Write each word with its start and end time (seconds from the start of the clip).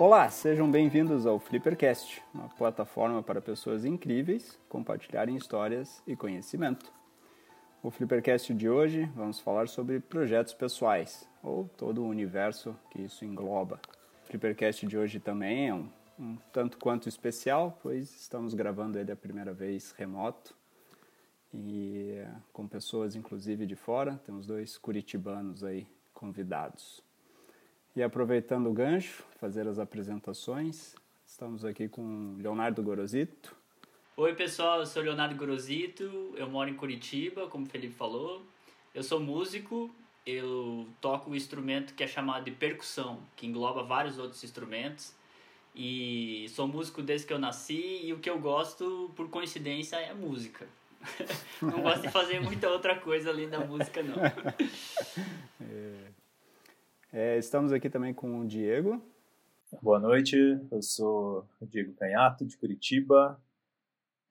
Olá, 0.00 0.30
sejam 0.30 0.70
bem-vindos 0.70 1.26
ao 1.26 1.38
Flippercast, 1.38 2.22
uma 2.32 2.48
plataforma 2.48 3.22
para 3.22 3.38
pessoas 3.38 3.84
incríveis 3.84 4.58
compartilharem 4.66 5.36
histórias 5.36 6.02
e 6.06 6.16
conhecimento. 6.16 6.90
O 7.82 7.90
Flippercast 7.90 8.54
de 8.54 8.66
hoje 8.66 9.04
vamos 9.14 9.40
falar 9.40 9.68
sobre 9.68 10.00
projetos 10.00 10.54
pessoais, 10.54 11.28
ou 11.42 11.68
todo 11.76 12.02
o 12.02 12.08
universo 12.08 12.74
que 12.90 13.02
isso 13.02 13.26
engloba. 13.26 13.78
O 14.24 14.26
Flippercast 14.28 14.86
de 14.86 14.96
hoje 14.96 15.20
também 15.20 15.68
é 15.68 15.74
um, 15.74 15.86
um 16.18 16.38
tanto 16.50 16.78
quanto 16.78 17.06
especial, 17.06 17.78
pois 17.82 18.10
estamos 18.22 18.54
gravando 18.54 18.98
ele 18.98 19.12
a 19.12 19.16
primeira 19.16 19.52
vez 19.52 19.92
remoto 19.92 20.56
e 21.52 22.24
com 22.54 22.66
pessoas 22.66 23.14
inclusive 23.14 23.66
de 23.66 23.76
fora, 23.76 24.18
temos 24.24 24.46
dois 24.46 24.78
curitibanos 24.78 25.62
aí 25.62 25.86
convidados. 26.14 27.09
E 27.94 28.02
aproveitando 28.04 28.68
o 28.70 28.72
gancho, 28.72 29.24
fazer 29.40 29.66
as 29.66 29.80
apresentações, 29.80 30.94
estamos 31.26 31.64
aqui 31.64 31.88
com 31.88 32.36
Leonardo 32.38 32.80
Gorosito. 32.82 33.56
Oi 34.16 34.32
pessoal, 34.34 34.78
eu 34.78 34.86
sou 34.86 35.02
Leonardo 35.02 35.34
Gorosito, 35.34 36.32
eu 36.36 36.48
moro 36.48 36.70
em 36.70 36.74
Curitiba, 36.74 37.48
como 37.48 37.66
o 37.66 37.68
Felipe 37.68 37.94
falou. 37.94 38.42
Eu 38.94 39.02
sou 39.02 39.18
músico, 39.18 39.90
eu 40.24 40.86
toco 41.00 41.30
um 41.30 41.34
instrumento 41.34 41.92
que 41.94 42.04
é 42.04 42.06
chamado 42.06 42.44
de 42.44 42.52
percussão, 42.52 43.18
que 43.34 43.44
engloba 43.44 43.82
vários 43.82 44.18
outros 44.20 44.44
instrumentos. 44.44 45.12
E 45.74 46.46
sou 46.50 46.68
músico 46.68 47.02
desde 47.02 47.26
que 47.26 47.32
eu 47.32 47.38
nasci 47.40 48.02
e 48.04 48.12
o 48.12 48.20
que 48.20 48.30
eu 48.30 48.38
gosto, 48.38 49.10
por 49.16 49.28
coincidência, 49.30 49.96
é 49.96 50.14
música. 50.14 50.64
não 51.60 51.82
gosto 51.82 52.02
de 52.02 52.10
fazer 52.10 52.38
muita 52.40 52.68
outra 52.68 52.94
coisa 53.00 53.30
além 53.30 53.48
da 53.48 53.58
música, 53.58 54.00
não. 54.00 54.14
É. 55.60 56.19
É, 57.12 57.36
estamos 57.38 57.72
aqui 57.72 57.90
também 57.90 58.14
com 58.14 58.38
o 58.38 58.46
Diego. 58.46 59.02
Boa 59.82 59.98
noite, 59.98 60.36
eu 60.70 60.80
sou 60.80 61.44
o 61.60 61.66
Diego 61.66 61.92
Canhato, 61.94 62.46
de 62.46 62.56
Curitiba, 62.56 63.42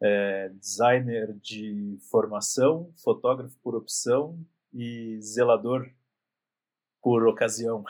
é, 0.01 0.47
designer 0.47 1.33
de 1.41 1.97
formação, 2.09 2.89
fotógrafo 3.03 3.53
por 3.61 3.75
opção 3.75 4.39
e 4.73 5.19
zelador 5.21 5.91
por 7.01 7.27
ocasião. 7.27 7.83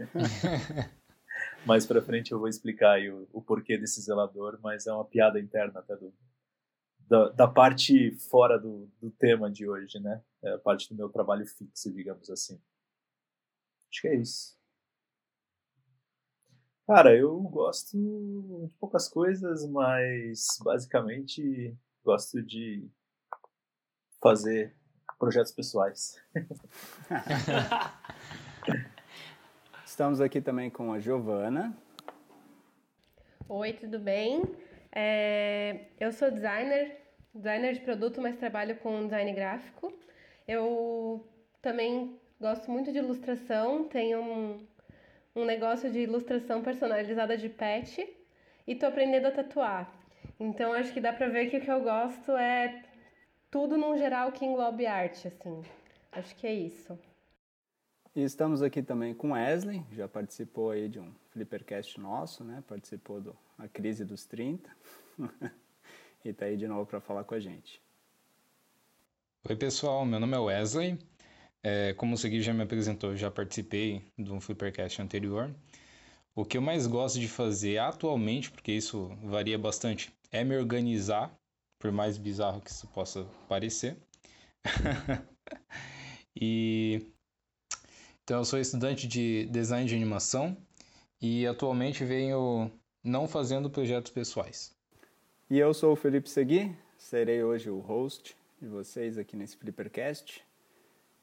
Mais 1.66 1.84
para 1.84 2.00
frente 2.00 2.32
eu 2.32 2.38
vou 2.38 2.48
explicar 2.48 2.98
o, 2.98 3.28
o, 3.34 3.42
porquê 3.42 3.76
desse 3.76 4.00
zelador, 4.00 4.58
mas 4.62 4.86
é 4.86 4.92
uma 4.92 5.04
piada 5.04 5.38
interna 5.38 5.80
até 5.80 5.94
do, 5.96 6.14
da, 7.06 7.28
da 7.28 7.46
parte 7.46 8.12
fora 8.12 8.58
do, 8.58 8.90
do 9.02 9.10
tema 9.10 9.50
de 9.50 9.68
hoje, 9.68 10.00
né? 10.00 10.22
É 10.42 10.52
a 10.54 10.58
parte 10.58 10.88
do 10.88 10.94
meu 10.94 11.10
trabalho 11.10 11.44
fixo, 11.46 11.92
digamos 11.92 12.30
assim. 12.30 12.58
Acho 13.90 14.02
que 14.02 14.08
é 14.08 14.14
isso. 14.14 14.56
Cara, 16.86 17.16
eu 17.16 17.40
gosto 17.40 17.96
de 17.96 18.68
poucas 18.78 19.08
coisas, 19.08 19.66
mas 19.68 20.58
basicamente 20.62 21.76
gosto 22.04 22.42
de 22.42 22.86
fazer 24.22 24.76
projetos 25.18 25.52
pessoais. 25.52 26.22
Estamos 29.84 30.20
aqui 30.20 30.40
também 30.40 30.70
com 30.70 30.92
a 30.92 31.00
Giovana. 31.00 31.76
Oi, 33.48 33.72
tudo 33.72 33.98
bem? 33.98 34.42
É, 34.92 35.88
eu 35.98 36.12
sou 36.12 36.30
designer, 36.30 36.96
designer 37.34 37.74
de 37.74 37.80
produto, 37.80 38.20
mas 38.20 38.36
trabalho 38.36 38.78
com 38.78 39.04
design 39.04 39.32
gráfico. 39.32 39.92
Eu 40.46 41.28
também 41.60 42.19
Gosto 42.40 42.70
muito 42.70 42.90
de 42.90 42.96
ilustração, 42.96 43.84
tenho 43.84 44.18
um, 44.18 44.66
um 45.36 45.44
negócio 45.44 45.92
de 45.92 45.98
ilustração 45.98 46.62
personalizada 46.62 47.36
de 47.36 47.50
pet 47.50 48.16
e 48.66 48.74
tô 48.74 48.86
aprendendo 48.86 49.26
a 49.26 49.30
tatuar. 49.30 49.92
Então 50.38 50.72
acho 50.72 50.90
que 50.90 51.02
dá 51.02 51.12
pra 51.12 51.28
ver 51.28 51.50
que 51.50 51.58
o 51.58 51.60
que 51.60 51.70
eu 51.70 51.82
gosto 51.82 52.32
é 52.32 52.82
tudo 53.50 53.76
num 53.76 53.98
geral 53.98 54.32
que 54.32 54.46
englobe 54.46 54.86
arte, 54.86 55.28
assim. 55.28 55.62
Acho 56.10 56.34
que 56.36 56.46
é 56.46 56.54
isso. 56.54 56.98
E 58.16 58.22
estamos 58.22 58.62
aqui 58.62 58.82
também 58.82 59.12
com 59.12 59.32
Wesley, 59.32 59.84
já 59.92 60.08
participou 60.08 60.70
aí 60.70 60.88
de 60.88 60.98
um 60.98 61.12
Flippercast 61.32 62.00
nosso, 62.00 62.42
né? 62.42 62.64
Participou 62.66 63.20
do 63.20 63.36
A 63.58 63.68
Crise 63.68 64.02
dos 64.02 64.24
30. 64.24 64.74
e 66.24 66.32
tá 66.32 66.46
aí 66.46 66.56
de 66.56 66.66
novo 66.66 66.86
para 66.86 67.00
falar 67.00 67.24
com 67.24 67.34
a 67.34 67.38
gente. 67.38 67.82
Oi, 69.46 69.56
pessoal, 69.56 70.06
meu 70.06 70.18
nome 70.18 70.34
é 70.34 70.40
Wesley. 70.40 71.09
É, 71.62 71.92
como 71.94 72.14
o 72.14 72.18
Segui 72.18 72.40
já 72.40 72.54
me 72.54 72.62
apresentou, 72.62 73.16
já 73.16 73.30
participei 73.30 74.02
de 74.18 74.32
um 74.32 74.40
Flippercast 74.40 75.02
anterior. 75.02 75.54
O 76.34 76.44
que 76.44 76.56
eu 76.56 76.62
mais 76.62 76.86
gosto 76.86 77.20
de 77.20 77.28
fazer 77.28 77.78
atualmente, 77.78 78.50
porque 78.50 78.72
isso 78.72 79.08
varia 79.22 79.58
bastante, 79.58 80.12
é 80.32 80.42
me 80.42 80.56
organizar, 80.56 81.34
por 81.78 81.92
mais 81.92 82.16
bizarro 82.16 82.60
que 82.60 82.70
isso 82.70 82.86
possa 82.88 83.24
parecer. 83.48 83.96
e 86.34 87.06
então 88.22 88.38
eu 88.38 88.44
sou 88.44 88.60
estudante 88.60 89.08
de 89.08 89.46
design 89.46 89.88
de 89.88 89.94
animação 89.94 90.56
e 91.20 91.46
atualmente 91.46 92.04
venho 92.04 92.70
não 93.02 93.26
fazendo 93.26 93.68
projetos 93.68 94.12
pessoais. 94.12 94.72
E 95.50 95.58
eu 95.58 95.74
sou 95.74 95.92
o 95.92 95.96
Felipe 95.96 96.30
Segui, 96.30 96.72
serei 96.96 97.42
hoje 97.42 97.68
o 97.68 97.80
host 97.80 98.36
de 98.60 98.68
vocês 98.68 99.18
aqui 99.18 99.36
nesse 99.36 99.56
Flippercast. 99.56 100.44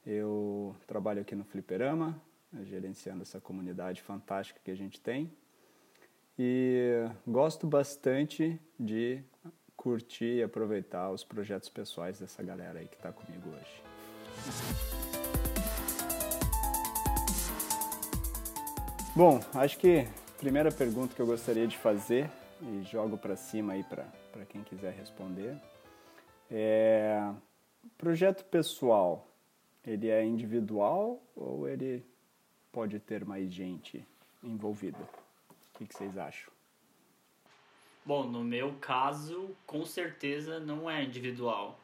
Eu 0.10 0.74
trabalho 0.88 1.20
aqui 1.20 1.36
no 1.36 1.44
Fliperama, 1.44 2.18
gerenciando 2.64 3.24
essa 3.24 3.42
comunidade 3.42 4.02
fantástica 4.02 4.58
que 4.64 4.72
a 4.72 4.76
gente 4.76 5.02
tem. 5.02 5.30
E 6.40 7.10
gosto 7.28 7.68
bastante 7.68 8.58
de 8.80 9.22
curtir 9.76 10.38
e 10.38 10.44
aproveitar 10.44 11.12
os 11.12 11.26
projetos 11.26 11.68
pessoais 11.68 12.22
dessa 12.22 12.42
galera 12.42 12.80
aí 12.80 12.88
que 12.88 12.96
está 12.96 13.12
comigo 13.12 13.50
hoje. 13.50 13.84
Bom, 19.14 19.42
acho 19.56 19.78
que 19.78 20.08
a 20.08 20.38
primeira 20.40 20.72
pergunta 20.72 21.14
que 21.14 21.22
eu 21.22 21.28
gostaria 21.28 21.68
de 21.68 21.78
fazer, 21.78 22.30
e 22.62 22.82
jogo 22.84 23.18
para 23.18 23.36
cima 23.36 23.74
aí 23.74 23.84
para 23.84 24.46
quem 24.48 24.64
quiser 24.64 24.94
responder, 24.94 25.62
é 26.50 27.30
projeto 27.98 28.46
pessoal 28.46 29.27
ele 29.88 30.10
é 30.10 30.24
individual 30.24 31.24
ou 31.34 31.68
ele 31.68 32.06
pode 32.74 33.00
ter 33.00 33.24
mais 33.24 33.52
gente 33.52 34.06
envolvida? 34.44 35.00
O 35.50 35.78
que, 35.78 35.86
vocês 35.86 36.18
acham? 36.18 36.52
Bom, 38.06 38.26
no 38.26 38.44
meu 38.44 38.74
caso, 38.82 39.56
com 39.66 39.86
certeza 39.86 40.60
não 40.60 40.90
é 40.90 41.04
individual. 41.04 41.80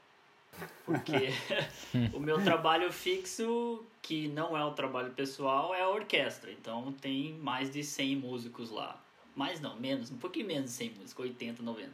Porque 0.86 1.30
o 2.14 2.20
meu 2.20 2.44
trabalho 2.44 2.92
fixo, 2.92 3.84
que 4.02 4.28
não 4.28 4.58
é 4.58 4.64
o 4.66 4.72
trabalho 4.72 5.12
pessoal, 5.12 5.74
é 5.74 5.82
a 5.82 5.90
orquestra. 5.90 6.52
Então 6.52 6.92
tem 6.92 7.34
mais 7.36 7.72
de 7.72 7.84
100 7.84 8.18
músicos 8.18 8.70
lá. 8.70 9.02
Mais 9.34 9.62
não, 9.62 9.80
menos, 9.80 10.12
um 10.12 10.18
pouquinho 10.18 10.48
menos 10.48 10.72
de 10.72 10.76
100 10.76 10.90
músicos, 11.00 11.26
80, 11.26 11.64
90. 11.64 11.90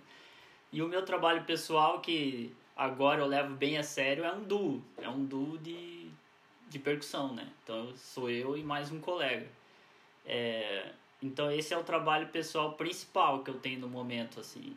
E 0.71 0.81
o 0.81 0.87
meu 0.87 1.03
trabalho 1.05 1.43
pessoal, 1.45 1.99
que 2.01 2.53
agora 2.75 3.21
eu 3.21 3.27
levo 3.27 3.55
bem 3.55 3.77
a 3.77 3.83
sério, 3.83 4.23
é 4.23 4.33
um 4.33 4.43
duo. 4.43 4.83
É 4.97 5.09
um 5.09 5.23
duo 5.23 5.57
de 5.57 5.98
de 6.69 6.80
percussão, 6.80 7.34
né? 7.34 7.47
Então 7.63 7.96
sou 7.96 8.30
eu 8.30 8.56
e 8.57 8.63
mais 8.63 8.91
um 8.91 9.00
colega. 9.00 9.47
É, 10.25 10.91
então 11.22 11.52
esse 11.52 11.74
é 11.74 11.78
o 11.78 11.84
trabalho 11.84 12.28
pessoal 12.28 12.74
principal 12.74 13.44
que 13.44 13.50
eu 13.50 13.59
tenho 13.59 13.80
no 13.80 13.90
momento, 13.90 14.40
assim. 14.40 14.75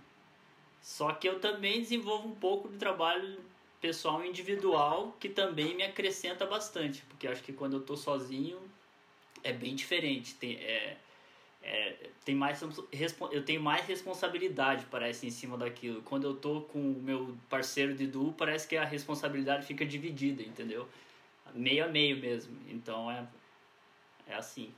Só 0.80 1.12
que 1.12 1.28
eu 1.28 1.38
também 1.38 1.80
desenvolvo 1.80 2.28
um 2.28 2.34
pouco 2.34 2.68
de 2.68 2.76
trabalho 2.76 3.38
pessoal 3.80 4.24
individual 4.24 5.16
que 5.20 5.28
também 5.28 5.76
me 5.76 5.82
acrescenta 5.82 6.46
bastante, 6.46 7.02
porque 7.02 7.26
acho 7.28 7.42
que 7.42 7.52
quando 7.52 7.76
eu 7.76 7.80
tô 7.82 7.96
sozinho 7.96 8.58
é 9.44 9.52
bem 9.52 9.74
diferente. 9.74 10.34
Tem, 10.34 10.54
é, 10.56 10.96
é, 11.62 11.96
tem 12.24 12.34
mais, 12.34 12.60
eu 13.30 13.44
tenho 13.44 13.60
mais 13.60 13.86
responsabilidade, 13.86 14.86
parece, 14.90 15.26
em 15.26 15.30
cima 15.30 15.56
daquilo. 15.56 16.02
Quando 16.02 16.24
eu 16.24 16.34
tô 16.34 16.62
com 16.62 16.78
o 16.78 17.02
meu 17.02 17.36
parceiro 17.48 17.94
de 17.94 18.06
duo, 18.06 18.32
parece 18.32 18.66
que 18.66 18.76
a 18.76 18.84
responsabilidade 18.84 19.66
fica 19.66 19.84
dividida, 19.84 20.42
entendeu? 20.42 20.88
Meio 21.54 21.84
a 21.84 21.88
meio 21.88 22.16
mesmo. 22.16 22.56
Então 22.68 23.10
é, 23.10 23.26
é 24.26 24.34
assim. 24.34 24.72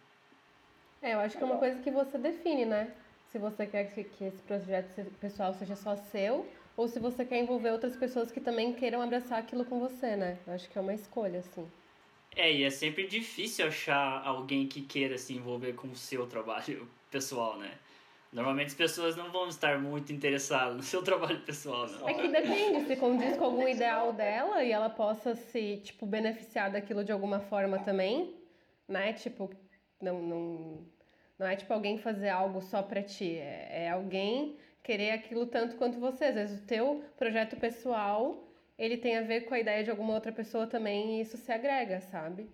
É, 1.03 1.15
eu 1.15 1.21
acho 1.21 1.37
que 1.37 1.43
é 1.43 1.47
uma 1.47 1.59
coisa 1.59 1.81
que 1.81 1.91
você 1.91 2.17
define, 2.17 2.65
né? 2.65 2.93
Se 3.31 3.39
você 3.39 3.67
quer 3.67 3.93
que, 3.93 4.05
que 4.05 4.25
esse 4.25 4.41
projeto 4.43 5.05
pessoal 5.21 5.53
seja 5.53 5.77
só 5.77 5.97
seu, 5.97 6.47
ou 6.77 6.89
se 6.89 6.99
você 6.99 7.25
quer 7.25 7.39
envolver 7.39 7.71
outras 7.71 7.97
pessoas 7.97 8.31
que 8.31 8.41
também 8.41 8.73
queiram 8.73 9.03
abraçar 9.03 9.39
aquilo 9.39 9.65
com 9.65 9.81
você, 9.81 10.17
né? 10.17 10.39
Eu 10.47 10.55
acho 10.55 10.69
que 10.69 10.79
é 10.79 10.81
uma 10.81 10.95
escolha, 10.95 11.41
assim. 11.41 11.71
É, 12.37 12.53
e 12.53 12.65
é 12.65 12.71
sempre 12.71 13.07
difícil 13.07 13.67
achar 13.67 14.23
alguém 14.25 14.67
que 14.67 14.83
queira 14.83 15.17
se 15.17 15.35
envolver 15.35 15.75
com 15.75 15.89
o 15.89 15.97
seu 15.97 16.27
trabalho 16.27 16.89
pessoal, 17.11 17.59
né? 17.59 17.73
Normalmente 18.35 18.67
as 18.67 18.75
pessoas 18.75 19.15
não 19.15 19.31
vão 19.31 19.49
estar 19.49 19.79
muito 19.79 20.13
interessadas 20.13 20.75
no 20.77 20.83
seu 20.83 21.03
trabalho 21.05 21.41
pessoal, 21.43 21.87
não. 21.87 22.09
É 22.09 22.15
que 22.15 22.27
depende, 22.27 22.85
se 22.85 22.97
condiz 22.97 23.37
com 23.37 23.45
algum 23.45 23.69
ideal 23.69 24.13
dela 24.13 24.63
e 24.65 24.73
ela 24.73 24.91
possa 24.91 25.37
se, 25.37 25.77
tipo, 25.85 26.05
beneficiar 26.05 26.71
daquilo 26.73 27.05
de 27.05 27.13
alguma 27.13 27.39
forma 27.39 27.79
também, 27.79 28.35
né? 28.89 29.13
Tipo, 29.13 29.49
não, 30.03 30.21
não, 30.21 30.87
Não 31.39 31.47
é 31.47 31.55
tipo 31.55 31.73
alguém 31.73 31.97
fazer 31.97 32.29
algo 32.29 32.61
só 32.61 32.83
para 32.83 33.03
ti, 33.03 33.37
é, 33.37 33.85
é 33.85 33.91
alguém 33.91 34.57
querer 34.83 35.13
aquilo 35.13 35.47
tanto 35.47 35.77
quanto 35.77 36.01
você. 36.01 36.25
Às 36.25 36.35
vezes 36.35 36.61
o 36.61 36.67
teu 36.67 37.05
projeto 37.17 37.57
pessoal, 37.57 38.49
ele 38.77 38.97
tem 38.97 39.17
a 39.17 39.23
ver 39.23 39.43
com 39.43 39.55
a 39.55 39.61
ideia 39.61 39.85
de 39.85 39.91
alguma 39.91 40.13
outra 40.13 40.33
pessoa 40.33 40.67
também 40.67 41.19
e 41.19 41.21
isso 41.21 41.37
se 41.37 41.53
agrega, 41.53 42.01
sabe? 42.01 42.51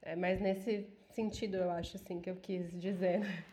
É 0.00 0.14
mais 0.14 0.40
nesse 0.40 0.86
sentido, 1.10 1.56
eu 1.56 1.70
acho, 1.72 1.96
assim, 1.96 2.20
que 2.20 2.30
eu 2.30 2.36
quis 2.36 2.70
dizer. 2.80 3.18
Né? 3.18 3.44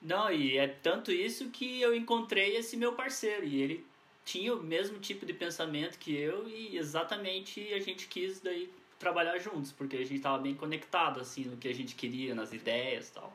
Não, 0.00 0.32
e 0.32 0.56
é 0.56 0.66
tanto 0.66 1.12
isso 1.12 1.50
que 1.50 1.80
eu 1.80 1.94
encontrei 1.94 2.56
esse 2.56 2.76
meu 2.76 2.94
parceiro 2.94 3.44
e 3.44 3.60
ele 3.60 3.86
tinha 4.24 4.54
o 4.54 4.62
mesmo 4.62 4.98
tipo 4.98 5.26
de 5.26 5.34
pensamento 5.34 5.98
que 5.98 6.16
eu 6.16 6.48
e 6.48 6.76
exatamente 6.76 7.72
a 7.74 7.80
gente 7.80 8.08
quis 8.08 8.40
daí 8.40 8.72
trabalhar 8.98 9.38
juntos, 9.38 9.72
porque 9.72 9.96
a 9.96 10.00
gente 10.00 10.16
estava 10.16 10.38
bem 10.38 10.54
conectado 10.54 11.20
assim 11.20 11.44
no 11.44 11.56
que 11.56 11.68
a 11.68 11.74
gente 11.74 11.94
queria, 11.94 12.34
nas 12.34 12.52
ideias 12.52 13.08
e 13.08 13.12
tal. 13.12 13.32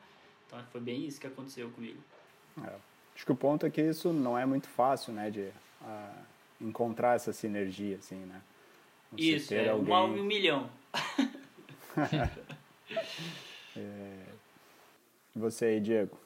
Então 0.48 0.60
foi 0.72 0.82
bem 0.82 1.06
isso 1.06 1.20
que 1.20 1.28
aconteceu 1.28 1.70
comigo. 1.70 2.00
É. 2.64 2.74
Acho 3.16 3.26
que 3.26 3.32
o 3.32 3.36
ponto 3.36 3.66
é 3.66 3.70
que 3.70 3.82
isso 3.82 4.12
não 4.12 4.38
é 4.38 4.46
muito 4.46 4.68
fácil, 4.68 5.14
né, 5.14 5.32
de 5.32 5.50
uh, 5.82 6.26
encontrar 6.60 7.16
essa 7.16 7.32
sinergia, 7.32 7.98
assim, 7.98 8.16
né? 8.16 8.42
Você 9.12 9.22
isso, 9.22 9.54
é 9.54 9.70
alguém... 9.70 9.88
uma 9.88 10.04
um 10.04 10.24
milhão. 10.24 10.70
é... 13.78 14.26
Você 15.36 15.66
aí, 15.66 15.80
Diego? 15.80 16.25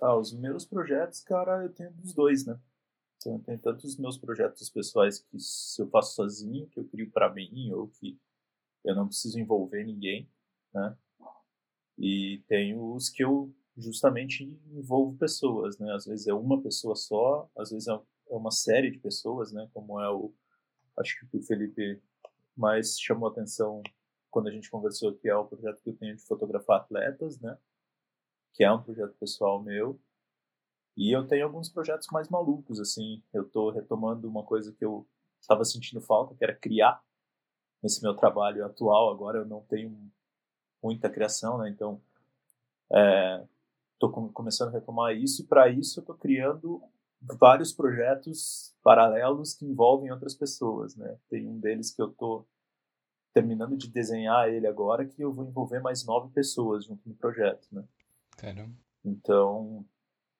Ah, 0.00 0.16
os 0.16 0.32
meus 0.32 0.64
projetos, 0.64 1.22
cara, 1.22 1.64
eu 1.64 1.72
tenho 1.72 1.90
dos 1.92 2.12
dois, 2.12 2.44
né? 2.44 2.58
Então, 3.16 3.34
eu 3.34 3.40
tenho 3.40 3.58
tanto 3.58 3.86
os 3.86 3.96
meus 3.96 4.18
projetos 4.18 4.68
pessoais 4.70 5.18
que 5.20 5.38
se 5.38 5.80
eu 5.80 5.88
faço 5.88 6.14
sozinho, 6.14 6.68
que 6.68 6.78
eu 6.78 6.84
crio 6.84 7.10
para 7.10 7.32
mim, 7.32 7.72
ou 7.72 7.88
que 7.88 8.18
eu 8.84 8.94
não 8.94 9.06
preciso 9.06 9.38
envolver 9.38 9.84
ninguém, 9.84 10.28
né? 10.72 10.96
E 11.98 12.42
tenho 12.46 12.94
os 12.94 13.08
que 13.08 13.24
eu 13.24 13.52
justamente 13.76 14.44
envolvo 14.72 15.16
pessoas, 15.16 15.78
né? 15.78 15.92
Às 15.92 16.06
vezes 16.06 16.26
é 16.26 16.34
uma 16.34 16.60
pessoa 16.62 16.94
só, 16.94 17.50
às 17.56 17.70
vezes 17.70 17.88
é, 17.88 17.92
é 17.92 18.34
uma 18.34 18.50
série 18.50 18.90
de 18.90 18.98
pessoas, 18.98 19.52
né? 19.52 19.68
Como 19.72 20.00
é 20.00 20.10
o 20.10 20.32
acho 20.98 21.26
que 21.28 21.36
o 21.36 21.42
Felipe 21.42 22.00
mais 22.56 22.98
chamou 22.98 23.28
atenção 23.28 23.82
quando 24.30 24.48
a 24.48 24.52
gente 24.52 24.70
conversou 24.70 25.14
que 25.14 25.28
é 25.28 25.36
o 25.36 25.44
projeto 25.44 25.82
que 25.82 25.90
eu 25.90 25.96
tenho 25.96 26.16
de 26.16 26.22
fotografar 26.22 26.80
atletas, 26.80 27.38
né? 27.40 27.56
Que 28.56 28.64
é 28.64 28.72
um 28.72 28.82
projeto 28.82 29.14
pessoal 29.18 29.62
meu. 29.62 30.00
E 30.96 31.14
eu 31.14 31.26
tenho 31.26 31.44
alguns 31.44 31.68
projetos 31.68 32.08
mais 32.10 32.30
malucos, 32.30 32.80
assim. 32.80 33.22
Eu 33.32 33.42
estou 33.42 33.70
retomando 33.70 34.26
uma 34.26 34.42
coisa 34.42 34.72
que 34.72 34.82
eu 34.84 35.06
estava 35.38 35.62
sentindo 35.62 36.00
falta, 36.00 36.34
que 36.34 36.42
era 36.42 36.56
criar 36.56 37.04
nesse 37.82 38.02
meu 38.02 38.14
trabalho 38.14 38.64
atual. 38.64 39.10
Agora 39.10 39.38
eu 39.38 39.44
não 39.44 39.60
tenho 39.60 39.94
muita 40.82 41.10
criação, 41.10 41.58
né? 41.58 41.68
Então, 41.68 42.00
estou 43.92 44.28
é, 44.28 44.32
começando 44.32 44.70
a 44.70 44.78
retomar 44.78 45.14
isso 45.14 45.42
e 45.42 45.46
para 45.46 45.68
isso 45.68 45.98
eu 45.98 46.02
estou 46.02 46.16
criando 46.16 46.82
vários 47.20 47.74
projetos 47.74 48.74
paralelos 48.82 49.52
que 49.52 49.66
envolvem 49.66 50.10
outras 50.10 50.34
pessoas, 50.34 50.96
né? 50.96 51.18
Tem 51.28 51.46
um 51.46 51.58
deles 51.58 51.90
que 51.90 52.00
eu 52.00 52.08
estou 52.08 52.46
terminando 53.34 53.76
de 53.76 53.90
desenhar 53.90 54.48
ele 54.48 54.66
agora 54.66 55.04
que 55.04 55.20
eu 55.20 55.30
vou 55.30 55.44
envolver 55.44 55.80
mais 55.80 56.06
nove 56.06 56.32
pessoas 56.32 56.86
junto 56.86 57.06
no 57.06 57.14
projeto, 57.14 57.68
né? 57.70 57.84
Caramba. 58.36 58.74
Então, 59.04 59.84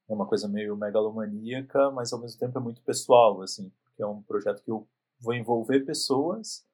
é 0.08 0.12
uma 0.12 0.26
coisa 0.26 0.48
meio 0.48 0.76
megalomaníaca, 0.76 1.90
mas 1.90 2.12
ao 2.12 2.20
mesmo 2.20 2.38
tempo 2.38 2.58
é 2.58 2.60
muito 2.60 2.82
pessoal, 2.82 3.42
assim, 3.42 3.70
porque 3.84 4.02
é 4.02 4.06
um 4.06 4.22
projeto 4.22 4.62
que 4.62 4.70
eu 4.70 4.86
vou 5.20 5.34
envolver 5.34 5.80
pessoas 5.80 6.64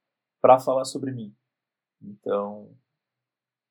para 0.41 0.59
falar 0.59 0.85
sobre 0.85 1.13
mim. 1.13 1.35
Então, 2.01 2.77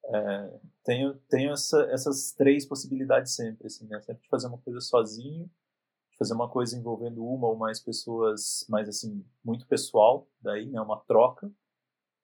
é, 0.05 0.59
tenho 0.83 1.15
tenho 1.29 1.51
essa, 1.51 1.81
essas 1.91 2.31
três 2.31 2.65
possibilidades 2.65 3.35
sempre, 3.35 3.67
assim, 3.67 3.87
né? 3.87 3.99
Sempre 4.01 4.23
de 4.23 4.29
fazer 4.29 4.47
uma 4.47 4.57
coisa 4.57 4.79
sozinho, 4.79 5.45
de 6.11 6.17
fazer 6.17 6.33
uma 6.33 6.49
coisa 6.49 6.77
envolvendo 6.77 7.23
uma 7.25 7.47
ou 7.47 7.57
mais 7.57 7.79
pessoas, 7.79 8.65
mais 8.69 8.87
assim, 8.87 9.25
muito 9.43 9.67
pessoal, 9.67 10.27
daí, 10.41 10.67
né? 10.69 10.79
Uma 10.81 10.99
troca. 11.01 11.51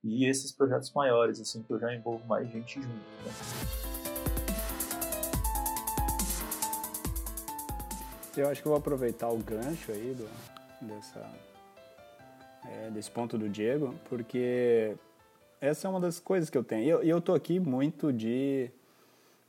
E 0.03 0.25
esses 0.25 0.51
projetos 0.51 0.91
maiores, 0.93 1.41
assim, 1.41 1.61
que 1.63 1.73
eu 1.73 1.79
já 1.79 1.93
envolvo 1.93 2.25
mais 2.25 2.49
gente 2.49 2.81
junto. 2.81 2.87
Né? 2.87 3.86
Eu 8.37 8.49
acho 8.49 8.61
que 8.61 8.67
eu 8.67 8.71
vou 8.71 8.77
aproveitar 8.77 9.29
o 9.29 9.37
gancho 9.37 9.91
aí 9.91 10.13
do, 10.13 10.29
dessa, 10.85 11.27
é, 12.65 12.91
desse 12.91 13.09
ponto 13.09 13.35
do 13.35 13.49
Diego, 13.49 13.95
porque 14.07 14.95
essa 15.59 15.87
é 15.87 15.89
uma 15.89 15.99
das 15.99 16.19
coisas 16.19 16.49
que 16.49 16.57
eu 16.57 16.63
tenho. 16.63 16.83
E 16.83 16.89
eu, 16.89 17.03
eu 17.03 17.19
tô 17.19 17.33
aqui 17.33 17.59
muito 17.59 18.13
de 18.13 18.69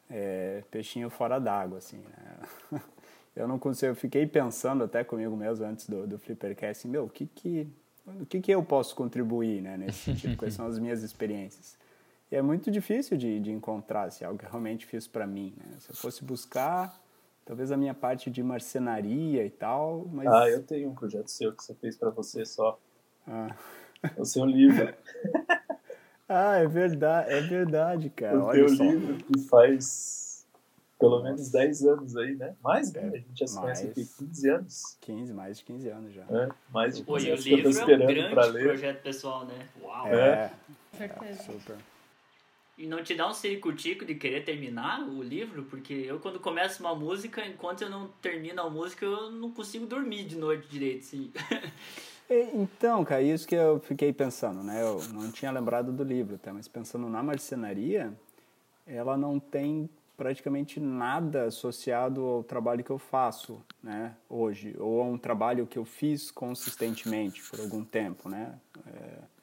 é, 0.08 0.62
peixinho 0.70 1.10
fora 1.10 1.38
d'água, 1.38 1.78
assim, 1.78 1.98
né? 1.98 2.80
Eu 3.36 3.46
não 3.46 3.56
consigo, 3.56 3.92
eu 3.92 3.94
fiquei 3.94 4.26
pensando 4.26 4.82
até 4.82 5.04
comigo 5.04 5.36
mesmo 5.36 5.64
antes 5.64 5.88
do, 5.88 6.08
do 6.08 6.18
Flippercast, 6.18 6.80
assim, 6.80 6.88
meu, 6.88 7.04
o 7.04 7.08
que 7.08 7.24
que, 7.24 7.68
o 8.04 8.26
que 8.26 8.40
que 8.40 8.50
eu 8.50 8.64
posso 8.64 8.96
contribuir, 8.96 9.62
né, 9.62 9.76
nesse 9.76 9.98
sentido, 9.98 10.36
quais 10.36 10.54
são 10.54 10.66
as 10.66 10.76
minhas 10.76 11.04
experiências. 11.04 11.78
E 12.32 12.34
é 12.34 12.42
muito 12.42 12.68
difícil 12.68 13.16
de, 13.16 13.38
de 13.38 13.52
encontrar, 13.52 14.10
se 14.10 14.16
assim, 14.16 14.24
algo 14.24 14.40
que 14.40 14.44
realmente 14.44 14.86
fiz 14.86 15.06
para 15.06 15.24
mim, 15.24 15.54
né? 15.56 15.76
Se 15.78 15.90
eu 15.90 15.94
fosse 15.94 16.24
buscar 16.24 17.00
Talvez 17.48 17.72
a 17.72 17.78
minha 17.78 17.94
parte 17.94 18.30
de 18.30 18.42
marcenaria 18.42 19.42
e 19.42 19.48
tal, 19.48 20.06
mas... 20.12 20.26
Ah, 20.26 20.50
eu 20.50 20.62
tenho 20.62 20.90
um 20.90 20.94
projeto 20.94 21.28
seu 21.28 21.50
que 21.50 21.64
você 21.64 21.74
fez 21.74 21.96
para 21.96 22.10
você 22.10 22.44
só. 22.44 22.78
Ah. 23.26 23.56
O 24.18 24.24
seu 24.26 24.44
livro. 24.44 24.92
ah, 26.28 26.56
é 26.56 26.66
verdade, 26.66 27.32
é 27.32 27.40
verdade, 27.40 28.10
cara. 28.10 28.38
O 28.38 28.42
Olha 28.44 28.58
teu 28.58 28.68
só. 28.68 28.84
livro 28.84 29.16
que 29.16 29.38
faz 29.48 30.46
pelo 31.00 31.22
menos 31.22 31.48
10 31.48 31.86
anos 31.86 32.16
aí, 32.18 32.34
né? 32.36 32.54
Mais, 32.62 32.92
né? 32.92 33.00
A 33.14 33.16
gente 33.16 33.38
já 33.38 33.46
se 33.46 33.58
conhece 33.58 33.86
aqui 33.86 34.04
15 34.04 34.50
anos. 34.50 34.98
15, 35.00 35.32
mais 35.32 35.56
de 35.56 35.64
15 35.64 35.88
anos 35.88 36.12
já. 36.12 36.24
É, 36.24 36.48
mais 36.70 36.96
de 36.96 37.02
15 37.02 37.06
Pô, 37.06 37.30
anos 37.30 37.44
que 37.44 37.52
eu 37.54 37.62
tô 37.62 37.70
esperando 37.70 38.10
é 38.10 38.30
um 38.30 38.52
ler. 38.52 38.64
projeto 38.64 39.02
pessoal, 39.02 39.46
né? 39.46 39.68
Uau! 39.80 40.06
É, 40.06 40.52
é. 41.00 41.34
super. 41.36 41.76
E 42.78 42.86
não 42.86 43.02
te 43.02 43.12
dá 43.12 43.28
um 43.28 43.34
circo-tico 43.34 44.04
de 44.04 44.14
querer 44.14 44.44
terminar 44.44 45.02
o 45.02 45.20
livro? 45.20 45.64
Porque 45.64 45.92
eu, 45.92 46.20
quando 46.20 46.38
começo 46.38 46.80
uma 46.80 46.94
música, 46.94 47.44
enquanto 47.44 47.82
eu 47.82 47.90
não 47.90 48.06
termino 48.22 48.62
a 48.62 48.70
música, 48.70 49.04
eu 49.04 49.32
não 49.32 49.50
consigo 49.50 49.84
dormir 49.84 50.24
de 50.24 50.36
noite 50.36 50.68
direito, 50.68 51.04
sim. 51.04 51.32
Então, 52.30 53.02
cara, 53.06 53.22
isso 53.22 53.48
que 53.48 53.54
eu 53.54 53.80
fiquei 53.80 54.12
pensando, 54.12 54.62
né? 54.62 54.82
Eu 54.82 55.02
não 55.14 55.32
tinha 55.32 55.50
lembrado 55.50 55.90
do 55.90 56.04
livro, 56.04 56.34
até, 56.34 56.52
mas 56.52 56.68
pensando 56.68 57.08
na 57.08 57.22
marcenaria, 57.22 58.12
ela 58.86 59.16
não 59.16 59.40
tem 59.40 59.88
praticamente 60.14 60.78
nada 60.78 61.44
associado 61.44 62.20
ao 62.20 62.44
trabalho 62.44 62.84
que 62.84 62.90
eu 62.90 62.98
faço, 62.98 63.64
né, 63.82 64.14
hoje, 64.28 64.76
ou 64.78 65.00
a 65.00 65.04
um 65.06 65.16
trabalho 65.16 65.66
que 65.66 65.78
eu 65.78 65.86
fiz 65.86 66.30
consistentemente 66.30 67.42
por 67.48 67.60
algum 67.60 67.82
tempo, 67.82 68.28
né? 68.28 68.58
É 68.86 69.37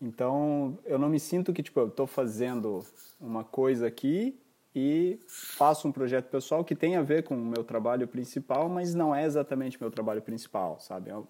então, 0.00 0.78
eu 0.84 0.98
não 0.98 1.08
me 1.08 1.18
sinto 1.18 1.52
que, 1.52 1.62
tipo, 1.62 1.80
eu 1.80 1.88
estou 1.88 2.06
fazendo 2.06 2.84
uma 3.20 3.42
coisa 3.42 3.86
aqui 3.86 4.38
e 4.74 5.18
faço 5.26 5.88
um 5.88 5.92
projeto 5.92 6.28
pessoal 6.30 6.64
que 6.64 6.74
tem 6.74 6.94
a 6.94 7.02
ver 7.02 7.24
com 7.24 7.34
o 7.34 7.44
meu 7.44 7.64
trabalho 7.64 8.06
principal, 8.06 8.68
mas 8.68 8.94
não 8.94 9.12
é 9.14 9.24
exatamente 9.24 9.80
meu 9.80 9.90
trabalho 9.90 10.22
principal, 10.22 10.78
sabe? 10.78 11.10
A 11.10 11.22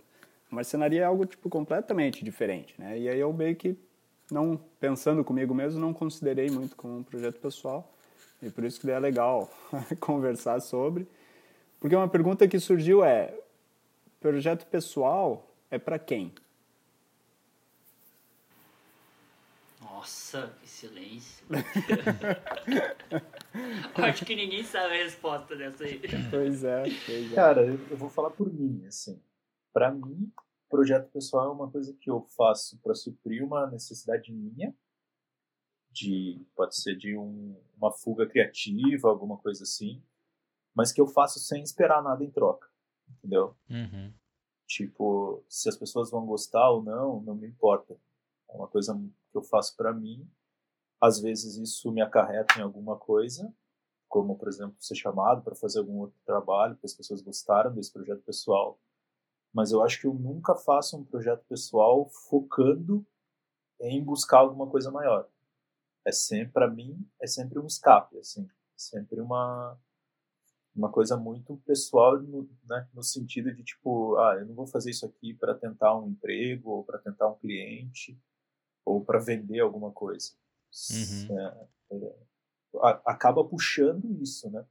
marcenaria 0.51 1.01
é 1.01 1.05
algo, 1.05 1.25
tipo, 1.25 1.49
completamente 1.49 2.23
diferente, 2.23 2.75
né? 2.79 2.99
E 2.99 3.09
aí 3.09 3.19
eu 3.19 3.33
meio 3.33 3.57
que, 3.57 3.75
não 4.31 4.61
pensando 4.79 5.25
comigo 5.25 5.55
mesmo, 5.55 5.81
não 5.81 5.95
considerei 5.95 6.51
muito 6.51 6.77
como 6.77 6.99
um 6.99 7.03
projeto 7.03 7.41
pessoal. 7.41 7.91
E 8.43 8.51
por 8.51 8.65
isso 8.65 8.81
que 8.81 8.91
é 8.91 8.99
legal 8.99 9.51
conversar 9.99 10.61
sobre. 10.61 11.09
Porque 11.81 11.97
uma 11.97 12.09
pergunta 12.09 12.47
que 12.47 12.61
surgiu 12.61 13.03
é: 13.03 13.35
projeto 14.21 14.67
pessoal 14.67 15.49
é 15.71 15.79
para 15.79 15.99
quem? 15.99 16.33
Nossa, 19.99 20.55
que 20.61 20.69
silêncio. 20.69 21.45
Acho 23.97 24.25
que 24.25 24.37
ninguém 24.37 24.63
sabe 24.63 24.95
a 24.95 25.03
resposta 25.03 25.57
dessa 25.57 25.83
aí. 25.83 26.01
Pois 26.31 26.63
é, 26.63 26.85
pois 27.05 27.33
é. 27.33 27.35
Cara, 27.35 27.67
eu 27.67 27.97
vou 27.97 28.09
falar 28.09 28.31
por 28.31 28.49
mim, 28.53 28.87
assim. 28.87 29.21
Para 29.73 29.91
mim, 29.91 30.33
projeto 30.69 31.11
pessoal 31.11 31.49
é 31.49 31.53
uma 31.53 31.69
coisa 31.69 31.93
que 31.95 32.09
eu 32.09 32.23
faço 32.23 32.79
para 32.79 32.95
suprir 32.95 33.45
uma 33.45 33.67
necessidade 33.67 34.33
minha, 34.33 34.73
de 35.91 36.47
pode 36.55 36.81
ser 36.81 36.95
de 36.95 37.17
um, 37.17 37.61
uma 37.77 37.91
fuga 37.91 38.25
criativa, 38.25 39.09
alguma 39.09 39.37
coisa 39.37 39.65
assim, 39.65 40.01
mas 40.77 40.93
que 40.93 41.01
eu 41.01 41.09
faço 41.09 41.41
sem 41.41 41.61
esperar 41.61 42.05
nada 42.05 42.23
em 42.23 42.31
troca, 42.31 42.69
entendeu? 43.17 43.57
Uhum. 43.69 44.15
Tipo, 44.65 45.45
se 45.49 45.69
as 45.69 45.77
pessoas 45.77 46.09
vão 46.09 46.25
gostar 46.25 46.71
ou 46.71 46.85
não, 46.85 47.21
não 47.21 47.35
me 47.35 47.49
importa. 47.49 47.99
É 48.49 48.57
uma 48.57 48.69
coisa 48.69 48.95
eu 49.39 49.43
faço 49.43 49.77
para 49.77 49.93
mim. 49.93 50.29
Às 51.01 51.21
vezes 51.21 51.57
isso 51.57 51.91
me 51.93 52.03
acarreta 52.03 52.59
em 52.59 52.63
alguma 52.63 52.97
coisa, 52.97 53.53
como, 54.09 54.37
por 54.37 54.49
exemplo, 54.49 54.77
ser 54.81 54.95
chamado 54.95 55.43
para 55.43 55.55
fazer 55.55 55.79
algum 55.79 55.99
outro 56.01 56.19
trabalho, 56.25 56.75
porque 56.75 56.87
as 56.87 56.95
pessoas 56.95 57.23
gostaram 57.23 57.73
desse 57.73 57.93
projeto 57.93 58.23
pessoal. 58.23 58.81
Mas 59.53 59.71
eu 59.71 59.83
acho 59.83 60.01
que 60.01 60.07
eu 60.07 60.15
nunca 60.15 60.55
faço 60.55 60.97
um 60.97 61.05
projeto 61.05 61.45
pessoal 61.47 62.09
focando 62.29 63.07
em 63.81 64.03
buscar 64.03 64.39
alguma 64.39 64.69
coisa 64.69 64.91
maior. 64.91 65.29
É 66.05 66.13
sempre, 66.13 66.53
para 66.53 66.69
mim, 66.69 67.09
é 67.21 67.27
sempre 67.27 67.59
um 67.59 67.67
escape, 67.67 68.19
assim, 68.19 68.49
Sempre 68.77 69.21
uma 69.21 69.77
uma 70.79 70.93
coisa 70.93 71.17
muito 71.17 71.57
pessoal 71.67 72.21
no, 72.21 72.49
né, 72.65 72.89
no 72.95 73.03
sentido 73.03 73.53
de 73.53 73.65
tipo, 73.65 74.17
ah, 74.17 74.37
eu 74.39 74.47
não 74.47 74.55
vou 74.55 74.67
fazer 74.67 74.91
isso 74.91 75.05
aqui 75.05 75.35
para 75.35 75.53
tentar 75.53 75.99
um 75.99 76.09
emprego 76.09 76.71
ou 76.71 76.85
para 76.85 76.99
tentar 76.99 77.29
um 77.29 77.35
cliente 77.35 78.17
ou 78.89 79.05
para 79.05 79.19
vender 79.19 79.61
alguma 79.61 79.91
coisa. 79.91 80.33
Uhum. 80.91 81.39
É, 81.39 81.67
é, 81.93 82.15
acaba 83.05 83.45
puxando 83.45 84.11
isso, 84.23 84.51
né? 84.51 84.65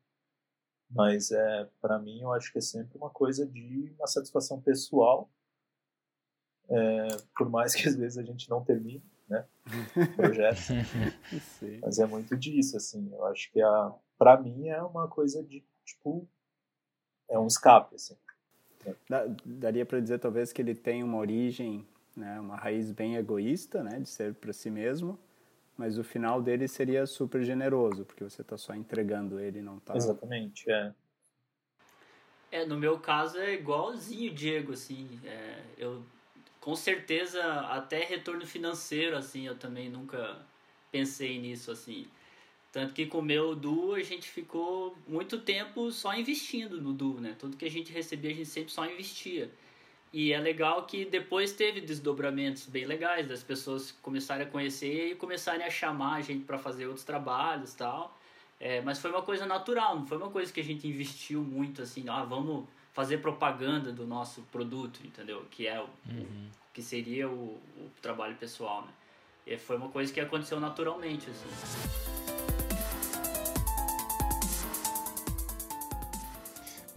Mas 0.90 1.32
é, 1.32 1.70
para 1.82 2.00
mim 2.00 2.22
eu 2.22 2.32
acho 2.34 2.52
que 2.52 2.58
é 2.58 2.62
sempre 2.62 2.98
uma 2.98 3.10
coisa 3.10 3.46
de 3.46 3.94
uma 3.98 4.08
satisfação 4.08 4.62
pessoal, 4.62 5.30
é, 6.70 7.08
por 7.38 7.50
mais 7.50 7.76
que 7.76 7.88
às 7.88 7.96
vezes 7.96 8.18
a 8.18 8.24
gente 8.24 8.50
não 8.50 8.64
termine, 8.64 9.04
né? 9.28 9.46
O 9.96 10.16
projeto. 10.16 10.58
Mas 11.82 12.00
é 12.00 12.06
muito 12.06 12.36
disso, 12.38 12.78
assim. 12.78 13.10
Eu 13.12 13.26
acho 13.26 13.52
que 13.52 13.62
a, 13.62 13.94
para 14.18 14.40
mim 14.42 14.68
é 14.70 14.82
uma 14.82 15.08
coisa 15.08 15.44
de 15.44 15.64
tipo 15.86 16.28
é 17.30 17.38
um 17.38 17.48
escape, 17.48 17.96
assim. 17.96 18.18
Daria 19.46 19.86
para 19.86 20.00
dizer 20.00 20.20
talvez 20.20 20.54
que 20.54 20.62
ele 20.62 20.74
tem 20.74 21.04
uma 21.04 21.18
origem, 21.18 21.86
né, 22.18 22.40
uma 22.40 22.58
raiz 22.58 22.92
bem 22.92 23.16
egoísta, 23.16 23.84
né, 23.84 24.00
de 24.00 24.10
ser 24.10 24.34
para 24.34 24.52
si 24.52 24.70
mesmo, 24.70 25.18
mas 25.78 25.98
o 25.98 26.04
final 26.04 26.42
dele 26.42 26.68
seria 26.68 27.06
super 27.06 27.44
generoso, 27.44 28.04
porque 28.04 28.24
você 28.24 28.42
está 28.42 28.58
só 28.58 28.74
entregando 28.74 29.40
ele, 29.40 29.62
não 29.62 29.78
está. 29.78 29.96
Exatamente, 29.96 30.70
é. 30.70 30.94
É, 32.52 32.66
no 32.66 32.78
meu 32.78 33.00
caso 33.00 33.38
é 33.38 33.54
igualzinho 33.54 34.34
Diego, 34.34 34.74
assim, 34.74 35.08
é, 35.24 35.62
eu 35.78 36.02
com 36.60 36.76
certeza 36.76 37.42
até 37.68 38.04
retorno 38.04 38.46
financeiro, 38.46 39.16
assim, 39.16 39.46
eu 39.46 39.56
também 39.56 39.90
nunca 39.90 40.42
pensei 40.92 41.40
nisso, 41.40 41.72
assim. 41.72 42.08
Tanto 42.72 42.94
que 42.94 43.06
com 43.06 43.20
o 43.20 43.22
meu 43.22 43.56
Du 43.56 43.94
a 43.94 44.04
gente 44.04 44.30
ficou 44.30 44.98
muito 45.08 45.40
tempo 45.40 45.92
só 45.92 46.14
investindo 46.14 46.82
no 46.82 46.94
Du, 46.94 47.22
né? 47.22 47.36
Tudo 47.40 47.56
que 47.56 47.66
a 47.66 47.72
gente 47.72 47.92
recebia 47.92 48.32
a 48.32 48.34
gente 48.34 48.50
sempre 48.50 48.72
só 48.72 48.86
investia. 48.86 49.50
E 50.14 50.32
é 50.32 50.40
legal 50.40 50.86
que 50.86 51.06
depois 51.06 51.52
teve 51.52 51.82
desdobramentos 51.82 52.66
bem 52.66 52.86
legais, 52.86 53.28
das 53.28 53.44
pessoas 53.44 53.92
começarem 54.02 54.48
a 54.48 54.50
conhecer 54.50 55.12
e 55.12 55.16
começarem 55.16 55.66
a 55.66 55.70
chamar 55.70 56.16
a 56.16 56.22
gente 56.22 56.46
para 56.46 56.58
fazer 56.58 56.88
outros 56.88 57.04
trabalhos 57.04 57.74
tal. 57.74 58.18
É, 58.60 58.82
mas 58.82 59.00
foi 59.00 59.12
uma 59.12 59.22
coisa 59.22 59.46
natural, 59.46 59.96
não 60.00 60.08
foi 60.08 60.18
uma 60.18 60.32
coisa 60.32 60.52
que 60.52 60.60
a 60.60 60.64
gente 60.64 60.88
investiu 60.88 61.44
muito 61.44 61.84
assim, 61.84 62.06
ah, 62.10 62.24
vamos 62.24 62.66
fazer 62.92 63.20
propaganda 63.20 63.92
do 63.92 64.08
nosso 64.08 64.42
produto, 64.52 65.00
entendeu? 65.04 65.46
Que 65.52 65.68
é 65.68 65.80
o, 65.80 65.88
uhum. 66.10 66.50
que 66.74 66.82
seria 66.82 67.30
o, 67.30 67.62
o, 67.78 67.92
trabalho 68.02 68.36
pessoal, 68.36 68.82
né? 68.82 68.92
E 69.46 69.58
foi 69.58 69.78
uma 69.78 69.90
coisa 69.90 70.12
que 70.12 70.20
aconteceu 70.20 70.60
naturalmente, 70.60 71.30
assim. 71.30 72.47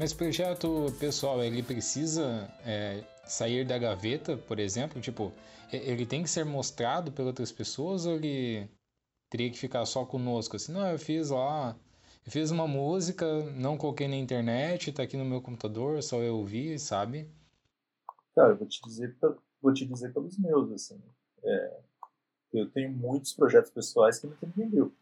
Mas 0.00 0.14
projeto 0.14 0.86
pessoal, 0.98 1.44
ele 1.44 1.62
precisa 1.62 2.50
é, 2.64 3.04
sair 3.26 3.66
da 3.66 3.76
gaveta, 3.76 4.34
por 4.34 4.58
exemplo? 4.58 4.98
Tipo, 4.98 5.30
ele 5.70 6.06
tem 6.06 6.22
que 6.22 6.30
ser 6.30 6.42
mostrado 6.42 7.12
por 7.12 7.26
outras 7.26 7.52
pessoas 7.52 8.06
ou 8.06 8.14
ele 8.14 8.66
teria 9.28 9.50
que 9.50 9.58
ficar 9.58 9.84
só 9.84 10.06
conosco? 10.06 10.56
Assim, 10.56 10.72
não, 10.72 10.88
eu 10.88 10.98
fiz 10.98 11.28
lá, 11.28 11.76
eu 12.24 12.32
fiz 12.32 12.50
uma 12.50 12.66
música, 12.66 13.26
não 13.50 13.76
coloquei 13.76 14.08
na 14.08 14.16
internet, 14.16 14.90
tá 14.90 15.02
aqui 15.02 15.18
no 15.18 15.24
meu 15.26 15.42
computador, 15.42 16.02
só 16.02 16.22
eu 16.22 16.38
ouvi, 16.38 16.78
sabe? 16.78 17.30
Cara, 18.34 18.54
eu 18.54 18.56
vou 18.56 18.66
te 18.66 18.80
dizer, 18.82 19.14
vou 19.60 19.74
te 19.74 19.84
dizer 19.84 20.14
pelos 20.14 20.38
meus, 20.38 20.72
assim. 20.72 20.98
É, 21.44 21.80
eu 22.54 22.70
tenho 22.70 22.90
muitos 22.90 23.34
projetos 23.34 23.70
pessoais 23.70 24.18
que 24.18 24.26
não 24.26 24.36
ninguém 24.46 24.70
viu. 24.70 24.94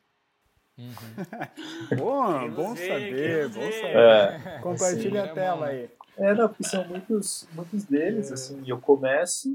Uhum. 0.78 1.97
bom, 1.99 2.50
bom 2.54 2.76
saber, 2.76 3.49
bom 3.49 3.61
saber. 3.73 3.97
É, 3.97 4.61
Compartilha 4.61 5.23
assim, 5.23 5.30
a 5.30 5.35
tela 5.35 5.66
aí. 5.66 5.90
É, 6.16 6.35
não, 6.35 6.49
porque 6.49 6.64
são 6.64 6.87
muitos, 6.87 7.49
muitos 7.52 7.85
deles, 7.85 8.30
é. 8.30 8.35
assim, 8.35 8.62
eu 8.66 8.80
começo 8.80 9.52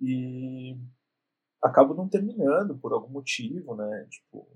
e 0.00 0.76
acabo 1.62 1.94
não 1.94 2.08
terminando 2.08 2.76
por 2.78 2.92
algum 2.92 3.10
motivo, 3.10 3.74
né? 3.74 4.06
Tipo, 4.10 4.48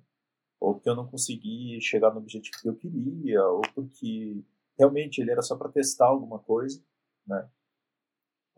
ou 0.61 0.75
porque 0.75 0.89
eu 0.89 0.97
não 0.97 1.07
consegui 1.07 1.81
chegar 1.81 2.11
no 2.11 2.19
objetivo 2.19 2.59
que 2.61 2.69
eu 2.69 2.77
queria, 2.77 3.45
ou 3.45 3.63
porque 3.75 4.43
realmente 4.79 5.21
ele 5.21 5.31
era 5.31 5.43
só 5.43 5.57
para 5.57 5.71
testar 5.71 6.07
alguma 6.07 6.39
coisa, 6.39 6.83
né? 7.27 7.49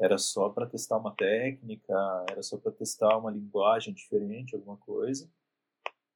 Era 0.00 0.16
só 0.16 0.49
para 0.49 0.66
testar 0.66 0.97
uma 0.97 1.14
técnica, 1.14 1.95
era 2.30 2.42
só 2.42 2.57
para 2.57 2.73
testar 2.73 3.19
uma 3.19 3.30
linguagem 3.30 3.92
diferente, 3.92 4.54
alguma 4.54 4.76
coisa. 4.78 5.30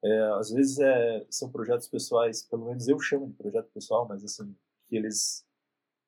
É, 0.04 0.20
às 0.38 0.50
vezes 0.50 0.78
é, 0.78 1.26
são 1.30 1.50
projetos 1.50 1.88
pessoais, 1.88 2.42
pelo 2.42 2.66
menos 2.66 2.86
eu 2.86 3.00
chamo 3.00 3.26
de 3.26 3.32
projeto 3.32 3.70
pessoal, 3.72 4.06
mas 4.06 4.22
assim, 4.22 4.54
que 4.86 4.96
eles 4.96 5.46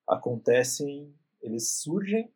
acontecem, 0.07 1.15
eles 1.41 1.71
surgem, 1.71 2.31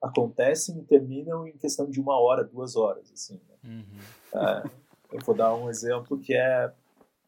acontecem 0.00 0.78
e 0.78 0.84
terminam 0.84 1.46
em 1.46 1.58
questão 1.58 1.90
de 1.90 2.00
uma 2.00 2.18
hora, 2.18 2.42
duas 2.42 2.74
horas, 2.74 3.12
assim. 3.12 3.38
Né? 3.48 3.56
Uhum. 3.64 4.40
É, 4.40 4.70
eu 5.12 5.20
vou 5.24 5.34
dar 5.34 5.54
um 5.54 5.68
exemplo 5.68 6.18
que 6.18 6.34
é 6.34 6.72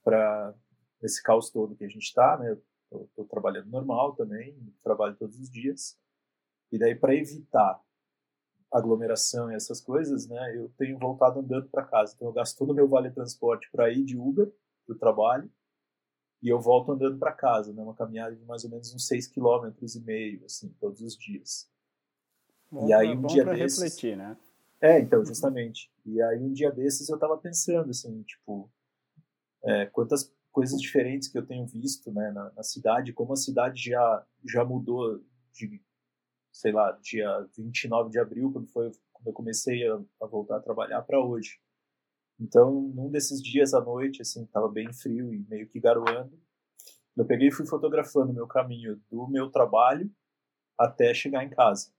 para 0.03 0.55
esse 1.03 1.23
caos 1.23 1.51
todo 1.51 1.77
que 1.77 1.85
a 1.85 1.89
gente 1.89 2.05
está, 2.05 2.39
né? 2.39 2.57
Eu 2.91 3.05
estou 3.05 3.25
trabalhando 3.27 3.69
normal 3.69 4.15
também, 4.15 4.57
trabalho 4.83 5.15
todos 5.17 5.39
os 5.39 5.51
dias. 5.51 5.99
E 6.73 6.79
daí 6.79 6.95
para 6.95 7.15
evitar 7.15 7.81
aglomeração 8.73 9.51
e 9.51 9.55
essas 9.55 9.81
coisas, 9.81 10.29
né, 10.29 10.57
eu 10.57 10.71
tenho 10.79 10.99
voltado 10.99 11.41
andando 11.41 11.69
para 11.69 11.85
casa. 11.85 12.15
Então 12.15 12.29
eu 12.29 12.33
gasto 12.33 12.57
todo 12.57 12.71
o 12.71 12.75
meu 12.75 12.89
vale 12.89 13.11
transporte 13.11 13.69
para 13.71 13.91
ir 13.91 14.05
de 14.05 14.17
Uber 14.17 14.53
para 14.87 14.95
o 14.95 14.99
trabalho 14.99 15.51
e 16.43 16.49
eu 16.49 16.61
volto 16.61 16.93
andando 16.93 17.19
para 17.19 17.33
casa, 17.33 17.73
né, 17.73 17.83
uma 17.83 17.95
caminhada 17.95 18.35
de 18.35 18.45
mais 18.45 18.65
ou 18.65 18.71
menos 18.71 18.95
uns 18.95 19.07
6 19.07 19.27
km 19.29 19.71
e 19.83 20.01
meio, 20.01 20.45
assim, 20.45 20.75
todos 20.81 21.03
os 21.03 21.17
dias. 21.17 21.69
Bom, 22.71 22.89
e 22.89 22.93
aí 22.93 23.11
um 23.11 23.27
dia 23.27 23.45
desses, 23.45 23.83
refletir, 23.83 24.17
né? 24.17 24.37
É, 24.81 24.99
então, 24.99 25.25
justamente. 25.25 25.93
E 26.07 26.23
aí 26.23 26.39
um 26.39 26.53
dia 26.53 26.71
desses 26.71 27.09
eu 27.09 27.17
estava 27.17 27.37
pensando, 27.37 27.91
assim, 27.91 28.23
tipo, 28.23 28.71
é, 29.65 29.87
quantas 29.87 30.33
coisas 30.51 30.81
diferentes 30.81 31.29
que 31.29 31.37
eu 31.37 31.45
tenho 31.45 31.67
visto, 31.67 32.11
né, 32.13 32.31
na, 32.31 32.51
na 32.53 32.63
cidade, 32.63 33.13
como 33.13 33.33
a 33.33 33.37
cidade 33.37 33.83
já 33.83 34.27
já 34.45 34.65
mudou 34.65 35.21
de 35.53 35.81
sei 36.61 36.73
lá, 36.73 36.93
dia 37.03 37.49
29 37.57 38.11
de 38.11 38.19
abril, 38.19 38.53
quando 38.53 38.69
foi 38.69 38.93
quando 39.13 39.29
eu 39.29 39.33
comecei 39.33 39.87
a, 39.89 40.01
a 40.23 40.27
voltar 40.27 40.57
a 40.57 40.61
trabalhar 40.61 41.03
para 41.03 41.21
hoje. 41.21 41.59
Então, 42.39 42.71
num 42.95 43.11
desses 43.11 43.43
dias 43.43 43.75
à 43.75 43.81
noite, 43.81 44.23
assim, 44.23 44.47
tava 44.47 44.69
bem 44.69 44.91
frio 44.93 45.33
e 45.33 45.39
meio 45.49 45.69
que 45.69 45.79
garoando, 45.79 46.39
eu 47.17 47.27
peguei 47.27 47.49
e 47.49 47.53
fui 47.53 47.67
fotografando 47.67 48.31
o 48.31 48.35
meu 48.35 48.47
caminho 48.47 49.01
do 49.11 49.27
meu 49.29 49.51
trabalho 49.51 50.11
até 50.79 51.13
chegar 51.13 51.45
em 51.45 51.51
casa. 51.51 51.93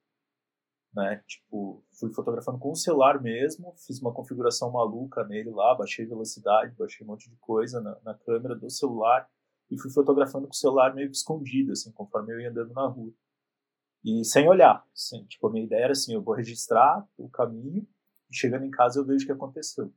Né? 0.94 1.24
Tipo, 1.28 1.84
fui 1.92 2.12
fotografando 2.12 2.58
com 2.58 2.72
o 2.72 2.76
celular 2.76 3.22
mesmo, 3.22 3.74
fiz 3.86 4.02
uma 4.02 4.14
configuração 4.14 4.72
maluca 4.72 5.24
nele 5.24 5.52
lá, 5.52 5.76
baixei 5.76 6.06
velocidade, 6.06 6.76
baixei 6.76 7.06
um 7.06 7.10
monte 7.10 7.30
de 7.30 7.36
coisa 7.38 7.80
na, 7.80 8.00
na 8.04 8.14
câmera 8.16 8.56
do 8.56 8.70
celular 8.70 9.30
e 9.70 9.78
fui 9.78 9.92
fotografando 9.92 10.48
com 10.48 10.54
o 10.54 10.58
celular 10.58 10.94
meio 10.94 11.10
que 11.10 11.16
escondido, 11.16 11.72
assim, 11.72 11.92
conforme 11.92 12.34
eu 12.34 12.40
ia 12.40 12.50
andando 12.50 12.74
na 12.74 12.88
rua 12.88 13.14
e 14.04 14.24
sem 14.26 14.48
olhar. 14.48 14.86
Assim, 14.94 15.24
tipo, 15.26 15.48
a 15.48 15.52
minha 15.52 15.66
ideia 15.66 15.84
era 15.84 15.92
assim, 15.92 16.14
eu 16.14 16.22
vou 16.22 16.36
registrar 16.36 17.08
o 17.18 17.30
caminho 17.30 17.88
e 18.30 18.36
chegando 18.36 18.66
em 18.66 18.72
casa 18.72 19.00
eu 19.00 19.06
vejo 19.06 19.24
o 19.24 19.28
que 19.28 19.32
aconteceu. 19.32 19.94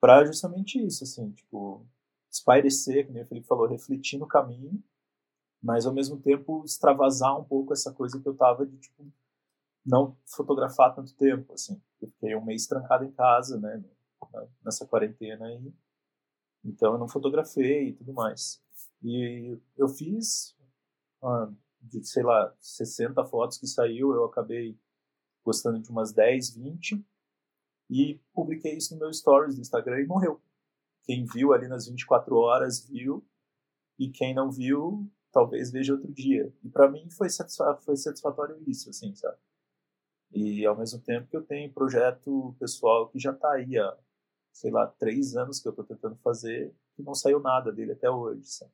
Para 0.00 0.24
justamente 0.24 0.84
isso, 0.84 1.04
assim, 1.04 1.30
tipo, 1.32 1.86
espairecer, 2.30 3.06
como 3.06 3.20
o 3.20 3.26
Felipe 3.26 3.46
falou, 3.46 3.66
refletir 3.66 4.18
no 4.18 4.26
caminho, 4.26 4.82
mas 5.62 5.86
ao 5.86 5.94
mesmo 5.94 6.20
tempo 6.20 6.64
extravasar 6.64 7.38
um 7.38 7.44
pouco 7.44 7.72
essa 7.72 7.92
coisa 7.92 8.20
que 8.20 8.28
eu 8.28 8.36
tava 8.36 8.66
de, 8.66 8.76
tipo, 8.78 9.10
não 9.84 10.16
fotografar 10.26 10.94
tanto 10.94 11.14
tempo, 11.14 11.52
assim. 11.52 11.80
Eu 12.00 12.08
fiquei 12.08 12.34
um 12.36 12.44
mês 12.44 12.66
trancado 12.66 13.04
em 13.04 13.12
casa, 13.12 13.58
né, 13.58 13.82
nessa 14.64 14.86
quarentena 14.86 15.46
aí. 15.46 15.72
Então 16.64 16.92
eu 16.92 16.98
não 16.98 17.08
fotografei 17.08 17.90
e 17.90 17.92
tudo 17.94 18.12
mais. 18.12 18.60
E 19.02 19.58
eu 19.76 19.88
fiz 19.88 20.56
ah, 21.22 21.50
de, 21.88 22.04
sei 22.04 22.22
lá, 22.22 22.54
60 22.60 23.24
fotos 23.24 23.58
que 23.58 23.66
saiu, 23.66 24.12
eu 24.12 24.24
acabei 24.24 24.78
gostando 25.44 25.80
de 25.80 25.90
umas 25.90 26.12
10, 26.12 26.50
20 26.56 27.04
e 27.88 28.20
publiquei 28.32 28.76
isso 28.76 28.94
no 28.94 29.00
meu 29.00 29.12
stories 29.12 29.54
do 29.54 29.60
Instagram 29.60 30.00
e 30.00 30.06
morreu. 30.06 30.40
Quem 31.04 31.24
viu 31.24 31.52
ali 31.52 31.68
nas 31.68 31.86
24 31.86 32.36
horas 32.36 32.84
viu 32.84 33.24
e 33.98 34.10
quem 34.10 34.34
não 34.34 34.50
viu 34.50 35.08
talvez 35.32 35.70
veja 35.70 35.92
outro 35.92 36.12
dia. 36.12 36.52
E 36.64 36.68
para 36.68 36.90
mim 36.90 37.10
foi, 37.10 37.28
satisfa 37.28 37.76
foi 37.76 37.94
satisfatório 37.96 38.58
isso, 38.66 38.88
assim, 38.88 39.14
sabe? 39.14 39.36
E 40.32 40.64
ao 40.64 40.76
mesmo 40.76 40.98
tempo 41.00 41.28
que 41.28 41.36
eu 41.36 41.44
tenho 41.44 41.72
projeto 41.72 42.56
pessoal 42.58 43.08
que 43.08 43.18
já 43.18 43.32
está 43.32 43.52
aí 43.52 43.78
há, 43.78 43.96
sei 44.52 44.70
lá, 44.70 44.86
três 44.86 45.36
anos 45.36 45.60
que 45.60 45.68
eu 45.68 45.70
estou 45.70 45.84
tentando 45.84 46.16
fazer, 46.16 46.74
que 46.94 47.02
não 47.02 47.14
saiu 47.14 47.38
nada 47.38 47.70
dele 47.70 47.92
até 47.92 48.10
hoje, 48.10 48.46
sabe? 48.46 48.72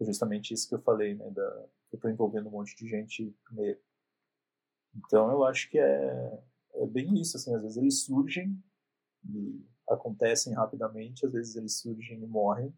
É 0.00 0.04
justamente 0.04 0.52
isso 0.52 0.68
que 0.68 0.74
eu 0.74 0.82
falei, 0.82 1.14
né, 1.14 1.30
da, 1.30 1.66
eu 1.92 1.96
estou 1.96 2.10
envolvendo 2.10 2.48
um 2.48 2.52
monte 2.52 2.76
de 2.76 2.88
gente 2.88 3.34
nele. 3.50 3.80
Então 4.94 5.30
eu 5.30 5.44
acho 5.44 5.68
que 5.70 5.78
é, 5.78 6.42
é 6.74 6.86
bem 6.86 7.20
isso, 7.20 7.36
assim, 7.36 7.54
às 7.54 7.62
vezes 7.62 7.76
eles 7.76 8.02
surgem 8.04 8.62
e 9.28 9.64
acontecem 9.88 10.54
rapidamente, 10.54 11.26
às 11.26 11.32
vezes 11.32 11.56
eles 11.56 11.78
surgem 11.78 12.22
e 12.22 12.26
morrem, 12.26 12.74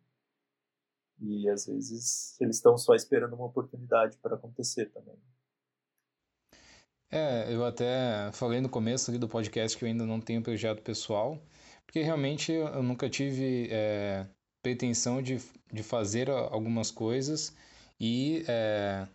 E 1.21 1.49
às 1.49 1.67
vezes 1.67 2.41
eles 2.41 2.57
estão 2.57 2.77
só 2.77 2.95
esperando 2.95 3.35
uma 3.35 3.47
oportunidade 3.47 4.17
para 4.19 4.37
acontecer 4.37 4.87
também. 4.91 5.19
É, 7.11 7.53
eu 7.53 7.65
até 7.65 8.31
falei 8.33 8.61
no 8.61 8.69
começo 8.69 9.11
ali 9.11 9.19
do 9.19 9.29
podcast 9.29 9.77
que 9.77 9.85
eu 9.85 9.89
ainda 9.89 10.05
não 10.05 10.21
tenho 10.21 10.43
projeto 10.43 10.83
pessoal, 10.83 11.43
porque 11.87 12.03
realmente 12.03 12.53
eu 12.53 12.83
nunca 12.83 13.09
tive 13.09 13.69
é, 13.71 14.29
pretensão 14.63 15.23
de, 15.23 15.39
de 15.73 15.83
fazer 15.83 16.29
algumas 16.31 16.91
coisas 16.91 17.57
e 18.01 18.45
é, 18.49 19.07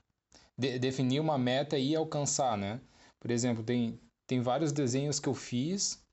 de, 0.57 0.79
definir 0.79 1.19
uma 1.19 1.37
meta 1.37 1.77
e 1.77 1.95
alcançar, 1.95 2.57
né? 2.57 2.79
Por 3.19 3.31
exemplo, 3.31 3.63
tem, 3.63 3.99
tem 4.27 4.41
vários 4.41 4.71
desenhos 4.71 5.19
que 5.19 5.29
eu 5.29 5.33
fiz 5.33 6.03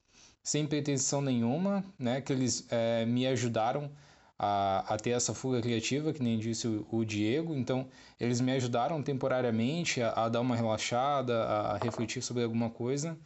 sem 0.42 0.66
pretensão 0.66 1.20
nenhuma, 1.20 1.84
né? 1.98 2.20
Que 2.20 2.32
eles 2.32 2.66
é, 2.70 3.04
me 3.04 3.26
ajudaram 3.26 3.90
a, 4.38 4.94
a, 4.94 4.96
ter 4.96 5.10
essa 5.10 5.34
fuga 5.34 5.60
criativa, 5.60 6.12
que 6.12 6.22
nem 6.22 6.38
disse 6.38 6.66
o, 6.66 6.86
o 6.90 7.04
Diego. 7.04 7.54
Então, 7.54 7.86
eles 8.18 8.40
me 8.40 8.52
ajudaram 8.52 9.02
temporariamente 9.02 10.00
a, 10.02 10.12
a, 10.12 10.28
dar 10.28 10.40
uma 10.40 10.56
relaxada, 10.56 11.44
a 11.44 11.78
refletir 11.78 12.22
sobre 12.22 12.42
alguma 12.42 12.70
coisa, 12.70 13.18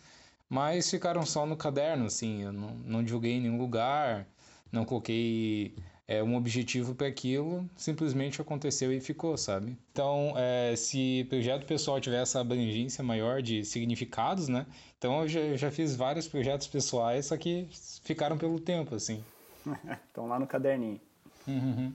mas 0.48 0.90
ficaram 0.90 1.24
só 1.24 1.46
no 1.46 1.56
caderno, 1.56 2.06
assim. 2.06 2.42
Eu 2.42 2.52
não, 2.52 2.74
não 2.84 3.04
divulguei 3.04 3.34
em 3.34 3.40
nenhum 3.42 3.58
lugar, 3.58 4.26
não 4.72 4.84
coloquei 4.84 5.76
é, 6.06 6.22
um 6.22 6.36
objetivo 6.36 6.94
para 6.94 7.06
aquilo, 7.06 7.68
simplesmente 7.76 8.40
aconteceu 8.40 8.92
e 8.92 9.00
ficou, 9.00 9.36
sabe? 9.38 9.76
Então, 9.90 10.34
é, 10.36 10.76
se 10.76 11.26
projeto 11.30 11.66
pessoal 11.66 12.00
tiver 12.00 12.20
essa 12.22 12.40
abrangência 12.40 13.02
maior 13.02 13.40
de 13.40 13.64
significados, 13.64 14.48
né? 14.48 14.66
Então, 14.98 15.22
eu 15.22 15.28
já, 15.28 15.56
já 15.56 15.70
fiz 15.70 15.96
vários 15.96 16.28
projetos 16.28 16.66
pessoais, 16.66 17.26
só 17.26 17.36
que 17.36 17.68
ficaram 18.04 18.36
pelo 18.36 18.60
tempo, 18.60 18.94
assim. 18.94 19.24
Estão 20.06 20.26
lá 20.26 20.38
no 20.38 20.46
caderninho. 20.46 21.00
Uhum. 21.48 21.92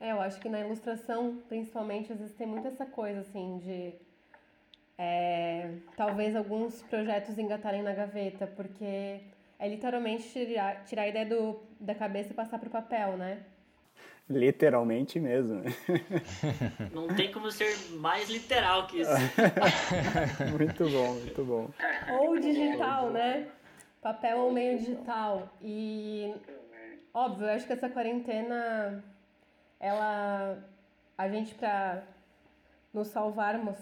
É, 0.00 0.10
eu 0.12 0.20
acho 0.20 0.40
que 0.40 0.48
na 0.48 0.60
ilustração, 0.60 1.38
principalmente, 1.48 2.12
às 2.12 2.18
vezes 2.18 2.34
tem 2.34 2.46
muito 2.46 2.66
essa 2.66 2.86
coisa, 2.86 3.20
assim, 3.20 3.58
de... 3.58 3.94
É, 4.98 5.74
talvez 5.94 6.34
alguns 6.34 6.82
projetos 6.84 7.38
engatarem 7.38 7.82
na 7.82 7.92
gaveta, 7.92 8.46
porque 8.46 9.20
é 9.58 9.68
literalmente 9.68 10.28
tirar, 10.28 10.84
tirar 10.84 11.02
a 11.02 11.08
ideia 11.08 11.26
do, 11.26 11.60
da 11.80 11.94
cabeça 11.94 12.32
e 12.32 12.34
passar 12.34 12.58
para 12.58 12.68
o 12.68 12.72
papel, 12.72 13.16
né? 13.16 13.42
Literalmente 14.28 15.20
mesmo. 15.20 15.62
Não 16.92 17.06
tem 17.08 17.30
como 17.30 17.50
ser 17.50 17.72
mais 17.92 18.28
literal 18.28 18.86
que 18.88 19.00
isso. 19.00 19.10
muito 20.50 20.90
bom, 20.90 21.14
muito 21.14 21.44
bom. 21.44 21.70
Ou 22.18 22.38
digital, 22.38 23.10
né? 23.10 23.48
Papel 24.02 24.38
ou 24.38 24.52
meio 24.52 24.78
digital. 24.78 25.48
E, 25.62 26.34
óbvio, 27.14 27.46
eu 27.46 27.52
acho 27.52 27.66
que 27.66 27.72
essa 27.72 27.88
quarentena, 27.88 29.02
ela. 29.78 30.58
A 31.16 31.28
gente, 31.28 31.54
para 31.54 32.02
nos 32.92 33.08
salvarmos, 33.08 33.78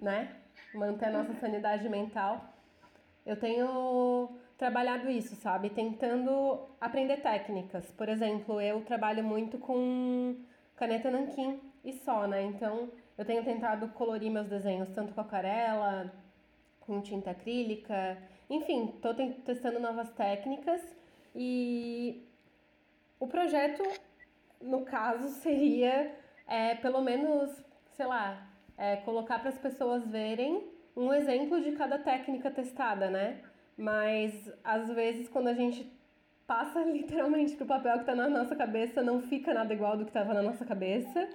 né? 0.00 0.36
Manter 0.74 1.06
a 1.06 1.12
nossa 1.12 1.34
sanidade 1.34 1.86
mental, 1.86 2.50
eu 3.26 3.36
tenho 3.36 4.40
trabalhado 4.62 5.10
isso, 5.10 5.34
sabe? 5.34 5.70
Tentando 5.70 6.68
aprender 6.80 7.16
técnicas. 7.16 7.90
Por 7.90 8.08
exemplo, 8.08 8.60
eu 8.60 8.80
trabalho 8.82 9.24
muito 9.24 9.58
com 9.58 10.36
caneta 10.76 11.10
nanquim 11.10 11.58
e 11.84 11.92
só, 11.92 12.28
né? 12.28 12.44
Então, 12.44 12.88
eu 13.18 13.24
tenho 13.24 13.42
tentado 13.42 13.88
colorir 13.88 14.30
meus 14.30 14.46
desenhos 14.46 14.88
tanto 14.90 15.14
com 15.14 15.20
aquarela, 15.20 16.12
com 16.78 17.00
tinta 17.00 17.32
acrílica, 17.32 18.16
enfim, 18.48 18.92
estou 18.94 19.12
testando 19.44 19.80
novas 19.80 20.08
técnicas 20.10 20.80
e 21.34 22.24
o 23.18 23.26
projeto, 23.26 23.82
no 24.60 24.84
caso, 24.84 25.26
seria 25.42 26.14
é, 26.46 26.76
pelo 26.76 27.00
menos, 27.00 27.50
sei 27.96 28.06
lá, 28.06 28.46
é, 28.78 28.94
colocar 28.98 29.40
para 29.40 29.48
as 29.48 29.58
pessoas 29.58 30.06
verem 30.06 30.70
um 30.96 31.12
exemplo 31.12 31.60
de 31.60 31.72
cada 31.72 31.98
técnica 31.98 32.48
testada, 32.48 33.10
né? 33.10 33.42
Mas 33.76 34.52
às 34.62 34.88
vezes 34.90 35.28
quando 35.28 35.48
a 35.48 35.54
gente 35.54 35.90
passa 36.46 36.80
literalmente 36.84 37.56
pro 37.56 37.66
papel 37.66 37.94
que 37.94 38.00
está 38.00 38.14
na 38.14 38.28
nossa 38.28 38.54
cabeça, 38.54 39.02
não 39.02 39.20
fica 39.22 39.54
nada 39.54 39.72
igual 39.72 39.96
do 39.96 40.04
que 40.04 40.10
estava 40.10 40.34
na 40.34 40.42
nossa 40.42 40.64
cabeça. 40.64 41.28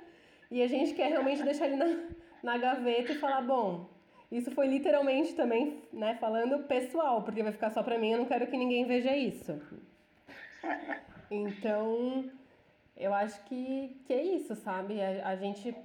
E 0.50 0.62
a 0.62 0.68
gente 0.68 0.94
quer 0.94 1.10
realmente 1.10 1.44
deixar 1.44 1.68
ele 1.68 1.76
na, 1.76 2.08
na 2.42 2.58
gaveta 2.58 3.12
e 3.12 3.16
falar, 3.16 3.42
bom, 3.42 3.90
isso 4.32 4.52
foi 4.52 4.68
literalmente 4.68 5.34
também, 5.36 5.82
né, 5.92 6.16
falando 6.16 6.64
pessoal, 6.68 7.22
porque 7.24 7.44
vai 7.44 7.52
ficar 7.52 7.70
só 7.70 7.82
para 7.82 7.98
mim, 7.98 8.12
eu 8.12 8.20
não 8.20 8.26
quero 8.26 8.48
que 8.48 8.58
ninguém 8.58 8.86
veja 8.86 9.16
isso. 9.16 9.62
Então, 11.30 12.30
eu 12.96 13.14
acho 13.14 13.42
que, 13.46 14.02
que 14.06 14.14
é 14.14 14.24
isso, 14.24 14.56
sabe? 14.56 15.02
A, 15.02 15.30
a 15.30 15.36
gente, 15.36 15.76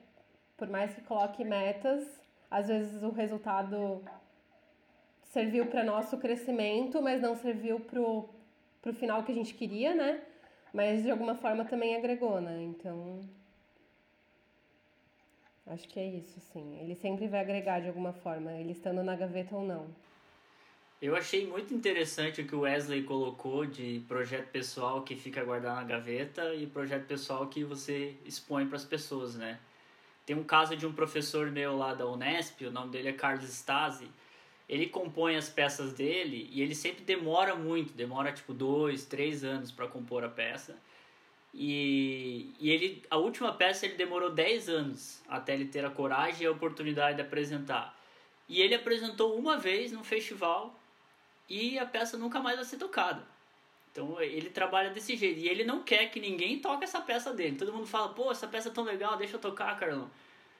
por 0.56 0.68
mais 0.68 0.94
que 0.94 1.00
coloque 1.02 1.44
metas, 1.44 2.04
às 2.50 2.68
vezes 2.68 3.02
o 3.02 3.10
resultado 3.10 4.04
serviu 5.32 5.64
para 5.66 5.82
nosso 5.82 6.18
crescimento, 6.18 7.00
mas 7.00 7.20
não 7.20 7.34
serviu 7.34 7.80
pro, 7.80 8.28
pro 8.82 8.92
final 8.92 9.22
que 9.24 9.32
a 9.32 9.34
gente 9.34 9.54
queria, 9.54 9.94
né? 9.94 10.20
Mas 10.74 11.02
de 11.02 11.10
alguma 11.10 11.34
forma 11.34 11.64
também 11.64 11.96
agregou, 11.96 12.40
né? 12.40 12.62
Então. 12.62 13.20
Acho 15.66 15.88
que 15.88 15.98
é 15.98 16.06
isso, 16.06 16.38
sim. 16.52 16.78
Ele 16.80 16.94
sempre 16.94 17.28
vai 17.28 17.40
agregar 17.40 17.80
de 17.80 17.88
alguma 17.88 18.12
forma, 18.12 18.52
ele 18.52 18.72
estando 18.72 19.02
na 19.02 19.16
gaveta 19.16 19.56
ou 19.56 19.64
não. 19.64 19.86
Eu 21.00 21.16
achei 21.16 21.46
muito 21.46 21.72
interessante 21.72 22.42
o 22.42 22.46
que 22.46 22.54
o 22.54 22.60
Wesley 22.60 23.02
colocou 23.02 23.64
de 23.64 24.04
projeto 24.06 24.50
pessoal 24.50 25.02
que 25.02 25.16
fica 25.16 25.42
guardado 25.42 25.76
na 25.76 25.84
gaveta 25.84 26.54
e 26.54 26.66
projeto 26.66 27.06
pessoal 27.06 27.46
que 27.46 27.64
você 27.64 28.14
expõe 28.24 28.66
para 28.66 28.76
as 28.76 28.84
pessoas, 28.84 29.34
né? 29.34 29.58
Tem 30.26 30.36
um 30.36 30.44
caso 30.44 30.76
de 30.76 30.86
um 30.86 30.92
professor 30.92 31.50
meu 31.50 31.76
lá 31.76 31.94
da 31.94 32.06
Unesp, 32.06 32.66
o 32.66 32.70
nome 32.70 32.92
dele 32.92 33.08
é 33.08 33.12
Carlos 33.12 33.48
Stasi, 33.48 34.08
ele 34.72 34.86
compõe 34.86 35.36
as 35.36 35.50
peças 35.50 35.92
dele 35.92 36.48
e 36.50 36.62
ele 36.62 36.74
sempre 36.74 37.04
demora 37.04 37.54
muito, 37.54 37.92
demora 37.92 38.32
tipo 38.32 38.54
dois, 38.54 39.04
três 39.04 39.44
anos 39.44 39.70
para 39.70 39.86
compor 39.86 40.24
a 40.24 40.30
peça. 40.30 40.74
E, 41.52 42.54
e 42.58 42.70
ele, 42.70 43.02
a 43.10 43.18
última 43.18 43.52
peça 43.52 43.84
ele 43.84 43.96
demorou 43.96 44.30
10 44.30 44.70
anos 44.70 45.20
até 45.28 45.52
ele 45.52 45.66
ter 45.66 45.84
a 45.84 45.90
coragem 45.90 46.44
e 46.44 46.46
a 46.46 46.50
oportunidade 46.50 47.16
de 47.16 47.20
apresentar. 47.20 47.94
E 48.48 48.62
ele 48.62 48.74
apresentou 48.74 49.36
uma 49.36 49.58
vez 49.58 49.92
no 49.92 50.02
festival 50.02 50.74
e 51.50 51.78
a 51.78 51.84
peça 51.84 52.16
nunca 52.16 52.40
mais 52.40 52.56
vai 52.56 52.64
ser 52.64 52.78
tocada. 52.78 53.22
Então 53.90 54.18
ele 54.22 54.48
trabalha 54.48 54.88
desse 54.88 55.14
jeito. 55.16 55.38
E 55.38 55.50
ele 55.50 55.64
não 55.64 55.82
quer 55.82 56.06
que 56.06 56.18
ninguém 56.18 56.60
toque 56.60 56.84
essa 56.84 57.02
peça 57.02 57.34
dele. 57.34 57.58
Todo 57.58 57.74
mundo 57.74 57.86
fala, 57.86 58.08
pô, 58.08 58.32
essa 58.32 58.48
peça 58.48 58.70
é 58.70 58.72
tão 58.72 58.84
legal, 58.84 59.18
deixa 59.18 59.36
eu 59.36 59.40
tocar, 59.40 59.78
Carlão. 59.78 60.10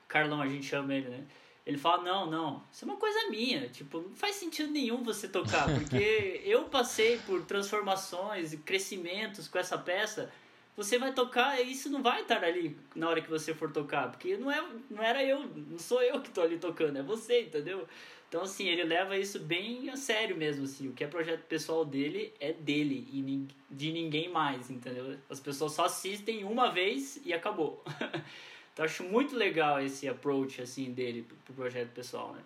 Carlão 0.07 0.39
a 0.39 0.47
gente 0.47 0.67
chama 0.67 0.93
ele, 0.93 1.09
né? 1.09 1.23
Ele 1.65 1.77
fala, 1.77 2.03
não, 2.03 2.29
não, 2.29 2.63
isso 2.71 2.83
é 2.83 2.87
uma 2.87 2.97
coisa 2.97 3.29
minha, 3.29 3.69
tipo, 3.69 4.01
não 4.01 4.15
faz 4.15 4.35
sentido 4.35 4.69
nenhum 4.69 5.01
você 5.01 5.29
tocar, 5.29 5.65
porque 5.73 6.41
eu 6.43 6.65
passei 6.65 7.17
por 7.19 7.41
transformações 7.45 8.51
e 8.51 8.57
crescimentos 8.57 9.47
com 9.47 9.57
essa 9.57 9.77
peça, 9.77 10.29
você 10.75 10.97
vai 10.97 11.13
tocar 11.13 11.61
e 11.61 11.71
isso 11.71 11.89
não 11.89 12.03
vai 12.03 12.21
estar 12.21 12.43
ali 12.43 12.77
na 12.93 13.07
hora 13.07 13.21
que 13.21 13.29
você 13.29 13.53
for 13.53 13.71
tocar, 13.71 14.11
porque 14.11 14.35
não, 14.35 14.51
é, 14.51 14.61
não 14.89 15.01
era 15.01 15.23
eu, 15.23 15.45
não 15.45 15.79
sou 15.79 16.01
eu 16.01 16.19
que 16.19 16.27
estou 16.29 16.43
ali 16.43 16.57
tocando, 16.57 16.97
é 16.97 17.03
você, 17.03 17.43
entendeu? 17.43 17.87
Então, 18.27 18.41
assim, 18.41 18.67
ele 18.67 18.83
leva 18.83 19.15
isso 19.15 19.39
bem 19.39 19.91
a 19.91 19.95
sério 19.95 20.35
mesmo, 20.35 20.65
assim, 20.65 20.89
o 20.89 20.93
que 20.93 21.03
é 21.03 21.07
projeto 21.07 21.43
pessoal 21.43 21.85
dele 21.85 22.33
é 22.39 22.51
dele 22.51 23.07
e 23.13 23.47
de 23.69 23.91
ninguém 23.91 24.27
mais, 24.27 24.71
entendeu? 24.71 25.17
As 25.29 25.39
pessoas 25.39 25.73
só 25.73 25.85
assistem 25.85 26.43
uma 26.43 26.71
vez 26.71 27.21
e 27.23 27.31
acabou. 27.31 27.83
Então 28.73 28.85
acho 28.85 29.03
muito 29.03 29.35
legal 29.35 29.79
esse 29.79 30.07
approach 30.07 30.61
assim 30.61 30.91
dele 30.91 31.25
pro 31.45 31.53
projeto 31.53 31.89
pessoal, 31.89 32.33
né? 32.33 32.41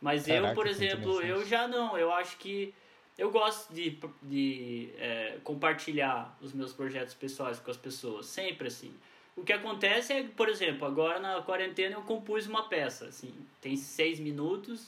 Mas 0.00 0.26
Caraca, 0.26 0.48
eu, 0.48 0.54
por 0.54 0.66
exemplo, 0.66 1.22
eu 1.22 1.44
já 1.44 1.66
não, 1.66 1.96
eu 1.96 2.12
acho 2.12 2.36
que 2.38 2.74
eu 3.16 3.30
gosto 3.30 3.72
de, 3.72 3.98
de 4.22 4.90
é, 4.98 5.38
compartilhar 5.44 6.36
os 6.40 6.52
meus 6.52 6.72
projetos 6.72 7.14
pessoais 7.14 7.58
com 7.58 7.70
as 7.70 7.76
pessoas, 7.76 8.26
sempre 8.26 8.68
assim. 8.68 8.92
O 9.36 9.42
que 9.42 9.52
acontece 9.52 10.12
é, 10.12 10.22
por 10.22 10.48
exemplo, 10.48 10.86
agora 10.86 11.18
na 11.18 11.42
quarentena 11.42 11.96
eu 11.96 12.02
compus 12.02 12.46
uma 12.46 12.68
peça, 12.68 13.06
assim, 13.06 13.34
tem 13.60 13.76
seis 13.76 14.20
minutos, 14.20 14.86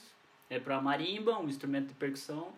é 0.49 0.59
para 0.59 0.81
marimba, 0.81 1.38
um 1.38 1.49
instrumento 1.49 1.88
de 1.88 1.94
percussão. 1.94 2.53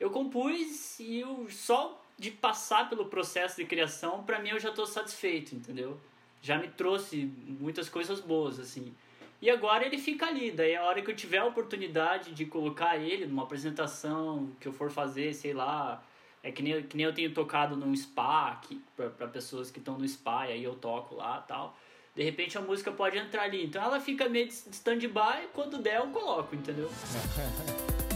Eu 0.00 0.10
compus 0.10 0.98
e 1.00 1.20
eu, 1.20 1.46
só 1.50 2.02
de 2.18 2.30
passar 2.30 2.88
pelo 2.88 3.06
processo 3.06 3.56
de 3.56 3.64
criação, 3.64 4.22
para 4.24 4.38
mim 4.38 4.50
eu 4.50 4.58
já 4.58 4.70
estou 4.70 4.86
satisfeito, 4.86 5.54
entendeu? 5.54 5.98
Já 6.42 6.58
me 6.58 6.68
trouxe 6.68 7.30
muitas 7.60 7.88
coisas 7.88 8.20
boas, 8.20 8.58
assim. 8.58 8.94
E 9.40 9.48
agora 9.48 9.86
ele 9.86 9.98
fica 9.98 10.26
ali, 10.26 10.50
daí 10.50 10.74
a 10.74 10.82
hora 10.82 11.00
que 11.00 11.10
eu 11.10 11.14
tiver 11.14 11.38
a 11.38 11.44
oportunidade 11.44 12.32
de 12.32 12.44
colocar 12.44 12.96
ele 12.96 13.24
numa 13.26 13.44
apresentação 13.44 14.50
que 14.58 14.66
eu 14.66 14.72
for 14.72 14.90
fazer, 14.90 15.32
sei 15.32 15.52
lá, 15.52 16.02
é 16.42 16.50
que 16.50 16.62
nem, 16.62 16.82
que 16.82 16.96
nem 16.96 17.06
eu 17.06 17.14
tenho 17.14 17.32
tocado 17.32 17.76
num 17.76 17.94
spa, 17.94 18.60
para 18.96 19.28
pessoas 19.28 19.70
que 19.70 19.78
estão 19.78 19.96
no 19.96 20.06
spa, 20.08 20.48
e 20.48 20.52
aí 20.52 20.64
eu 20.64 20.74
toco 20.74 21.14
lá 21.14 21.40
tal. 21.40 21.76
De 22.16 22.22
repente 22.24 22.58
a 22.58 22.60
música 22.60 22.90
pode 22.90 23.16
entrar 23.16 23.44
ali. 23.44 23.64
Então 23.64 23.80
ela 23.80 24.00
fica 24.00 24.28
meio 24.28 24.48
de 24.48 24.52
stand-by, 24.52 25.48
quando 25.54 25.78
der 25.78 26.00
eu 26.00 26.08
coloco, 26.08 26.56
entendeu? 26.56 26.90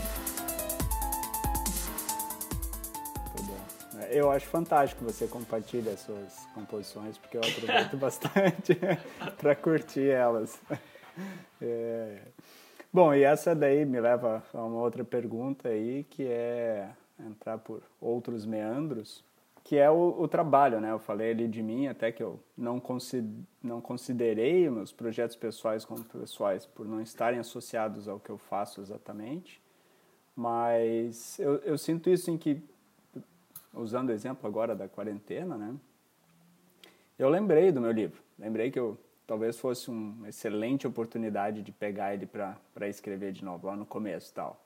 eu 4.12 4.30
acho 4.30 4.46
fantástico 4.46 5.04
você 5.04 5.26
compartilhar 5.26 5.96
suas 5.96 6.46
composições, 6.54 7.18
porque 7.18 7.36
eu 7.36 7.40
aproveito 7.40 7.96
bastante 7.98 8.78
para 9.38 9.54
curtir 9.54 10.08
elas. 10.08 10.60
É... 11.60 12.22
Bom, 12.90 13.14
e 13.14 13.22
essa 13.22 13.54
daí 13.54 13.84
me 13.84 14.00
leva 14.00 14.42
a 14.52 14.64
uma 14.64 14.80
outra 14.80 15.04
pergunta 15.04 15.68
aí, 15.68 16.04
que 16.10 16.24
é 16.26 16.90
entrar 17.20 17.58
por 17.58 17.82
outros 18.00 18.44
meandros, 18.44 19.22
que 19.64 19.76
é 19.76 19.90
o, 19.90 20.16
o 20.18 20.28
trabalho, 20.28 20.80
né? 20.80 20.90
Eu 20.90 20.98
falei 20.98 21.30
ali 21.30 21.46
de 21.46 21.62
mim, 21.62 21.86
até 21.86 22.10
que 22.10 22.22
eu 22.22 22.40
não, 22.56 22.82
não 23.62 23.80
considerei 23.80 24.68
meus 24.68 24.92
projetos 24.92 25.36
pessoais 25.36 25.84
como 25.84 26.04
pessoais 26.04 26.66
por 26.66 26.86
não 26.86 27.00
estarem 27.00 27.38
associados 27.38 28.08
ao 28.08 28.18
que 28.18 28.30
eu 28.30 28.38
faço 28.38 28.80
exatamente, 28.80 29.62
mas 30.34 31.38
eu, 31.38 31.56
eu 31.58 31.78
sinto 31.78 32.10
isso 32.10 32.30
em 32.30 32.38
que, 32.38 32.62
usando 33.72 34.10
o 34.10 34.12
exemplo 34.12 34.46
agora 34.46 34.74
da 34.74 34.88
quarentena, 34.88 35.56
né? 35.56 35.74
Eu 37.18 37.28
lembrei 37.28 37.70
do 37.70 37.80
meu 37.80 37.92
livro, 37.92 38.20
lembrei 38.38 38.70
que 38.70 38.78
eu 38.78 38.98
talvez 39.26 39.58
fosse 39.58 39.90
uma 39.90 40.28
excelente 40.28 40.86
oportunidade 40.86 41.62
de 41.62 41.72
pegar 41.72 42.14
ele 42.14 42.26
para 42.26 42.88
escrever 42.88 43.32
de 43.32 43.44
novo 43.44 43.66
lá 43.66 43.76
no 43.76 43.86
começo 43.86 44.32
tal 44.34 44.62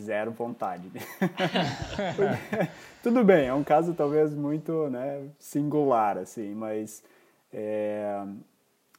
zero 0.00 0.30
vontade. 0.32 0.90
Tudo 3.02 3.24
bem, 3.24 3.46
é 3.46 3.54
um 3.54 3.64
caso 3.64 3.94
talvez 3.94 4.34
muito 4.34 4.88
né, 4.88 5.28
singular, 5.38 6.16
assim, 6.16 6.54
mas 6.54 7.02
é, 7.52 8.24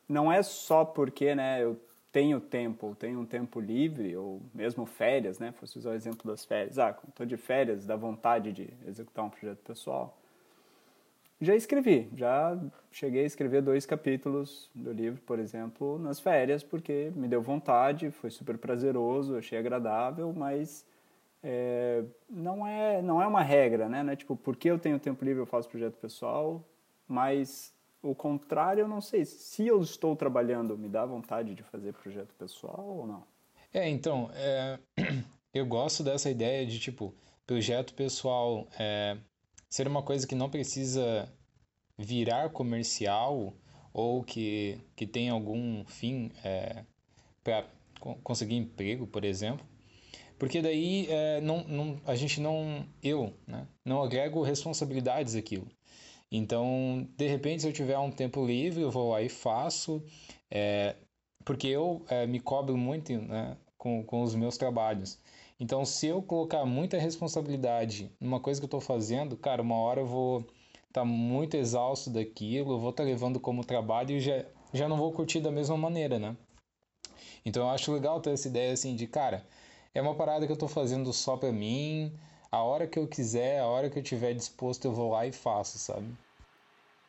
não 0.08 0.32
é 0.32 0.44
só 0.44 0.86
porque 0.86 1.34
né, 1.34 1.64
eu 1.64 1.80
tenho 2.14 2.40
tempo, 2.40 2.96
tenho 2.98 3.20
um 3.20 3.26
tempo 3.26 3.60
livre, 3.60 4.16
ou 4.16 4.40
mesmo 4.54 4.86
férias, 4.86 5.40
né? 5.40 5.52
Fosse 5.52 5.80
usar 5.80 5.90
o 5.90 5.94
exemplo 5.96 6.30
das 6.32 6.46
férias. 6.46 6.78
Ah, 6.78 6.96
estou 7.10 7.26
de 7.26 7.36
férias, 7.36 7.88
dá 7.88 7.96
vontade 7.96 8.54
de 8.54 8.70
executar 8.88 9.26
um 9.26 9.30
projeto 9.32 9.58
pessoal. 9.64 10.16
Já 11.42 11.56
escrevi, 11.56 12.08
já 12.16 12.58
cheguei 12.92 13.24
a 13.24 13.26
escrever 13.26 13.64
dois 13.64 13.86
capítulos 13.88 14.70
do 14.76 14.94
livro, 14.94 15.20
por 15.24 15.40
exemplo, 15.40 15.98
nas 15.98 16.20
férias, 16.20 16.64
porque 16.64 17.12
me 17.16 17.28
deu 17.28 17.42
vontade, 17.42 18.12
foi 18.12 18.30
super 18.30 18.60
prazeroso, 18.60 19.36
achei 19.36 19.58
agradável, 19.58 20.32
mas 20.32 20.86
é, 21.42 22.04
não, 22.30 22.66
é, 22.66 23.02
não 23.02 23.20
é 23.22 23.26
uma 23.26 23.42
regra, 23.42 23.90
né? 23.90 24.04
Não 24.04 24.14
é 24.14 24.16
tipo, 24.16 24.36
porque 24.38 24.70
eu 24.70 24.78
tenho 24.78 25.00
tempo 25.00 25.26
livre 25.26 25.42
eu 25.42 25.48
faço 25.48 25.68
projeto 25.68 25.96
pessoal, 25.96 26.64
mas 27.08 27.73
o 28.04 28.14
contrário 28.14 28.82
eu 28.82 28.88
não 28.88 29.02
sei. 29.02 29.26
Se 29.26 29.66
eu 29.66 29.82
estou 29.82 30.16
trabalhando, 30.16 30.78
me 30.78 30.90
dá 30.90 31.06
vontade 31.06 31.56
de 31.56 31.64
fazer 31.64 31.94
projeto 31.94 32.36
pessoal 32.36 32.86
ou 32.86 33.08
não? 33.08 33.24
É, 33.74 33.90
então, 33.90 34.30
é, 34.34 34.78
eu 35.54 35.66
gosto 35.66 36.04
dessa 36.04 36.30
ideia 36.30 36.66
de, 36.66 36.78
tipo, 36.78 37.16
projeto 37.48 37.94
pessoal 37.94 38.68
é, 38.78 39.18
ser 39.70 39.88
uma 39.88 40.04
coisa 40.04 40.28
que 40.28 40.36
não 40.36 40.50
precisa 40.50 41.32
virar 41.98 42.50
comercial 42.50 43.54
ou 43.94 44.24
que, 44.24 44.80
que 44.96 45.08
tem 45.08 45.30
algum 45.30 45.86
fim 45.86 46.32
é, 46.44 46.84
para 47.44 47.66
conseguir 48.22 48.56
emprego, 48.56 49.08
por 49.08 49.24
exemplo. 49.24 49.66
Porque 50.38 50.62
daí 50.62 51.08
é, 51.10 51.40
não, 51.40 51.64
não, 51.64 52.02
a 52.06 52.16
gente 52.16 52.42
não, 52.42 52.86
eu, 53.02 53.34
né, 53.48 53.66
não 53.86 54.04
agrego 54.04 54.42
responsabilidades 54.42 55.36
aquilo. 55.36 55.68
Então, 56.36 57.08
de 57.16 57.28
repente, 57.28 57.62
se 57.62 57.68
eu 57.68 57.72
tiver 57.72 57.96
um 58.00 58.10
tempo 58.10 58.44
livre, 58.44 58.82
eu 58.82 58.90
vou 58.90 59.12
lá 59.12 59.22
e 59.22 59.30
faço, 59.30 60.04
é, 60.50 60.96
porque 61.46 61.68
eu 61.68 62.04
é, 62.10 62.26
me 62.26 62.40
cobro 62.40 62.76
muito 62.76 63.14
né, 63.14 63.56
com, 63.78 64.04
com 64.04 64.24
os 64.24 64.34
meus 64.34 64.58
trabalhos. 64.58 65.20
Então, 65.60 65.86
se 65.86 66.08
eu 66.08 66.24
colocar 66.24 66.66
muita 66.66 66.98
responsabilidade 66.98 68.12
numa 68.20 68.40
coisa 68.40 68.60
que 68.60 68.66
eu 68.66 68.68
estou 68.68 68.82
fazendo, 68.82 69.38
cara, 69.38 69.62
uma 69.62 69.76
hora 69.76 70.02
eu 70.02 70.08
vou 70.08 70.40
estar 70.40 71.02
tá 71.02 71.06
muito 71.06 71.56
exausto 71.56 72.10
daquilo, 72.10 72.74
eu 72.74 72.80
vou 72.80 72.90
estar 72.90 73.04
tá 73.04 73.10
levando 73.10 73.40
como 73.40 73.64
trabalho 73.64 74.16
e 74.16 74.20
já, 74.20 74.44
já 74.74 74.90
não 74.90 74.98
vou 74.98 75.12
curtir 75.12 75.40
da 75.40 75.52
mesma 75.52 75.78
maneira, 75.78 76.18
né? 76.18 76.36
Então, 77.46 77.62
eu 77.62 77.70
acho 77.70 77.94
legal 77.94 78.20
ter 78.20 78.32
essa 78.32 78.48
ideia 78.48 78.74
assim 78.74 78.96
de, 78.96 79.06
cara, 79.06 79.46
é 79.94 80.02
uma 80.02 80.16
parada 80.16 80.48
que 80.48 80.52
eu 80.52 80.56
estou 80.56 80.68
fazendo 80.68 81.14
só 81.14 81.38
para 81.38 81.52
mim, 81.52 82.12
a 82.54 82.62
hora 82.62 82.86
que 82.86 83.00
eu 83.00 83.08
quiser, 83.08 83.60
a 83.60 83.66
hora 83.66 83.90
que 83.90 83.98
eu 83.98 84.04
tiver 84.04 84.32
disposto, 84.32 84.86
eu 84.86 84.92
vou 84.92 85.12
lá 85.12 85.26
e 85.26 85.32
faço, 85.32 85.80
sabe? 85.80 86.06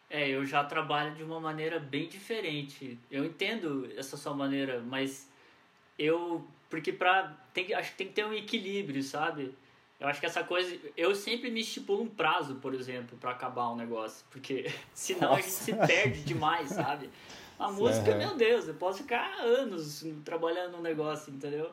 É, 0.09 0.27
eu 0.27 0.47
já 0.47 0.65
trabalho 0.65 1.15
de 1.15 1.23
uma 1.23 1.39
maneira 1.39 1.79
bem 1.79 2.09
diferente. 2.09 2.99
Eu 3.11 3.27
entendo 3.27 3.91
essa 3.95 4.17
sua 4.17 4.33
maneira, 4.33 4.81
mas 4.81 5.29
eu 5.99 6.43
porque 6.71 6.95
pra 6.95 7.37
tem 7.53 7.75
acho 7.75 7.91
que 7.91 7.97
tem 7.99 8.07
que 8.07 8.15
ter 8.15 8.25
um 8.25 8.33
equilíbrio, 8.33 9.03
sabe? 9.03 9.55
Eu 10.01 10.09
acho 10.09 10.19
que 10.19 10.25
essa 10.25 10.43
coisa, 10.43 10.79
eu 10.97 11.15
sempre 11.15 11.51
me 11.51 11.61
estipulo 11.61 12.05
um 12.05 12.09
prazo, 12.09 12.55
por 12.55 12.73
exemplo, 12.73 13.19
para 13.19 13.33
acabar 13.33 13.69
um 13.69 13.77
negócio, 13.77 14.25
porque 14.31 14.73
senão 14.95 15.29
Nossa. 15.29 15.41
a 15.41 15.43
gente 15.43 15.53
se 15.53 15.75
perde 15.75 16.23
demais, 16.23 16.71
sabe? 16.71 17.11
A 17.59 17.71
música, 17.71 18.13
uhum. 18.13 18.19
meu 18.19 18.35
Deus, 18.35 18.67
eu 18.67 18.75
posso 18.75 19.03
ficar 19.03 19.41
anos 19.41 20.07
trabalhando 20.25 20.73
num 20.73 20.83
negócio, 20.83 21.31
entendeu? 21.31 21.71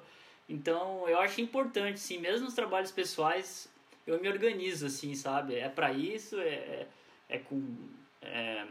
Então, 0.51 1.07
eu 1.07 1.17
acho 1.19 1.39
importante, 1.39 1.97
sim, 1.97 2.17
mesmo 2.17 2.45
nos 2.45 2.53
trabalhos 2.53 2.91
pessoais, 2.91 3.71
eu 4.05 4.21
me 4.21 4.27
organizo, 4.27 4.85
assim, 4.85 5.15
sabe? 5.15 5.55
É 5.55 5.69
para 5.69 5.93
isso, 5.93 6.37
é, 6.39 6.49
é, 6.49 6.87
é 7.29 7.37
com... 7.39 7.61
É, 8.21 8.65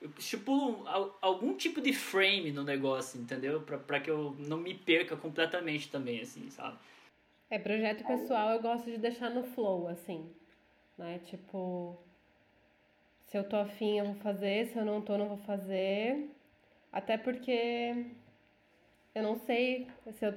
eu 0.00 0.10
estipulo 0.16 0.84
algum 1.20 1.54
tipo 1.54 1.80
de 1.80 1.92
frame 1.92 2.52
no 2.52 2.62
negócio, 2.62 3.20
entendeu? 3.20 3.60
para 3.60 4.00
que 4.00 4.08
eu 4.10 4.34
não 4.38 4.56
me 4.56 4.72
perca 4.72 5.16
completamente 5.16 5.90
também, 5.90 6.20
assim, 6.20 6.48
sabe? 6.48 6.78
É, 7.50 7.58
projeto 7.58 8.06
pessoal 8.06 8.50
eu 8.50 8.62
gosto 8.62 8.88
de 8.88 8.96
deixar 8.96 9.28
no 9.30 9.42
flow, 9.42 9.88
assim, 9.88 10.30
né? 10.96 11.18
Tipo, 11.26 11.98
se 13.26 13.36
eu 13.36 13.44
tô 13.44 13.56
afim 13.56 13.98
eu 13.98 14.06
vou 14.06 14.14
fazer, 14.14 14.68
se 14.68 14.78
eu 14.78 14.84
não 14.84 15.02
tô 15.02 15.18
não 15.18 15.28
vou 15.28 15.38
fazer. 15.38 16.30
Até 16.92 17.18
porque 17.18 18.06
eu 19.14 19.22
não 19.22 19.36
sei 19.40 19.86
se 20.12 20.24
eu, 20.24 20.34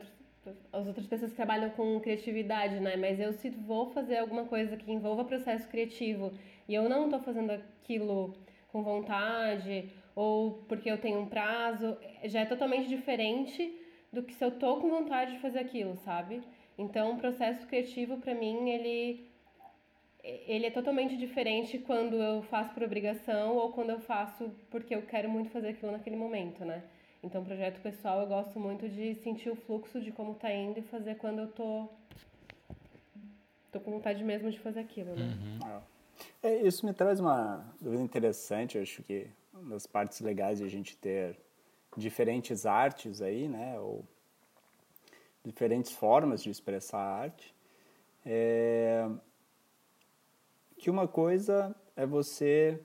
as 0.71 0.87
outras 0.87 1.07
pessoas 1.07 1.33
trabalham 1.33 1.69
com 1.71 1.99
criatividade, 1.99 2.79
né? 2.79 2.95
Mas 2.95 3.19
eu 3.19 3.33
se 3.33 3.49
vou 3.49 3.91
fazer 3.91 4.17
alguma 4.17 4.45
coisa 4.45 4.75
que 4.77 4.91
envolva 4.91 5.23
processo 5.23 5.67
criativo 5.67 6.31
e 6.67 6.73
eu 6.73 6.89
não 6.89 7.09
tô 7.09 7.19
fazendo 7.19 7.51
aquilo 7.51 8.35
com 8.71 8.83
vontade 8.83 9.89
ou 10.15 10.63
porque 10.67 10.89
eu 10.89 10.97
tenho 10.97 11.19
um 11.19 11.25
prazo, 11.25 11.97
já 12.25 12.41
é 12.41 12.45
totalmente 12.45 12.87
diferente 12.87 13.79
do 14.11 14.21
que 14.21 14.33
se 14.33 14.43
eu 14.43 14.51
tô 14.51 14.77
com 14.77 14.89
vontade 14.89 15.33
de 15.33 15.39
fazer 15.39 15.59
aquilo, 15.59 15.95
sabe? 15.97 16.41
Então, 16.77 17.13
o 17.13 17.17
processo 17.17 17.65
criativo 17.67 18.17
para 18.17 18.33
mim, 18.33 18.69
ele 18.69 19.31
ele 20.23 20.65
é 20.65 20.71
totalmente 20.71 21.17
diferente 21.17 21.77
quando 21.79 22.15
eu 22.15 22.41
faço 22.43 22.73
por 22.73 22.83
obrigação 22.83 23.57
ou 23.57 23.73
quando 23.73 23.89
eu 23.89 23.99
faço 23.99 24.49
porque 24.71 24.95
eu 24.95 25.01
quero 25.01 25.29
muito 25.29 25.49
fazer 25.49 25.69
aquilo 25.69 25.91
naquele 25.91 26.15
momento, 26.15 26.63
né? 26.63 26.81
Então, 27.23 27.43
projeto 27.43 27.81
pessoal, 27.81 28.19
eu 28.19 28.27
gosto 28.27 28.59
muito 28.59 28.89
de 28.89 29.15
sentir 29.15 29.49
o 29.49 29.55
fluxo 29.55 30.01
de 30.01 30.11
como 30.11 30.35
tá 30.35 30.53
indo 30.53 30.79
e 30.79 30.83
fazer 30.83 31.15
quando 31.15 31.39
eu 31.39 31.47
tô 31.47 31.87
tô 33.71 33.79
com 33.79 33.91
vontade 33.91 34.23
mesmo 34.23 34.51
de 34.51 34.59
fazer 34.59 34.81
aquilo, 34.81 35.15
né? 35.15 35.25
Uhum. 35.25 35.67
É. 35.67 35.93
É, 36.43 36.61
isso 36.67 36.85
me 36.85 36.93
traz 36.93 37.19
uma 37.19 37.73
dúvida 37.81 38.03
interessante, 38.03 38.75
eu 38.75 38.83
acho 38.83 39.01
que 39.03 39.27
uma 39.53 39.69
das 39.71 39.87
partes 39.87 40.19
legais 40.19 40.59
de 40.59 40.65
a 40.65 40.67
gente 40.67 40.97
ter 40.97 41.39
diferentes 41.95 42.65
artes 42.65 43.21
aí, 43.21 43.47
né, 43.47 43.79
ou 43.79 44.03
diferentes 45.43 45.91
formas 45.91 46.43
de 46.43 46.49
expressar 46.49 46.99
a 46.99 47.15
arte, 47.21 47.55
é 48.25 49.09
que 50.77 50.89
uma 50.89 51.07
coisa 51.07 51.73
é 51.95 52.05
você 52.05 52.79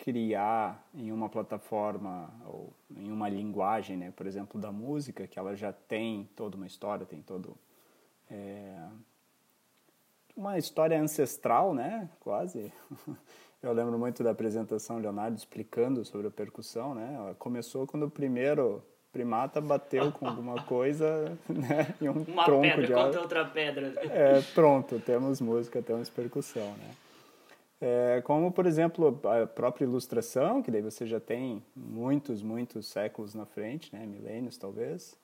criar 0.00 0.88
em 0.94 1.12
uma 1.12 1.28
plataforma 1.28 2.32
ou 2.46 2.72
em 2.96 3.12
uma 3.12 3.28
linguagem, 3.28 3.96
né, 3.96 4.12
por 4.16 4.26
exemplo, 4.26 4.60
da 4.60 4.72
música, 4.72 5.26
que 5.26 5.38
ela 5.38 5.54
já 5.54 5.72
tem 5.72 6.28
toda 6.34 6.56
uma 6.56 6.66
história, 6.66 7.04
tem 7.04 7.20
todo 7.20 7.56
é, 8.30 8.88
uma 10.36 10.56
história 10.56 11.00
ancestral, 11.00 11.74
né? 11.74 12.08
Quase. 12.20 12.72
Eu 13.62 13.74
lembro 13.74 13.98
muito 13.98 14.24
da 14.24 14.30
apresentação 14.30 14.98
Leonardo 14.98 15.36
explicando 15.36 16.02
sobre 16.02 16.28
a 16.28 16.30
percussão, 16.30 16.94
né? 16.94 17.12
Ela 17.14 17.34
começou 17.34 17.86
quando 17.86 18.04
o 18.04 18.10
primeiro 18.10 18.82
primata 19.12 19.60
bateu 19.60 20.10
com 20.12 20.26
alguma 20.26 20.62
coisa, 20.62 21.36
né? 21.46 21.94
E 22.00 22.08
um 22.08 22.22
uma 22.22 22.44
tronco 22.46 22.62
pedra 22.62 22.86
de 22.86 22.92
contra 22.94 23.20
outra 23.20 23.44
pedra. 23.44 23.92
É, 24.04 24.40
pronto, 24.54 24.98
temos 25.00 25.42
música, 25.42 25.82
temos 25.82 26.08
percussão, 26.08 26.72
né? 26.78 26.90
É, 27.80 28.20
como, 28.24 28.52
por 28.52 28.66
exemplo, 28.66 29.20
a 29.24 29.46
própria 29.46 29.84
ilustração, 29.84 30.62
que 30.62 30.70
daí 30.70 30.82
você 30.82 31.06
já 31.06 31.18
tem 31.18 31.62
muitos, 31.74 32.42
muitos 32.42 32.86
séculos 32.86 33.34
na 33.34 33.46
frente, 33.46 33.94
né? 33.94 34.04
Milênios, 34.06 34.58
talvez 34.58 35.18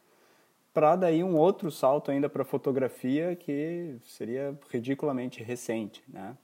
para 0.76 0.94
daí 0.94 1.24
um 1.24 1.34
outro 1.34 1.70
salto 1.70 2.10
ainda 2.10 2.28
para 2.28 2.44
fotografia 2.44 3.34
que 3.34 3.96
seria 4.04 4.54
ridiculamente 4.68 5.42
recente, 5.42 6.04
né? 6.06 6.36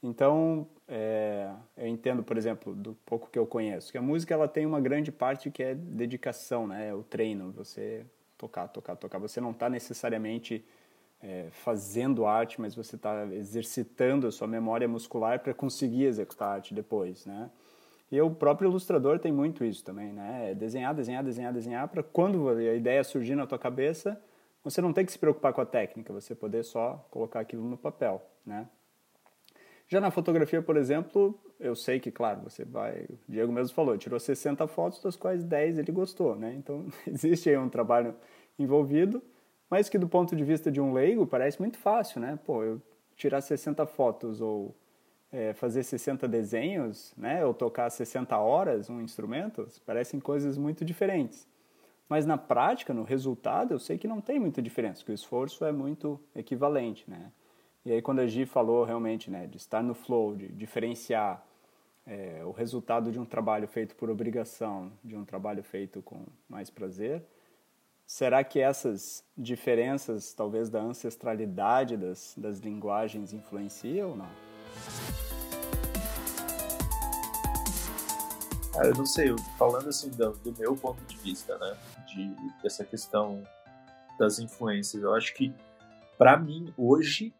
Então, 0.00 0.68
é, 0.86 1.50
eu 1.76 1.88
entendo, 1.88 2.22
por 2.22 2.36
exemplo, 2.36 2.76
do 2.76 2.94
pouco 3.04 3.28
que 3.28 3.36
eu 3.36 3.44
conheço, 3.44 3.90
que 3.90 3.98
a 3.98 4.02
música 4.02 4.32
ela 4.32 4.46
tem 4.46 4.64
uma 4.64 4.80
grande 4.80 5.10
parte 5.10 5.50
que 5.50 5.64
é 5.64 5.74
dedicação, 5.74 6.68
né? 6.68 6.90
É 6.90 6.94
o 6.94 7.02
treino, 7.02 7.50
você 7.50 8.06
tocar, 8.38 8.68
tocar, 8.68 8.94
tocar. 8.94 9.18
Você 9.18 9.40
não 9.40 9.50
está 9.50 9.68
necessariamente 9.68 10.64
é, 11.22 11.48
fazendo 11.50 12.26
arte, 12.26 12.60
mas 12.60 12.74
você 12.74 12.96
está 12.96 13.26
exercitando 13.32 14.26
a 14.26 14.32
sua 14.32 14.46
memória 14.46 14.86
muscular 14.86 15.40
para 15.40 15.54
conseguir 15.54 16.04
executar 16.04 16.54
arte 16.56 16.74
depois, 16.74 17.26
né? 17.26 17.50
E 18.10 18.20
o 18.20 18.30
próprio 18.30 18.68
ilustrador 18.68 19.18
tem 19.18 19.32
muito 19.32 19.64
isso 19.64 19.84
também, 19.84 20.12
né? 20.12 20.52
É 20.52 20.54
desenhar, 20.54 20.94
desenhar, 20.94 21.24
desenhar, 21.24 21.52
desenhar, 21.52 21.88
para 21.88 22.02
quando 22.02 22.48
a 22.48 22.74
ideia 22.74 23.02
surgir 23.02 23.34
na 23.34 23.46
tua 23.46 23.58
cabeça, 23.58 24.20
você 24.62 24.80
não 24.80 24.92
tem 24.92 25.04
que 25.04 25.12
se 25.12 25.18
preocupar 25.18 25.52
com 25.52 25.60
a 25.60 25.66
técnica, 25.66 26.12
você 26.12 26.34
poder 26.34 26.64
só 26.64 27.04
colocar 27.10 27.40
aquilo 27.40 27.64
no 27.64 27.76
papel, 27.76 28.22
né? 28.44 28.68
Já 29.88 30.00
na 30.00 30.10
fotografia, 30.10 30.60
por 30.60 30.76
exemplo, 30.76 31.38
eu 31.60 31.76
sei 31.76 32.00
que, 32.00 32.10
claro, 32.10 32.40
você 32.42 32.64
vai. 32.64 33.04
O 33.04 33.18
Diego 33.28 33.52
mesmo 33.52 33.74
falou, 33.74 33.96
tirou 33.96 34.18
60 34.18 34.66
fotos, 34.66 35.00
das 35.00 35.14
quais 35.14 35.44
10 35.44 35.78
ele 35.78 35.92
gostou, 35.92 36.34
né? 36.34 36.54
Então, 36.56 36.86
existe 37.06 37.48
aí 37.48 37.56
um 37.56 37.68
trabalho 37.68 38.14
envolvido, 38.58 39.22
mas 39.70 39.88
que 39.88 39.98
do 39.98 40.08
ponto 40.08 40.34
de 40.36 40.44
vista 40.44 40.70
de 40.70 40.80
um 40.80 40.92
leigo 40.92 41.26
parece 41.26 41.60
muito 41.60 41.78
fácil, 41.78 42.20
né? 42.20 42.38
Pô, 42.44 42.62
eu 42.62 42.80
tirar 43.16 43.40
60 43.40 43.86
fotos 43.86 44.40
ou 44.40 44.74
é, 45.32 45.52
fazer 45.54 45.82
60 45.82 46.28
desenhos, 46.28 47.12
né? 47.16 47.44
Ou 47.44 47.52
tocar 47.52 47.90
60 47.90 48.36
horas 48.38 48.88
um 48.88 49.00
instrumento, 49.00 49.66
parecem 49.84 50.20
coisas 50.20 50.56
muito 50.56 50.84
diferentes. 50.84 51.48
Mas 52.08 52.24
na 52.24 52.38
prática, 52.38 52.94
no 52.94 53.02
resultado, 53.02 53.74
eu 53.74 53.78
sei 53.78 53.98
que 53.98 54.06
não 54.06 54.20
tem 54.20 54.38
muita 54.38 54.62
diferença, 54.62 55.04
que 55.04 55.10
o 55.10 55.14
esforço 55.14 55.64
é 55.64 55.72
muito 55.72 56.20
equivalente, 56.34 57.04
né? 57.10 57.32
E 57.84 57.92
aí 57.92 58.02
quando 58.02 58.20
a 58.20 58.26
Gi 58.26 58.46
falou 58.46 58.84
realmente 58.84 59.30
né, 59.30 59.46
de 59.46 59.56
estar 59.56 59.82
no 59.82 59.94
flow, 59.94 60.34
de 60.34 60.48
diferenciar 60.48 61.44
é, 62.04 62.42
o 62.44 62.50
resultado 62.50 63.12
de 63.12 63.18
um 63.18 63.24
trabalho 63.24 63.68
feito 63.68 63.94
por 63.94 64.10
obrigação 64.10 64.92
de 65.04 65.16
um 65.16 65.24
trabalho 65.24 65.62
feito 65.62 66.02
com 66.02 66.24
mais 66.48 66.68
prazer, 66.70 67.22
será 68.06 68.44
que 68.44 68.60
essas 68.60 69.24
diferenças, 69.36 70.32
talvez 70.32 70.70
da 70.70 70.80
ancestralidade 70.80 71.96
das, 71.96 72.34
das 72.36 72.60
linguagens, 72.60 73.32
influenciam 73.32 74.10
ou 74.10 74.16
não? 74.16 74.30
eu 78.84 78.94
não 78.94 79.06
sei, 79.06 79.34
falando 79.58 79.88
assim 79.88 80.10
do, 80.10 80.32
do 80.32 80.52
meu 80.58 80.76
ponto 80.76 81.02
de 81.06 81.16
vista, 81.16 81.56
né, 81.56 81.78
de, 82.06 82.28
dessa 82.62 82.84
questão 82.84 83.42
das 84.18 84.38
influências, 84.38 85.02
eu 85.02 85.14
acho 85.14 85.34
que 85.34 85.52
para 86.18 86.36
mim 86.36 86.72
hoje 86.76 87.34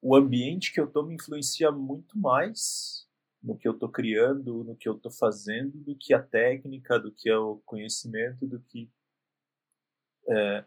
o 0.00 0.14
ambiente 0.14 0.72
que 0.72 0.80
eu 0.80 0.86
tô 0.86 1.02
me 1.02 1.14
influencia 1.14 1.72
muito 1.72 2.16
mais 2.16 3.08
no 3.42 3.56
que 3.56 3.66
eu 3.66 3.74
tô 3.74 3.88
criando, 3.88 4.62
no 4.62 4.76
que 4.76 4.88
eu 4.88 4.94
tô 4.94 5.10
fazendo, 5.10 5.72
do 5.80 5.96
que 5.96 6.14
a 6.14 6.22
técnica, 6.22 6.98
do 6.98 7.10
que 7.10 7.30
o 7.32 7.60
conhecimento, 7.66 8.46
do 8.46 8.60
que 8.60 8.88
é, 10.28 10.64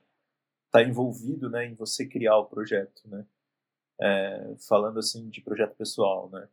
tá 0.71 0.83
envolvido, 0.83 1.49
né, 1.49 1.65
em 1.65 1.75
você 1.75 2.07
criar 2.07 2.37
o 2.37 2.45
projeto, 2.45 3.07
né? 3.07 3.25
É, 3.99 4.55
falando 4.67 4.99
assim 4.99 5.29
de 5.29 5.41
projeto 5.41 5.75
pessoal, 5.75 6.29
né? 6.29 6.47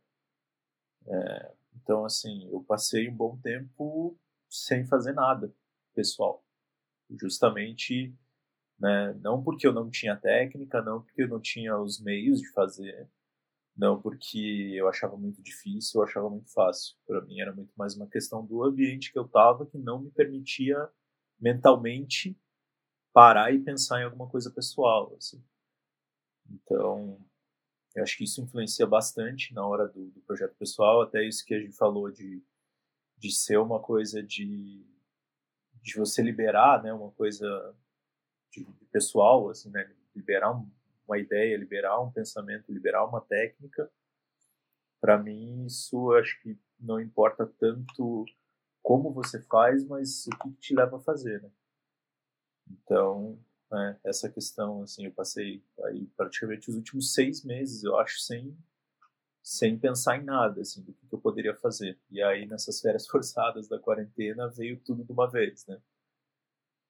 É, 1.07 1.51
então, 1.75 2.05
assim, 2.05 2.49
eu 2.51 2.63
passei 2.63 3.09
um 3.09 3.15
bom 3.15 3.37
tempo 3.37 4.17
sem 4.49 4.85
fazer 4.85 5.13
nada 5.13 5.53
pessoal, 5.93 6.43
justamente 7.21 8.15
né? 8.79 9.13
Não 9.21 9.41
porque 9.41 9.65
eu 9.67 9.73
não 9.73 9.89
tinha 9.89 10.15
técnica, 10.15 10.81
não 10.81 11.01
porque 11.01 11.23
eu 11.23 11.27
não 11.27 11.39
tinha 11.39 11.77
os 11.77 12.01
meios 12.01 12.39
de 12.39 12.51
fazer, 12.51 13.09
não 13.75 14.01
porque 14.01 14.73
eu 14.73 14.87
achava 14.87 15.17
muito 15.17 15.41
difícil, 15.41 16.01
eu 16.01 16.05
achava 16.05 16.29
muito 16.29 16.51
fácil. 16.51 16.95
Para 17.07 17.21
mim 17.21 17.39
era 17.39 17.53
muito 17.53 17.73
mais 17.77 17.95
uma 17.95 18.07
questão 18.07 18.45
do 18.45 18.63
ambiente 18.63 19.11
que 19.11 19.19
eu 19.19 19.25
estava 19.25 19.65
que 19.65 19.77
não 19.77 20.01
me 20.01 20.11
permitia 20.11 20.89
mentalmente 21.39 22.37
parar 23.15 23.49
e 23.53 23.63
pensar 23.63 24.01
em 24.01 24.03
alguma 24.03 24.27
coisa 24.27 24.51
pessoal, 24.51 25.15
assim. 25.17 25.41
Então, 26.51 27.17
eu 27.95 28.03
acho 28.03 28.17
que 28.17 28.25
isso 28.25 28.41
influencia 28.41 28.85
bastante 28.85 29.53
na 29.53 29.65
hora 29.65 29.87
do, 29.87 30.11
do 30.11 30.19
projeto 30.23 30.53
pessoal, 30.57 31.01
até 31.01 31.23
isso 31.25 31.45
que 31.45 31.53
a 31.53 31.59
gente 31.61 31.77
falou 31.77 32.11
de, 32.11 32.43
de 33.17 33.31
ser 33.31 33.57
uma 33.57 33.79
coisa 33.79 34.21
de, 34.21 34.85
de 35.81 35.95
você 35.95 36.21
liberar, 36.21 36.83
né, 36.83 36.91
uma 36.91 37.09
coisa 37.11 37.73
de, 38.51 38.65
de 38.65 38.85
pessoal, 38.87 39.49
assim, 39.49 39.69
né? 39.69 39.89
Liberar 40.13 40.51
um, 40.53 40.69
uma 41.07 41.17
ideia, 41.17 41.57
liberar 41.57 42.01
um 42.01 42.11
pensamento, 42.11 42.69
liberar 42.69 43.05
uma 43.05 43.21
técnica. 43.21 43.89
Para 44.99 45.17
mim, 45.17 45.65
isso 45.65 46.11
acho 46.11 46.37
que 46.41 46.59
não 46.77 46.99
importa 46.99 47.45
tanto 47.45 48.25
como 48.83 49.13
você 49.13 49.41
faz, 49.43 49.87
mas 49.87 50.27
o 50.27 50.31
que 50.31 50.51
te 50.55 50.75
leva 50.75 50.97
a 50.97 51.01
fazer, 51.01 51.41
né? 51.41 51.49
Então, 52.69 53.39
né, 53.71 53.99
essa 54.03 54.29
questão, 54.29 54.83
assim, 54.83 55.05
eu 55.05 55.11
passei 55.11 55.63
aí 55.85 56.07
praticamente 56.17 56.69
os 56.69 56.75
últimos 56.75 57.13
seis 57.13 57.43
meses, 57.43 57.83
eu 57.83 57.97
acho, 57.97 58.19
sem 58.19 58.55
sem 59.45 59.77
pensar 59.77 60.17
em 60.17 60.23
nada, 60.23 60.61
assim, 60.61 60.81
do 60.81 60.91
que 60.91 61.13
eu 61.13 61.19
poderia 61.19 61.55
fazer. 61.55 61.99
E 62.09 62.19
aí, 62.19 62.47
nessas 62.47 62.81
férias 62.81 63.05
forçadas 63.07 63.67
da 63.67 63.77
quarentena, 63.77 64.47
veio 64.49 64.79
tudo 64.79 65.03
de 65.03 65.11
uma 65.11 65.29
vez, 65.29 65.67
né? 65.67 65.79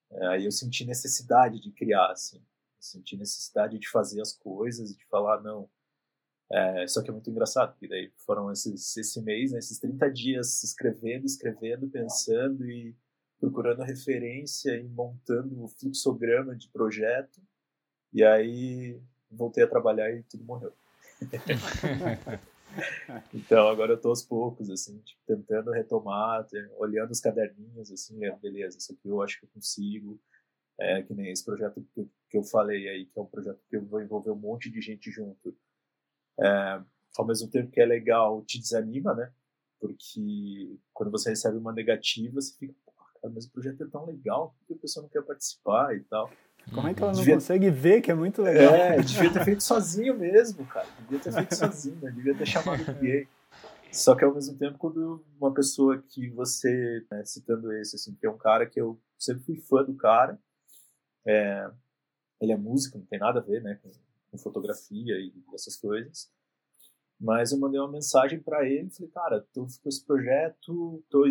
É, 0.09 0.27
aí 0.27 0.45
eu 0.45 0.51
senti 0.51 0.85
necessidade 0.85 1.59
de 1.59 1.69
criar, 1.73 2.11
assim. 2.11 2.41
Senti 2.79 3.17
necessidade 3.17 3.77
de 3.77 3.89
fazer 3.89 4.21
as 4.21 4.31
coisas, 4.31 4.95
de 4.95 5.05
falar, 5.07 5.41
não. 5.41 5.69
É, 6.49 6.87
só 6.87 7.01
que 7.01 7.09
é 7.09 7.11
muito 7.11 7.29
engraçado, 7.29 7.71
porque 7.71 7.89
daí 7.89 8.09
foram 8.25 8.49
esses, 8.49 8.95
esse 8.95 9.21
mês, 9.21 9.51
né, 9.51 9.59
esses 9.59 9.77
30 9.77 10.09
dias 10.09 10.63
escrevendo, 10.63 11.25
escrevendo, 11.25 11.89
pensando 11.89 12.65
e 12.69 12.95
procurando 13.45 13.83
referência 13.83 14.75
e 14.75 14.87
montando 14.87 15.63
o 15.63 15.67
fluxograma 15.67 16.55
de 16.55 16.67
projeto. 16.69 17.39
E 18.11 18.23
aí 18.23 18.99
voltei 19.29 19.63
a 19.63 19.67
trabalhar 19.67 20.11
e 20.11 20.23
tudo 20.23 20.43
morreu. 20.43 20.73
então 23.33 23.67
agora 23.67 23.93
eu 23.93 24.01
tô 24.01 24.09
aos 24.09 24.23
poucos, 24.23 24.69
assim, 24.69 24.97
tipo, 24.99 25.21
tentando 25.27 25.71
retomar, 25.71 26.47
olhando 26.77 27.11
os 27.11 27.19
caderninhos, 27.19 27.91
assim, 27.91 28.25
é, 28.25 28.35
beleza, 28.35 28.77
isso 28.77 28.93
aqui 28.93 29.07
eu 29.07 29.21
acho 29.21 29.39
que 29.39 29.45
eu 29.45 29.49
consigo. 29.53 30.19
É, 30.77 31.03
que 31.03 31.13
nem 31.13 31.31
esse 31.31 31.45
projeto 31.45 31.85
que, 31.93 32.09
que 32.29 32.37
eu 32.37 32.43
falei 32.43 32.89
aí, 32.89 33.05
que 33.05 33.17
é 33.17 33.21
um 33.21 33.27
projeto 33.27 33.61
que 33.69 33.77
eu 33.77 33.85
vou 33.85 34.01
envolver 34.01 34.31
um 34.31 34.35
monte 34.35 34.69
de 34.69 34.81
gente 34.81 35.09
junto. 35.09 35.55
É, 36.39 36.81
ao 37.17 37.25
mesmo 37.25 37.49
tempo 37.49 37.71
que 37.71 37.79
é 37.79 37.85
legal, 37.85 38.43
te 38.43 38.59
desanima, 38.59 39.13
né? 39.13 39.31
Porque 39.79 40.77
quando 40.93 41.11
você 41.11 41.29
recebe 41.29 41.57
uma 41.57 41.71
negativa, 41.71 42.41
você 42.41 42.57
fica, 42.57 42.73
cara, 43.25 43.31
mas 43.33 43.45
o 43.45 43.51
projeto 43.51 43.83
é 43.83 43.87
tão 43.87 44.05
legal, 44.05 44.55
por 44.59 44.67
que 44.67 44.73
a 44.73 44.77
pessoa 44.77 45.03
não 45.03 45.09
quer 45.09 45.23
participar 45.23 45.95
e 45.95 46.01
tal? 46.01 46.31
Como 46.73 46.87
é 46.87 46.93
que 46.93 47.01
ela 47.01 47.11
não 47.11 47.19
devia... 47.19 47.35
consegue 47.35 47.69
ver 47.69 48.01
que 48.01 48.11
é 48.11 48.15
muito 48.15 48.41
legal? 48.41 48.73
É, 48.73 48.97
devia 48.97 49.31
ter 49.31 49.43
feito 49.43 49.63
sozinho 49.63 50.17
mesmo, 50.17 50.65
cara. 50.65 50.87
Devia 51.01 51.19
ter 51.19 51.31
feito 51.31 51.55
sozinho, 51.55 51.99
né? 52.01 52.11
devia 52.11 52.35
ter 52.35 52.45
chamado 52.47 52.83
ninguém. 52.93 53.27
Só 53.91 54.15
que 54.15 54.25
ao 54.25 54.33
mesmo 54.33 54.57
tempo, 54.57 54.77
quando 54.77 55.23
uma 55.39 55.53
pessoa 55.53 56.01
que 56.09 56.29
você, 56.31 57.05
né, 57.09 57.23
citando 57.23 57.71
esse, 57.73 57.95
assim, 57.95 58.15
que 58.15 58.25
é 58.25 58.29
um 58.29 58.37
cara 58.37 58.65
que 58.65 58.81
eu 58.81 58.99
sempre 59.17 59.43
fui 59.43 59.57
fã 59.57 59.83
do 59.83 59.95
cara, 59.95 60.39
é, 61.25 61.69
ele 62.41 62.51
é 62.51 62.57
músico, 62.57 62.97
não 62.97 63.05
tem 63.05 63.19
nada 63.19 63.39
a 63.39 63.43
ver, 63.43 63.61
né, 63.61 63.79
com, 63.81 63.91
com 64.31 64.37
fotografia 64.37 65.15
e 65.17 65.31
essas 65.53 65.77
coisas. 65.77 66.31
Mas 67.19 67.51
eu 67.51 67.59
mandei 67.59 67.79
uma 67.79 67.91
mensagem 67.91 68.39
para 68.39 68.67
ele, 68.67 68.89
falei, 68.89 69.11
cara, 69.11 69.47
tô 69.53 69.61
com 69.61 69.89
esse 69.89 70.03
projeto, 70.03 71.03
tô 71.09 71.25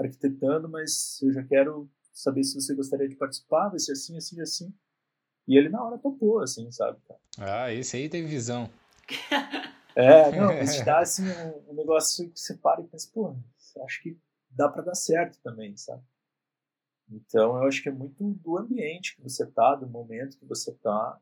arquitetando, 0.00 0.68
mas 0.68 1.20
eu 1.22 1.32
já 1.32 1.42
quero 1.42 1.88
saber 2.12 2.42
se 2.44 2.54
você 2.54 2.74
gostaria 2.74 3.08
de 3.08 3.16
participar, 3.16 3.68
vai 3.68 3.78
ser 3.78 3.92
assim, 3.92 4.16
assim, 4.16 4.40
assim. 4.40 4.74
E 5.46 5.56
ele 5.56 5.68
na 5.68 5.82
hora 5.82 5.98
topou, 5.98 6.40
assim, 6.40 6.70
sabe? 6.70 6.98
Ah, 7.38 7.72
esse 7.72 7.96
aí 7.96 8.08
tem 8.08 8.26
visão. 8.26 8.70
É, 9.94 10.30
não, 10.36 10.56
mas 10.56 10.84
dá 10.84 11.00
assim 11.00 11.24
um, 11.28 11.70
um, 11.70 11.74
negócio 11.74 12.30
que 12.30 12.38
você 12.38 12.56
para 12.56 12.80
e 12.80 12.86
pensa, 12.86 13.10
pô, 13.12 13.36
acho 13.84 14.02
que 14.02 14.18
dá 14.50 14.68
para 14.68 14.82
dar 14.82 14.94
certo 14.94 15.38
também, 15.42 15.76
sabe? 15.76 16.02
Então 17.10 17.56
eu 17.56 17.66
acho 17.66 17.82
que 17.82 17.88
é 17.88 17.92
muito 17.92 18.22
do 18.34 18.56
ambiente 18.56 19.16
que 19.16 19.22
você 19.22 19.44
tá, 19.46 19.74
do 19.74 19.88
momento 19.88 20.38
que 20.38 20.44
você 20.44 20.72
tá, 20.74 21.18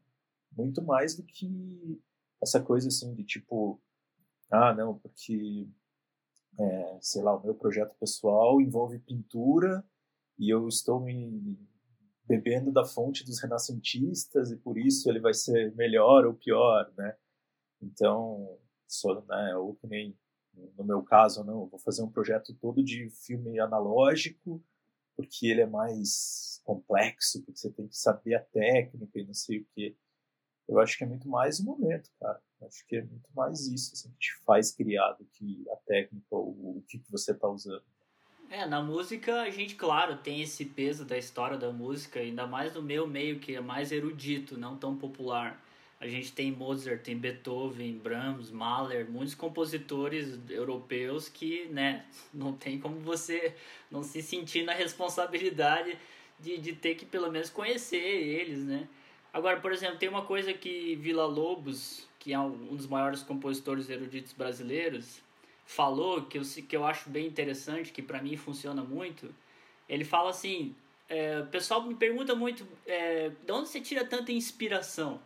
muito 0.53 0.83
mais 0.83 1.17
do 1.17 1.23
que 1.23 2.01
essa 2.43 2.61
coisa 2.61 2.89
assim 2.89 3.15
de 3.15 3.25
tipo, 3.25 3.81
ah, 4.51 4.75
não, 4.75 4.99
porque, 4.99 5.69
é, 6.59 6.99
sei 7.01 7.23
lá, 7.23 7.37
o 7.37 7.43
meu 7.43 7.55
projeto 7.55 7.95
pessoal 7.99 8.61
envolve 8.61 8.99
pintura 8.99 9.85
e 10.39 10.53
eu 10.53 10.69
estou 10.69 11.01
me 11.01 11.59
bebendo 12.25 12.73
da 12.73 12.85
fonte 12.85 13.25
dos 13.25 13.41
renascentistas 13.41 14.51
e 14.51 14.57
por 14.57 14.79
isso 14.79 15.09
ele 15.09 15.21
vai 15.21 15.33
ser 15.33 15.75
melhor 15.75 16.27
ou 16.27 16.35
pior, 16.35 16.93
né? 16.97 17.17
Então, 17.81 18.59
sou, 18.87 19.25
né, 19.27 19.57
ou 19.57 19.75
que 19.77 19.87
nem 19.87 20.17
no 20.77 20.85
meu 20.85 21.03
caso, 21.03 21.45
não, 21.45 21.67
vou 21.67 21.79
fazer 21.79 22.03
um 22.03 22.11
projeto 22.11 22.55
todo 22.55 22.83
de 22.83 23.11
filme 23.11 23.59
analógico, 23.61 24.63
porque 25.17 25.47
ele 25.47 25.63
é 25.63 25.67
mais 25.67 26.61
complexo, 26.65 27.43
porque 27.45 27.59
você 27.59 27.71
tem 27.71 27.89
que 27.89 27.97
saber 27.97 28.35
a 28.35 28.45
técnica 28.45 29.19
e 29.19 29.25
não 29.25 29.35
sei 29.35 29.61
o 29.61 29.67
que. 29.75 29.97
Eu 30.69 30.79
acho 30.79 30.99
que 30.99 31.05
é 31.05 31.07
muito 31.07 31.29
mais 31.29 31.59
o 31.61 31.65
momento, 31.65 32.11
cara. 32.21 32.41
Eu 32.61 32.67
acho 32.67 32.87
que 32.87 32.97
é 32.97 33.03
muito 33.03 33.29
mais 33.35 33.67
isso 33.67 33.95
assim, 33.95 34.11
que 34.11 34.19
te 34.19 34.37
faz 34.45 34.71
criar 34.71 35.13
do 35.13 35.25
que 35.25 35.65
a 35.71 35.77
técnica 35.77 36.27
ou 36.31 36.51
o 36.51 36.85
que, 36.87 36.99
que 36.99 37.11
você 37.11 37.33
está 37.33 37.49
usando. 37.49 37.83
É, 38.51 38.67
na 38.67 38.83
música 38.83 39.43
a 39.43 39.51
gente, 39.51 39.75
claro, 39.75 40.17
tem 40.19 40.41
esse 40.43 40.65
peso 40.65 41.05
da 41.05 41.17
história 41.17 41.57
da 41.57 41.71
música, 41.71 42.21
ainda 42.21 42.47
mais 42.47 42.75
no 42.75 42.83
meu 42.83 43.07
meio 43.07 43.39
que 43.39 43.55
é 43.55 43.61
mais 43.61 43.93
erudito, 43.93 44.59
não 44.59 44.77
tão 44.77 44.97
popular. 44.97 45.63
A 46.01 46.07
gente 46.07 46.33
tem 46.33 46.53
Mozart, 46.53 47.03
tem 47.03 47.19
Beethoven, 47.19 47.99
Brahms, 47.99 48.51
Mahler, 48.51 49.11
muitos 49.11 49.35
compositores 49.35 50.39
europeus 50.49 51.29
que, 51.29 51.67
né, 51.67 52.07
não 52.33 52.53
tem 52.53 52.79
como 52.79 53.01
você 53.01 53.55
não 53.91 54.03
se 54.03 54.23
sentir 54.23 54.65
na 54.65 54.73
responsabilidade 54.73 55.99
de, 56.39 56.57
de 56.57 56.73
ter 56.73 56.95
que 56.95 57.05
pelo 57.05 57.31
menos 57.31 57.51
conhecer 57.51 57.97
eles, 57.97 58.65
né? 58.65 58.89
Agora, 59.33 59.61
por 59.61 59.73
exemplo, 59.73 59.99
tem 59.99 60.09
uma 60.09 60.25
coisa 60.25 60.53
que 60.53 60.97
Vila 60.97 61.27
Lobos, 61.27 62.09
que 62.19 62.33
é 62.33 62.39
um 62.39 62.75
dos 62.75 62.87
maiores 62.87 63.23
compositores 63.23 63.89
eruditos 63.91 64.33
brasileiros, 64.33 65.21
falou 65.67 66.23
que 66.23 66.39
eu, 66.39 66.43
que 66.43 66.77
eu 66.77 66.85
acho 66.85 67.11
bem 67.11 67.27
interessante, 67.27 67.93
que 67.93 68.03
para 68.03 68.23
mim 68.23 68.37
funciona 68.37 68.83
muito. 68.83 69.35
Ele 69.89 70.05
fala 70.05 70.31
assim: 70.31 70.75
é, 71.09 71.41
o 71.41 71.47
pessoal 71.47 71.83
me 71.83 71.95
pergunta 71.95 72.35
muito, 72.35 72.67
é, 72.87 73.31
de 73.45 73.53
onde 73.53 73.69
você 73.69 73.81
tira 73.81 74.05
tanta 74.05 74.33
inspiração? 74.33 75.21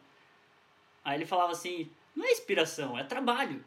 Aí 1.05 1.17
ele 1.17 1.27
falava 1.27 1.53
assim: 1.53 1.91
não 2.15 2.25
é 2.25 2.33
inspiração, 2.33 2.99
é 2.99 3.05
trabalho. 3.05 3.65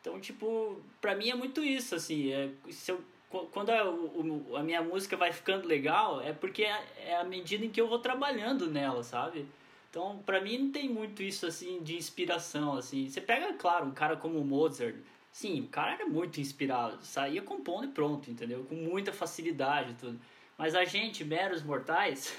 Então, 0.00 0.18
tipo, 0.18 0.80
pra 1.00 1.14
mim 1.14 1.28
é 1.28 1.34
muito 1.34 1.62
isso, 1.62 1.94
assim. 1.94 2.32
É, 2.32 2.50
se 2.70 2.90
eu, 2.92 3.04
quando 3.30 3.70
a, 3.70 3.88
o, 3.88 4.56
a 4.56 4.62
minha 4.62 4.82
música 4.82 5.16
vai 5.16 5.32
ficando 5.32 5.66
legal, 5.66 6.20
é 6.20 6.32
porque 6.32 6.64
é, 6.64 6.84
é 7.06 7.16
a 7.16 7.24
medida 7.24 7.64
em 7.64 7.70
que 7.70 7.80
eu 7.80 7.88
vou 7.88 8.00
trabalhando 8.00 8.68
nela, 8.68 9.04
sabe? 9.04 9.46
Então, 9.88 10.22
pra 10.24 10.40
mim 10.40 10.58
não 10.58 10.70
tem 10.72 10.88
muito 10.88 11.22
isso, 11.22 11.46
assim, 11.46 11.82
de 11.82 11.96
inspiração, 11.96 12.76
assim. 12.76 13.08
Você 13.08 13.20
pega, 13.20 13.52
claro, 13.54 13.86
um 13.86 13.92
cara 13.92 14.16
como 14.16 14.44
Mozart. 14.44 14.96
Sim, 15.32 15.62
o 15.62 15.68
cara 15.68 15.94
era 15.94 16.06
muito 16.06 16.40
inspirado. 16.40 16.98
Saía 17.02 17.42
compondo 17.42 17.84
e 17.84 17.88
pronto, 17.88 18.30
entendeu? 18.30 18.64
Com 18.64 18.74
muita 18.74 19.12
facilidade 19.12 19.94
tudo. 19.94 20.20
Mas 20.58 20.74
a 20.74 20.84
gente, 20.84 21.24
meros 21.24 21.62
mortais, 21.62 22.36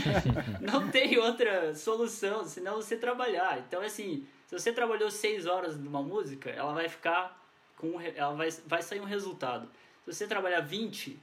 não 0.60 0.88
tem 0.88 1.18
outra 1.18 1.74
solução 1.74 2.44
senão 2.44 2.76
você 2.76 2.96
trabalhar. 2.96 3.58
Então, 3.66 3.82
assim, 3.82 4.26
se 4.46 4.56
você 4.56 4.72
trabalhou 4.72 5.10
seis 5.10 5.46
horas 5.46 5.76
numa 5.78 6.02
música, 6.02 6.48
ela 6.50 6.72
vai 6.72 6.88
ficar 6.88 7.42
com. 7.76 8.00
Ela 8.00 8.34
vai, 8.34 8.50
vai 8.66 8.82
sair 8.82 9.00
um 9.00 9.04
resultado. 9.04 9.68
Se 10.06 10.14
você 10.14 10.26
trabalhar 10.26 10.60
20, 10.60 11.20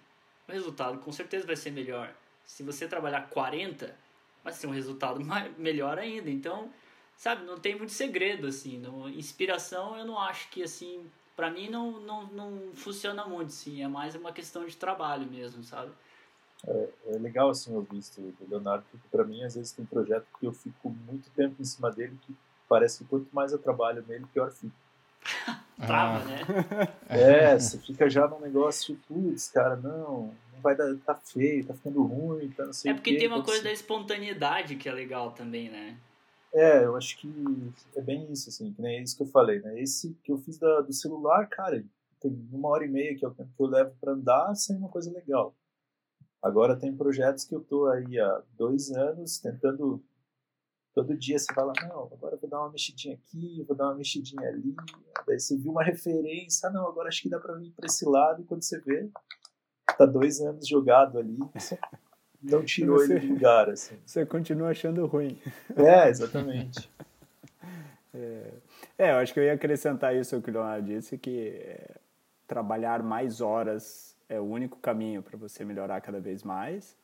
o 0.47 0.51
resultado 0.51 0.99
com 0.99 1.11
certeza 1.11 1.47
vai 1.47 1.55
ser 1.55 1.71
melhor. 1.71 2.13
Se 2.45 2.63
você 2.63 2.85
trabalhar 2.85 3.29
40, 3.29 3.95
vai 4.43 4.51
ser 4.51 4.67
um 4.67 4.71
resultado 4.71 5.19
mais, 5.23 5.57
melhor 5.57 5.97
ainda. 5.97 6.29
Então, 6.29 6.69
sabe, 7.15 7.45
não 7.45 7.57
tem 7.57 7.77
muito 7.77 7.93
segredo, 7.93 8.45
assim. 8.45 8.77
No, 8.77 9.07
inspiração, 9.07 9.97
eu 9.97 10.05
não 10.05 10.19
acho 10.19 10.49
que, 10.49 10.61
assim, 10.61 11.09
para 11.33 11.49
mim 11.49 11.69
não, 11.69 12.01
não, 12.01 12.27
não 12.27 12.75
funciona 12.75 13.25
muito, 13.25 13.53
sim. 13.53 13.81
É 13.81 13.87
mais 13.87 14.15
uma 14.15 14.33
questão 14.33 14.65
de 14.65 14.75
trabalho 14.75 15.25
mesmo, 15.31 15.63
sabe? 15.63 15.91
É, 16.67 16.89
é 17.07 17.17
legal 17.19 17.49
assim 17.49 17.73
ouvir 17.73 17.97
isso 17.97 18.19
do 18.19 18.49
Leonardo, 18.49 18.85
porque 18.91 19.07
para 19.09 19.23
mim 19.23 19.43
às 19.43 19.55
vezes 19.55 19.71
tem 19.71 19.85
projeto 19.85 20.27
que 20.39 20.45
eu 20.45 20.53
fico 20.53 20.89
muito 20.89 21.29
tempo 21.31 21.61
em 21.61 21.65
cima 21.65 21.91
dele 21.91 22.17
que 22.21 22.35
parece 22.69 22.99
que 22.99 23.09
quanto 23.09 23.27
mais 23.33 23.51
eu 23.51 23.59
trabalho 23.59 24.03
nele, 24.07 24.25
pior 24.33 24.51
fica. 24.51 24.82
Trava, 25.85 26.23
ah. 26.23 26.25
né? 26.25 26.39
É, 27.09 27.57
você 27.57 27.77
fica 27.77 28.09
já 28.09 28.27
num 28.27 28.39
negócio, 28.39 28.97
putz, 29.07 29.49
cara, 29.49 29.75
não, 29.75 30.33
não 30.53 30.61
vai 30.61 30.75
dar, 30.75 30.95
tá 31.05 31.15
feio, 31.15 31.65
tá 31.65 31.73
ficando 31.73 32.03
ruim, 32.03 32.49
tá 32.49 32.65
não 32.65 32.73
sei 32.73 32.91
É 32.91 32.93
porque 32.93 33.17
tem 33.17 33.27
uma 33.27 33.43
coisa 33.43 33.63
da 33.63 33.71
espontaneidade 33.71 34.75
que 34.75 34.87
é 34.87 34.91
legal 34.91 35.31
também, 35.31 35.69
né? 35.69 35.97
É, 36.53 36.85
eu 36.85 36.95
acho 36.95 37.17
que 37.17 37.73
é 37.95 38.01
bem 38.01 38.31
isso, 38.31 38.49
assim, 38.49 38.71
que 38.71 38.81
nem 38.81 39.01
isso 39.01 39.17
que 39.17 39.23
eu 39.23 39.27
falei, 39.27 39.59
né? 39.59 39.79
Esse 39.81 40.15
que 40.23 40.31
eu 40.31 40.37
fiz 40.37 40.57
da, 40.59 40.81
do 40.81 40.93
celular, 40.93 41.47
cara, 41.47 41.83
tem 42.21 42.47
uma 42.51 42.69
hora 42.69 42.85
e 42.85 42.87
meia 42.87 43.15
que 43.15 43.25
é 43.25 43.27
o 43.27 43.33
tempo 43.33 43.49
que 43.55 43.61
eu 43.63 43.67
levo 43.67 43.91
para 43.99 44.13
andar, 44.13 44.53
sem 44.55 44.77
uma 44.77 44.87
coisa 44.87 45.11
legal. 45.11 45.53
Agora 46.41 46.75
tem 46.75 46.95
projetos 46.95 47.45
que 47.45 47.55
eu 47.55 47.61
tô 47.61 47.87
aí 47.87 48.19
há 48.19 48.41
dois 48.57 48.91
anos 48.91 49.39
tentando. 49.39 50.03
Todo 50.93 51.17
dia 51.17 51.39
você 51.39 51.51
fala, 51.53 51.73
não, 51.81 52.03
agora 52.13 52.35
eu 52.35 52.39
vou 52.39 52.49
dar 52.49 52.59
uma 52.59 52.71
mexidinha 52.71 53.15
aqui, 53.15 53.63
vou 53.67 53.75
dar 53.75 53.85
uma 53.85 53.95
mexidinha 53.95 54.47
ali. 54.47 54.75
Daí 55.25 55.39
você 55.39 55.57
viu 55.57 55.71
uma 55.71 55.83
referência, 55.83 56.69
ah, 56.69 56.71
não, 56.71 56.87
agora 56.87 57.07
acho 57.07 57.21
que 57.21 57.29
dá 57.29 57.39
para 57.39 57.59
ir 57.61 57.71
para 57.71 57.87
esse 57.87 58.05
lado. 58.05 58.41
E 58.41 58.45
quando 58.45 58.63
você 58.63 58.79
vê, 58.79 59.09
tá 59.97 60.05
dois 60.05 60.39
anos 60.39 60.67
jogado 60.67 61.17
ali, 61.17 61.39
não 62.43 62.63
tirou 62.63 62.99
você, 62.99 63.15
ele 63.15 63.27
do 63.27 63.33
lugar. 63.33 63.69
Assim. 63.69 63.95
Você 64.05 64.25
continua 64.25 64.69
achando 64.69 65.05
ruim. 65.07 65.39
É, 65.75 66.09
exatamente. 66.09 66.87
é, 68.13 68.53
é, 68.97 69.11
eu 69.11 69.15
acho 69.15 69.33
que 69.33 69.39
eu 69.39 69.43
ia 69.45 69.53
acrescentar 69.53 70.15
isso 70.15 70.35
ao 70.35 70.41
que 70.41 70.51
o 70.51 70.53
Leonardo 70.53 70.85
disse, 70.85 71.17
que 71.17 71.49
é, 71.49 71.95
trabalhar 72.45 73.01
mais 73.01 73.41
horas 73.41 74.15
é 74.29 74.39
o 74.39 74.43
único 74.43 74.77
caminho 74.79 75.23
para 75.23 75.37
você 75.37 75.65
melhorar 75.65 76.01
cada 76.01 76.19
vez 76.19 76.43
mais, 76.43 76.95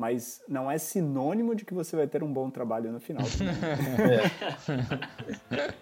mas 0.00 0.42
não 0.48 0.70
é 0.70 0.78
sinônimo 0.78 1.54
de 1.54 1.62
que 1.62 1.74
você 1.74 1.94
vai 1.94 2.06
ter 2.06 2.22
um 2.24 2.32
bom 2.32 2.48
trabalho 2.48 2.90
no 2.90 2.98
final. 2.98 3.26
é. 4.00 5.74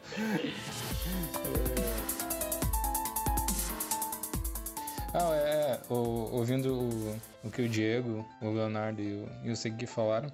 Não, 5.15 5.33
é, 5.33 5.39
é 5.39 5.81
ouvindo 5.89 6.75
o, 6.75 7.17
o, 7.45 7.51
que 7.53 7.63
o 7.63 7.69
Diego, 7.69 8.27
o 8.43 8.51
Leonardo 8.51 9.01
e 9.01 9.23
o, 9.23 9.29
e 9.45 9.51
o 9.53 9.57
Segui 9.57 9.87
falaram, 9.87 10.33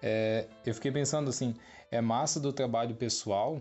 é, 0.00 0.46
eu 0.64 0.72
fiquei 0.72 0.90
pensando 0.90 1.28
assim, 1.28 1.54
é 1.90 2.00
massa 2.00 2.40
do 2.40 2.50
trabalho 2.50 2.94
pessoal, 2.94 3.60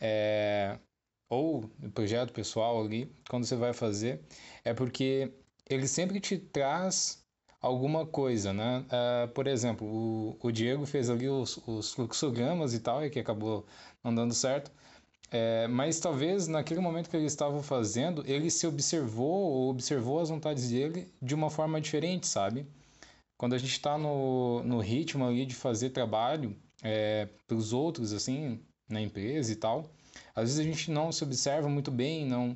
é, 0.00 0.80
ou 1.28 1.70
projeto 1.94 2.32
pessoal 2.32 2.84
ali, 2.84 3.14
quando 3.30 3.44
você 3.44 3.54
vai 3.54 3.72
fazer, 3.72 4.20
é 4.64 4.74
porque 4.74 5.32
ele 5.70 5.86
sempre 5.86 6.18
te 6.18 6.38
traz 6.38 7.24
alguma 7.66 8.06
coisa, 8.06 8.52
né? 8.52 8.84
Uh, 8.86 9.28
por 9.28 9.46
exemplo, 9.46 9.86
o, 9.86 10.36
o, 10.40 10.52
Diego 10.52 10.86
fez 10.86 11.10
ali 11.10 11.28
os, 11.28 11.58
os 11.66 11.92
fluxogramas 11.92 12.74
e 12.74 12.80
tal, 12.80 13.04
e 13.04 13.10
que 13.10 13.18
acabou 13.18 13.66
não 14.02 14.14
dando 14.14 14.34
certo. 14.34 14.70
É, 15.30 15.66
mas 15.66 15.98
talvez 15.98 16.46
naquele 16.46 16.80
momento 16.80 17.10
que 17.10 17.16
ele 17.16 17.26
estava 17.26 17.60
fazendo, 17.62 18.22
ele 18.26 18.50
se 18.50 18.66
observou 18.66 19.50
ou 19.52 19.70
observou 19.70 20.20
as 20.20 20.28
vontades 20.28 20.70
dele 20.70 21.12
de 21.20 21.34
uma 21.34 21.50
forma 21.50 21.80
diferente, 21.80 22.26
sabe? 22.26 22.66
Quando 23.36 23.54
a 23.54 23.58
gente 23.58 23.72
está 23.72 23.98
no, 23.98 24.62
no 24.62 24.80
ritmo 24.80 25.26
ali 25.26 25.44
de 25.44 25.54
fazer 25.54 25.90
trabalho 25.90 26.56
é, 26.82 27.28
para 27.46 27.56
os 27.56 27.72
outros, 27.72 28.12
assim, 28.12 28.60
na 28.88 29.00
empresa 29.00 29.52
e 29.52 29.56
tal, 29.56 29.90
às 30.34 30.44
vezes 30.44 30.60
a 30.60 30.62
gente 30.62 30.90
não 30.90 31.10
se 31.12 31.24
observa 31.24 31.68
muito 31.68 31.90
bem, 31.90 32.24
não 32.24 32.54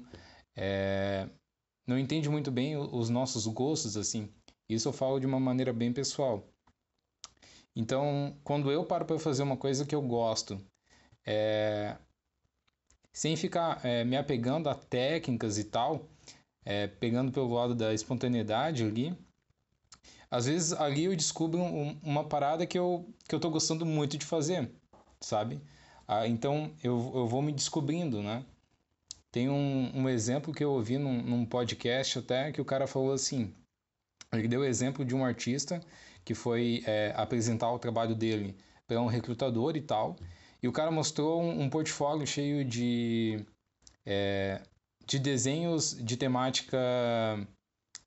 é, 0.57 1.29
não 1.87 1.99
entende 1.99 2.29
muito 2.29 2.51
bem 2.51 2.77
os 2.77 3.09
nossos 3.09 3.47
gostos, 3.47 3.97
assim. 3.97 4.29
Isso 4.75 4.89
eu 4.89 4.93
falo 4.93 5.19
de 5.19 5.27
uma 5.27 5.41
maneira 5.41 5.73
bem 5.73 5.93
pessoal. 5.93 6.47
Então, 7.75 8.37
quando 8.45 8.71
eu 8.71 8.85
paro 8.85 9.05
para 9.05 9.19
fazer 9.19 9.43
uma 9.43 9.57
coisa 9.57 9.85
que 9.85 9.95
eu 9.95 10.03
gosto, 10.03 10.61
é... 11.27 11.97
sem 13.13 13.37
ficar 13.37 13.85
é, 13.85 14.05
me 14.05 14.17
apegando 14.17 14.69
a 14.69 14.75
técnicas 14.75 15.59
e 15.59 15.65
tal, 15.65 16.09
é, 16.65 16.87
pegando 16.87 17.33
pelo 17.33 17.53
lado 17.53 17.75
da 17.75 17.95
espontaneidade 17.95 18.85
ali, 18.85 19.17
às 20.31 20.47
vezes 20.47 20.73
ali 20.73 21.05
eu 21.05 21.17
descubro 21.17 21.61
um, 21.61 21.99
uma 22.03 22.25
parada 22.25 22.67
que 22.67 22.79
eu, 22.79 23.13
que 23.29 23.35
eu 23.35 23.41
gostando 23.51 23.85
muito 23.85 24.17
de 24.17 24.25
fazer, 24.25 24.71
sabe? 25.21 25.61
Ah, 26.07 26.27
então 26.27 26.73
eu, 26.83 27.13
eu 27.15 27.27
vou 27.27 27.43
me 27.43 27.53
descobrindo, 27.53 28.23
né? 28.23 28.45
Tem 29.33 29.49
um, 29.49 29.93
um 29.95 30.09
exemplo 30.09 30.53
que 30.53 30.63
eu 30.63 30.73
ouvi 30.73 30.99
num, 30.99 31.23
num 31.23 31.47
podcast 31.47 32.19
até 32.19 32.51
que 32.53 32.61
o 32.61 32.65
cara 32.65 32.87
falou 32.87 33.13
assim: 33.13 33.55
ele 34.33 34.49
deu 34.49 34.61
o 34.61 34.65
exemplo 34.65 35.05
de 35.05 35.15
um 35.15 35.25
artista 35.25 35.81
que 36.25 36.35
foi 36.35 36.83
é, 36.87 37.13
apresentar 37.17 37.71
o 37.73 37.79
trabalho 37.79 38.15
dele 38.15 38.57
para 38.87 39.01
um 39.01 39.07
recrutador 39.07 39.77
e 39.77 39.81
tal, 39.81 40.17
e 40.63 40.69
o 40.69 40.73
cara 40.73 40.91
mostrou 40.91 41.43
um, 41.43 41.63
um 41.63 41.71
portfólio 41.71 42.27
cheio 42.27 42.65
de, 42.65 43.45
é, 44.05 44.61
de 45.07 45.19
desenhos 45.19 45.97
de 45.97 46.17
temática 46.17 46.79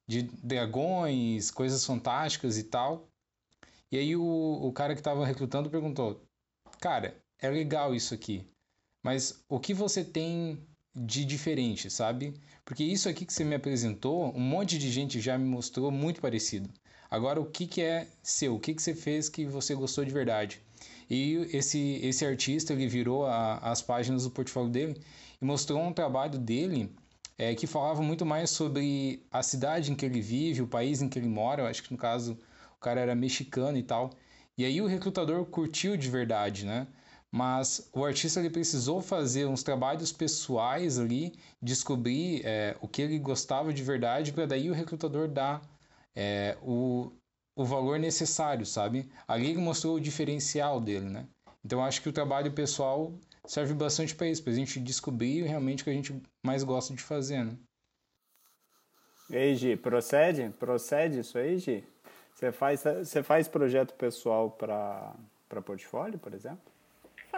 de 0.08 0.24
dragões, 0.44 1.50
coisas 1.50 1.86
fantásticas 1.86 2.58
e 2.58 2.64
tal. 2.64 3.08
E 3.92 3.98
aí 3.98 4.16
o, 4.16 4.22
o 4.22 4.72
cara 4.74 4.94
que 4.94 5.00
estava 5.00 5.26
recrutando 5.26 5.70
perguntou: 5.70 6.22
Cara, 6.80 7.16
é 7.40 7.50
legal 7.50 7.96
isso 7.96 8.14
aqui, 8.14 8.46
mas 9.04 9.44
o 9.50 9.60
que 9.60 9.74
você 9.74 10.04
tem 10.04 10.60
de 10.96 11.26
diferente, 11.26 11.90
sabe? 11.90 12.34
Porque 12.64 12.84
isso 12.84 13.10
aqui 13.10 13.26
que 13.26 13.34
você 13.34 13.44
me 13.44 13.56
apresentou, 13.56 14.36
um 14.36 14.40
monte 14.40 14.78
de 14.78 14.92
gente 14.92 15.20
já 15.20 15.38
me 15.38 15.46
mostrou 15.46 15.92
muito 15.92 16.22
parecido. 16.22 16.70
Agora, 17.10 17.40
o 17.40 17.46
que, 17.46 17.68
que 17.68 17.82
é 17.82 18.08
seu? 18.22 18.56
O 18.56 18.60
que, 18.60 18.74
que 18.74 18.82
você 18.82 18.96
fez 18.96 19.30
que 19.30 19.46
você 19.46 19.76
gostou 19.76 20.04
de 20.04 20.12
verdade? 20.12 20.62
E 21.10 21.48
esse, 21.54 22.00
esse 22.04 22.26
artista, 22.26 22.74
ele 22.74 22.88
virou 22.88 23.26
a, 23.26 23.58
as 23.58 23.82
páginas 23.82 24.24
do 24.24 24.32
portfólio 24.32 24.72
dele 24.72 25.02
e 25.42 25.46
mostrou 25.46 25.82
um 25.82 25.94
trabalho 25.94 26.40
dele 26.40 26.90
é, 27.38 27.54
que 27.56 27.68
falava 27.68 28.02
muito 28.02 28.26
mais 28.26 28.50
sobre 28.50 29.22
a 29.32 29.44
cidade 29.44 29.92
em 29.92 29.96
que 29.96 30.06
ele 30.06 30.22
vive, 30.22 30.62
o 30.62 30.68
país 30.68 31.02
em 31.02 31.10
que 31.10 31.20
ele 31.20 31.28
mora. 31.28 31.64
Eu 31.64 31.68
acho 31.68 31.84
que 31.84 31.92
no 31.92 31.98
caso 31.98 32.38
o 32.78 32.80
cara 32.80 33.02
era 33.02 33.16
mexicano 33.16 33.78
e 33.78 33.84
tal. 33.84 34.12
E 34.58 34.66
aí 34.66 34.82
o 34.82 34.88
recrutador 34.88 35.46
curtiu 35.46 35.98
de 35.98 36.10
verdade, 36.10 36.66
né? 36.66 36.88
Mas 37.34 37.90
o 37.92 38.06
artista 38.06 38.40
ele 38.40 38.52
precisou 38.52 39.02
fazer 39.02 39.48
uns 39.48 39.64
trabalhos 39.64 40.12
pessoais 40.14 41.00
ali, 41.00 41.34
descobrir 41.60 42.46
é, 42.46 42.78
o 42.80 42.88
que 42.88 43.02
ele 43.02 43.18
gostava 43.18 43.74
de 43.74 43.82
verdade, 43.82 44.32
para 44.32 44.46
daí 44.46 44.70
o 44.70 44.74
recrutador 44.74 45.28
dar 45.28 45.60
é, 46.16 46.56
o, 46.62 47.12
o 47.56 47.66
valor 47.66 47.98
necessário, 47.98 48.68
sabe? 48.68 49.12
Ali 49.28 49.50
ele 49.50 49.58
mostrou 49.58 49.96
o 49.96 50.00
diferencial 50.00 50.80
dele, 50.80 51.10
né? 51.10 51.26
Então 51.66 51.84
acho 51.84 52.04
que 52.04 52.10
o 52.10 52.14
trabalho 52.14 52.52
pessoal 52.52 53.12
serve 53.48 53.74
bastante 53.74 54.14
para 54.14 54.28
isso, 54.28 54.44
para 54.44 54.54
a 54.54 54.56
gente 54.56 54.80
descobrir 54.80 55.42
realmente 55.42 55.82
o 55.82 55.86
que 55.86 55.90
a 55.90 55.94
gente 55.94 56.16
mais 56.46 56.64
gosta 56.64 56.94
de 56.94 57.02
fazer, 57.02 57.44
né? 57.44 57.58
E 59.32 59.38
aí, 59.38 59.56
Gi, 59.56 59.76
procede? 59.76 60.54
Procede 60.60 61.22
isso 61.22 61.36
aí, 61.40 61.58
Gi? 61.58 61.84
Você 62.36 62.52
faz, 62.52 62.84
você 62.84 63.24
faz 63.24 63.48
projeto 63.48 63.96
pessoal 63.96 64.52
para 64.52 65.16
portfólio, 65.66 66.20
por 66.20 66.36
exemplo? 66.36 66.73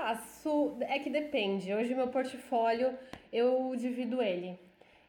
Faço, 0.06 0.78
é 0.82 0.99
que 0.99 1.10
depende. 1.10 1.74
Hoje 1.74 1.95
meu 1.95 2.10
portfólio 2.10 2.93
eu 3.34 3.76
divido 3.76 4.22
ele. 4.22 4.56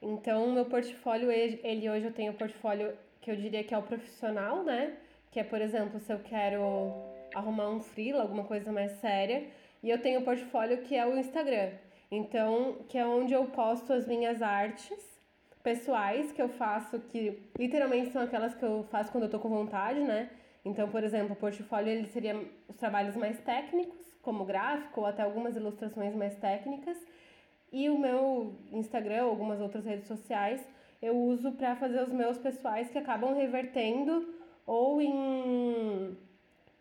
Então, 0.00 0.50
meu 0.50 0.64
portfólio, 0.64 1.30
ele 1.30 1.90
hoje 1.90 2.06
eu 2.06 2.12
tenho 2.14 2.32
o 2.32 2.34
portfólio 2.34 2.94
que 3.20 3.30
eu 3.30 3.36
diria 3.36 3.62
que 3.62 3.74
é 3.74 3.78
o 3.78 3.82
profissional, 3.82 4.64
né? 4.64 4.96
Que 5.30 5.40
é, 5.40 5.44
por 5.44 5.60
exemplo, 5.60 6.00
se 6.00 6.10
eu 6.10 6.18
quero 6.20 6.62
arrumar 7.34 7.68
um 7.68 7.78
freela, 7.78 8.22
alguma 8.22 8.44
coisa 8.44 8.72
mais 8.72 8.90
séria, 8.92 9.44
e 9.82 9.90
eu 9.90 10.00
tenho 10.00 10.20
o 10.20 10.24
portfólio 10.24 10.78
que 10.78 10.96
é 10.96 11.04
o 11.04 11.18
Instagram. 11.18 11.72
Então, 12.10 12.78
que 12.88 12.96
é 12.96 13.06
onde 13.06 13.34
eu 13.34 13.44
posto 13.48 13.92
as 13.92 14.06
minhas 14.06 14.40
artes 14.40 15.20
pessoais 15.62 16.32
que 16.32 16.40
eu 16.40 16.48
faço, 16.48 16.98
que 17.00 17.38
literalmente 17.58 18.12
são 18.12 18.22
aquelas 18.22 18.54
que 18.54 18.64
eu 18.64 18.86
faço 18.90 19.12
quando 19.12 19.24
eu 19.24 19.30
tô 19.30 19.38
com 19.38 19.50
vontade, 19.50 20.00
né? 20.00 20.30
Então, 20.64 20.88
por 20.88 21.04
exemplo, 21.04 21.34
o 21.34 21.36
portfólio 21.36 21.92
ele 21.92 22.08
seria 22.08 22.34
os 22.66 22.76
trabalhos 22.76 23.14
mais 23.14 23.38
técnicos, 23.40 24.15
como 24.26 24.44
gráfico 24.44 25.00
ou 25.00 25.06
até 25.06 25.22
algumas 25.22 25.54
ilustrações 25.54 26.14
mais 26.14 26.34
técnicas. 26.36 26.98
E 27.72 27.88
o 27.88 27.96
meu 27.96 28.56
Instagram, 28.72 29.22
algumas 29.22 29.60
outras 29.60 29.84
redes 29.84 30.08
sociais, 30.08 30.60
eu 31.00 31.16
uso 31.16 31.52
para 31.52 31.76
fazer 31.76 32.02
os 32.02 32.12
meus 32.12 32.36
pessoais 32.36 32.90
que 32.90 32.98
acabam 32.98 33.34
revertendo 33.34 34.34
ou 34.66 35.00
em, 35.00 36.16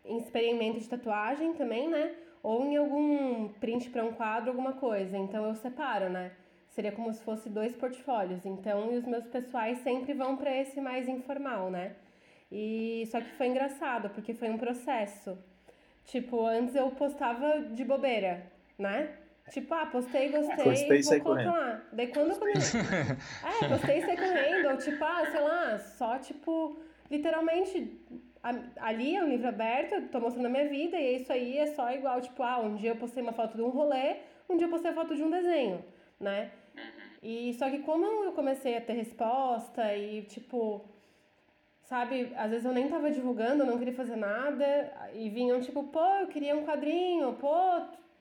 em 0.04 0.18
experimento 0.18 0.80
de 0.80 0.88
tatuagem 0.88 1.54
também, 1.54 1.88
né? 1.88 2.14
Ou 2.42 2.64
em 2.66 2.76
algum 2.76 3.48
print 3.60 3.90
para 3.90 4.04
um 4.04 4.12
quadro, 4.12 4.50
alguma 4.50 4.72
coisa. 4.72 5.16
Então 5.16 5.46
eu 5.46 5.54
separo, 5.54 6.08
né? 6.08 6.32
Seria 6.70 6.92
como 6.92 7.12
se 7.12 7.22
fosse 7.22 7.48
dois 7.48 7.74
portfólios. 7.76 8.44
Então, 8.44 8.92
e 8.92 8.96
os 8.96 9.06
meus 9.06 9.26
pessoais 9.26 9.78
sempre 9.78 10.12
vão 10.14 10.36
para 10.36 10.54
esse 10.54 10.80
mais 10.80 11.08
informal, 11.08 11.70
né? 11.70 11.94
E 12.50 13.06
só 13.10 13.20
que 13.20 13.30
foi 13.36 13.46
engraçado, 13.46 14.10
porque 14.10 14.34
foi 14.34 14.50
um 14.50 14.58
processo. 14.58 15.38
Tipo, 16.06 16.46
antes 16.46 16.74
eu 16.74 16.90
postava 16.92 17.60
de 17.60 17.84
bobeira, 17.84 18.46
né? 18.78 19.10
Tipo, 19.50 19.74
ah, 19.74 19.86
postei, 19.86 20.28
gostei, 20.28 20.64
postei, 20.64 21.02
vou 21.02 21.20
colocar 21.20 21.52
lá. 21.52 21.82
Daí 21.92 22.08
quando 22.08 22.30
eu 22.30 22.36
comecei... 22.36 22.80
é, 22.82 23.68
postei 23.68 23.98
e 23.98 24.02
saí 24.02 24.16
correndo. 24.16 24.70
Ou 24.70 24.76
tipo, 24.76 25.04
ah, 25.04 25.26
sei 25.30 25.40
lá, 25.40 25.78
só 25.78 26.18
tipo, 26.18 26.78
literalmente, 27.10 28.00
ali 28.76 29.16
é 29.16 29.22
um 29.22 29.28
livro 29.28 29.48
aberto, 29.48 29.94
eu 29.94 30.08
tô 30.08 30.20
mostrando 30.20 30.46
a 30.46 30.48
minha 30.48 30.68
vida, 30.68 30.96
e 30.96 31.16
isso 31.16 31.32
aí 31.32 31.58
é 31.58 31.66
só 31.68 31.92
igual, 31.92 32.20
tipo, 32.20 32.42
ah, 32.42 32.60
um 32.60 32.74
dia 32.76 32.90
eu 32.90 32.96
postei 32.96 33.22
uma 33.22 33.32
foto 33.32 33.56
de 33.56 33.62
um 33.62 33.68
rolê, 33.68 34.16
um 34.48 34.56
dia 34.56 34.66
eu 34.66 34.70
postei 34.70 34.90
a 34.90 34.94
foto 34.94 35.14
de 35.14 35.22
um 35.22 35.30
desenho, 35.30 35.84
né? 36.20 36.50
E 37.22 37.54
só 37.54 37.68
que 37.68 37.80
como 37.80 38.04
eu 38.24 38.32
comecei 38.32 38.76
a 38.76 38.80
ter 38.80 38.92
resposta 38.92 39.94
e, 39.96 40.22
tipo, 40.22 40.84
sabe? 41.86 42.32
Às 42.36 42.50
vezes 42.50 42.64
eu 42.64 42.72
nem 42.72 42.88
tava 42.88 43.10
divulgando, 43.10 43.62
eu 43.62 43.66
não 43.66 43.78
queria 43.78 43.94
fazer 43.94 44.16
nada, 44.16 44.92
e 45.14 45.28
vinham 45.28 45.60
tipo, 45.60 45.84
pô, 45.84 46.04
eu 46.20 46.26
queria 46.26 46.56
um 46.56 46.64
quadrinho, 46.64 47.32
pô, 47.34 47.54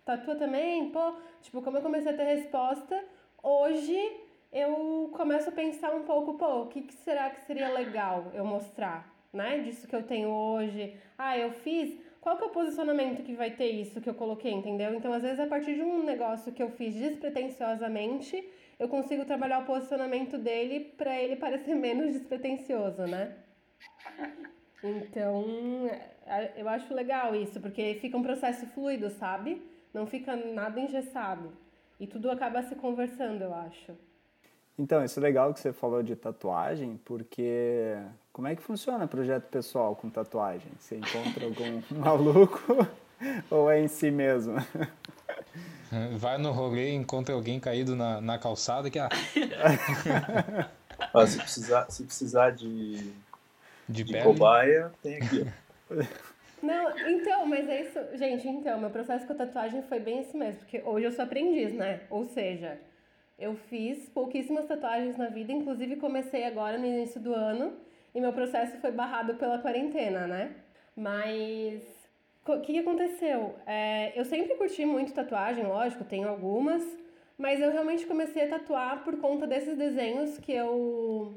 tatua 0.05 0.36
também, 0.36 0.89
pô. 0.91 1.16
Tipo, 1.41 1.61
como 1.61 1.78
eu 1.78 1.82
comecei 1.82 2.11
a 2.11 2.16
ter 2.16 2.24
resposta, 2.24 3.03
hoje 3.41 3.97
eu 4.51 5.11
começo 5.13 5.49
a 5.49 5.51
pensar 5.51 5.93
um 5.93 6.03
pouco, 6.03 6.36
pô, 6.36 6.61
o 6.61 6.68
que, 6.68 6.82
que 6.84 6.93
será 6.93 7.30
que 7.30 7.41
seria 7.41 7.70
legal 7.70 8.32
eu 8.34 8.45
mostrar, 8.45 9.11
né? 9.34 9.59
Disso 9.59 9.88
que 9.88 9.95
eu 9.95 10.03
tenho 10.03 10.30
hoje. 10.30 10.95
Ah, 11.18 11.38
eu 11.38 11.51
fiz. 11.51 11.99
Qual 12.22 12.38
que 12.38 12.43
é 12.43 12.47
o 12.47 12.51
posicionamento 12.51 13.22
que 13.22 13.36
vai 13.36 13.51
ter 13.51 13.70
isso 13.70 14.01
que 14.01 14.09
eu 14.09 14.16
coloquei, 14.16 14.51
entendeu? 14.51 14.95
Então, 14.95 15.13
às 15.13 15.22
vezes, 15.22 15.39
a 15.39 15.45
partir 15.45 15.76
de 15.76 15.82
um 15.84 16.03
negócio 16.03 16.51
que 16.51 16.63
eu 16.63 16.72
fiz 16.72 16.95
despretensiosamente, 16.95 18.43
eu 18.80 18.88
consigo 18.88 19.26
trabalhar 19.26 19.59
o 19.59 19.66
posicionamento 19.66 20.38
dele 20.38 20.80
para 20.97 21.16
ele 21.20 21.36
parecer 21.38 21.76
menos 21.76 22.13
despretensioso, 22.13 23.03
né? 23.03 23.36
Então, 24.84 25.89
é, 26.26 26.53
eu 26.57 26.69
acho 26.69 26.93
legal 26.93 27.36
isso, 27.36 27.59
porque 27.59 27.97
fica 28.01 28.17
um 28.17 28.23
processo 28.23 28.65
fluido, 28.67 29.09
sabe? 29.09 29.61
Não 29.93 30.05
fica 30.05 30.36
nada 30.36 30.80
engessado. 30.80 31.51
E 31.99 32.05
tudo 32.05 32.30
acaba 32.30 32.61
se 32.63 32.76
conversando, 32.76 33.41
eu 33.41 33.53
acho. 33.53 33.93
Então, 34.78 35.03
isso 35.03 35.19
é 35.19 35.23
legal 35.23 35.53
que 35.53 35.59
você 35.59 35.71
falou 35.71 36.03
de 36.03 36.15
tatuagem, 36.15 36.99
porque 37.05 37.95
como 38.34 38.47
é 38.47 38.55
que 38.55 38.61
funciona 38.61 39.07
projeto 39.07 39.45
pessoal 39.45 39.95
com 39.95 40.09
tatuagem? 40.09 40.69
Você 40.78 40.97
encontra 40.97 41.45
algum 41.45 41.82
maluco 41.97 42.86
ou 43.49 43.71
é 43.71 43.82
em 43.82 43.88
si 43.88 44.11
mesmo? 44.11 44.55
Vai 46.17 46.38
no 46.38 46.51
rolê 46.51 46.91
e 46.91 46.95
encontra 46.95 47.34
alguém 47.34 47.59
caído 47.59 47.95
na, 47.95 48.19
na 48.19 48.38
calçada 48.38 48.89
que... 48.89 48.99
Ah... 48.99 49.07
se, 51.26 51.38
precisar, 51.38 51.89
se 51.89 52.03
precisar 52.03 52.49
de 52.49 53.13
de, 53.88 54.04
de 54.04 54.24
cobaia, 54.24 54.92
tem 55.02 55.18
aqui. 55.18 55.46
Não, 56.62 56.98
então, 57.08 57.46
mas 57.46 57.70
é 57.70 57.82
isso. 57.82 58.00
Gente, 58.16 58.48
então, 58.48 58.80
meu 58.80 58.90
processo 58.90 59.28
com 59.28 59.34
a 59.34 59.36
tatuagem 59.36 59.84
foi 59.84 60.00
bem 60.00 60.22
esse 60.22 60.36
mesmo, 60.36 60.60
porque 60.62 60.82
hoje 60.84 61.06
eu 61.06 61.12
sou 61.12 61.24
aprendiz, 61.24 61.74
né? 61.74 62.02
Ou 62.10 62.26
seja, 62.26 62.80
eu 63.38 63.56
fiz 63.56 64.10
pouquíssimas 64.10 64.66
tatuagens 64.66 65.16
na 65.16 65.28
vida, 65.28 65.52
inclusive 65.52 65.98
comecei 65.98 66.44
agora 66.44 66.78
no 66.78 66.86
início 66.86 67.22
do 67.22 67.34
ano, 67.34 67.74
e 68.16 68.22
meu 68.22 68.34
processo 68.34 68.78
foi 68.78 68.92
barrado 68.92 69.36
pela 69.36 69.60
quarentena, 69.60 70.26
né? 70.26 70.56
Mas 70.96 71.84
o 72.48 72.62
que, 72.62 72.74
que, 72.74 72.80
aconteceu? 72.80 73.56
É, 73.68 74.20
eu 74.20 74.26
sempre 74.26 74.56
curti 74.56 74.86
muito 74.86 75.14
tatuagem, 75.14 75.66
lógico, 75.66 76.04
tenho 76.04 76.30
algumas, 76.30 76.84
mas 77.38 77.60
eu 77.60 77.72
realmente 77.72 78.06
comecei 78.06 78.46
a 78.46 78.50
tatuar 78.50 79.04
por 79.04 79.18
conta 79.18 79.46
desses 79.46 79.78
desenhos 79.78 80.38
que 80.38 80.54
eu, 80.54 81.36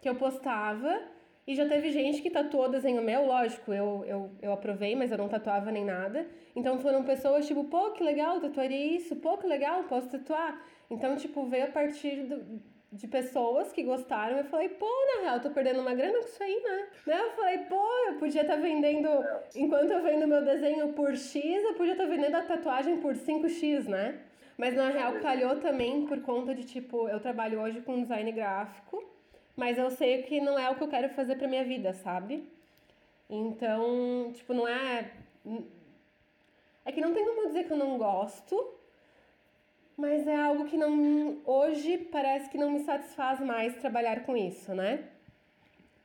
que 0.00 0.08
eu 0.08 0.16
postava 0.16 1.00
e 1.46 1.54
já 1.56 1.66
teve 1.66 1.90
gente 1.90 2.22
que 2.22 2.30
tatuou 2.30 2.68
desenho 2.68 3.02
meu, 3.02 3.26
lógico, 3.26 3.72
eu, 3.72 4.04
eu, 4.06 4.30
eu 4.40 4.52
aprovei, 4.52 4.94
mas 4.94 5.10
eu 5.10 5.18
não 5.18 5.28
tatuava 5.28 5.72
nem 5.72 5.84
nada. 5.84 6.24
Então 6.54 6.78
foram 6.78 7.02
pessoas 7.02 7.46
tipo, 7.46 7.64
pô, 7.64 7.90
que 7.90 8.04
legal, 8.04 8.40
tatuaria 8.40 8.96
isso, 8.96 9.16
pô, 9.16 9.36
que 9.36 9.46
legal, 9.46 9.82
posso 9.84 10.08
tatuar. 10.08 10.64
Então, 10.88 11.16
tipo, 11.16 11.44
veio 11.46 11.64
a 11.64 11.68
partir 11.68 12.22
do, 12.24 12.62
de 12.92 13.08
pessoas 13.08 13.72
que 13.72 13.82
gostaram. 13.82 14.36
Eu 14.36 14.44
falei, 14.44 14.68
pô, 14.68 14.86
na 15.16 15.22
real, 15.22 15.40
tô 15.40 15.50
perdendo 15.50 15.80
uma 15.80 15.94
grana 15.94 16.20
com 16.20 16.26
isso 16.26 16.42
aí, 16.42 16.62
né? 16.62 16.86
né? 17.08 17.20
Eu 17.20 17.30
falei, 17.32 17.58
pô, 17.58 17.84
eu 18.08 18.14
podia 18.18 18.42
estar 18.42 18.54
tá 18.54 18.60
vendendo, 18.60 19.08
enquanto 19.56 19.90
eu 19.90 20.02
vendo 20.02 20.28
meu 20.28 20.44
desenho 20.44 20.92
por 20.92 21.16
X, 21.16 21.64
eu 21.64 21.74
podia 21.74 21.94
estar 21.94 22.04
tá 22.04 22.10
vendendo 22.10 22.36
a 22.36 22.42
tatuagem 22.42 22.98
por 22.98 23.14
5X, 23.14 23.88
né? 23.88 24.20
Mas 24.56 24.76
na 24.76 24.90
real 24.90 25.14
calhou 25.14 25.56
também 25.56 26.06
por 26.06 26.20
conta 26.20 26.54
de, 26.54 26.64
tipo, 26.64 27.08
eu 27.08 27.18
trabalho 27.18 27.60
hoje 27.60 27.80
com 27.80 28.00
design 28.00 28.30
gráfico 28.30 29.02
mas 29.56 29.78
eu 29.78 29.90
sei 29.90 30.22
que 30.22 30.40
não 30.40 30.58
é 30.58 30.68
o 30.70 30.74
que 30.74 30.82
eu 30.82 30.88
quero 30.88 31.08
fazer 31.10 31.36
pra 31.36 31.48
minha 31.48 31.64
vida, 31.64 31.92
sabe? 31.92 32.48
Então, 33.28 34.30
tipo, 34.34 34.52
não 34.52 34.66
é. 34.66 35.10
É 36.84 36.92
que 36.92 37.00
não 37.00 37.14
tem 37.14 37.24
como 37.24 37.46
dizer 37.46 37.64
que 37.64 37.72
eu 37.72 37.76
não 37.76 37.96
gosto, 37.96 38.74
mas 39.96 40.26
é 40.26 40.36
algo 40.36 40.64
que 40.64 40.76
não. 40.76 41.38
Hoje 41.44 41.98
parece 41.98 42.50
que 42.50 42.58
não 42.58 42.70
me 42.70 42.80
satisfaz 42.80 43.40
mais 43.40 43.76
trabalhar 43.76 44.24
com 44.24 44.36
isso, 44.36 44.74
né? 44.74 45.08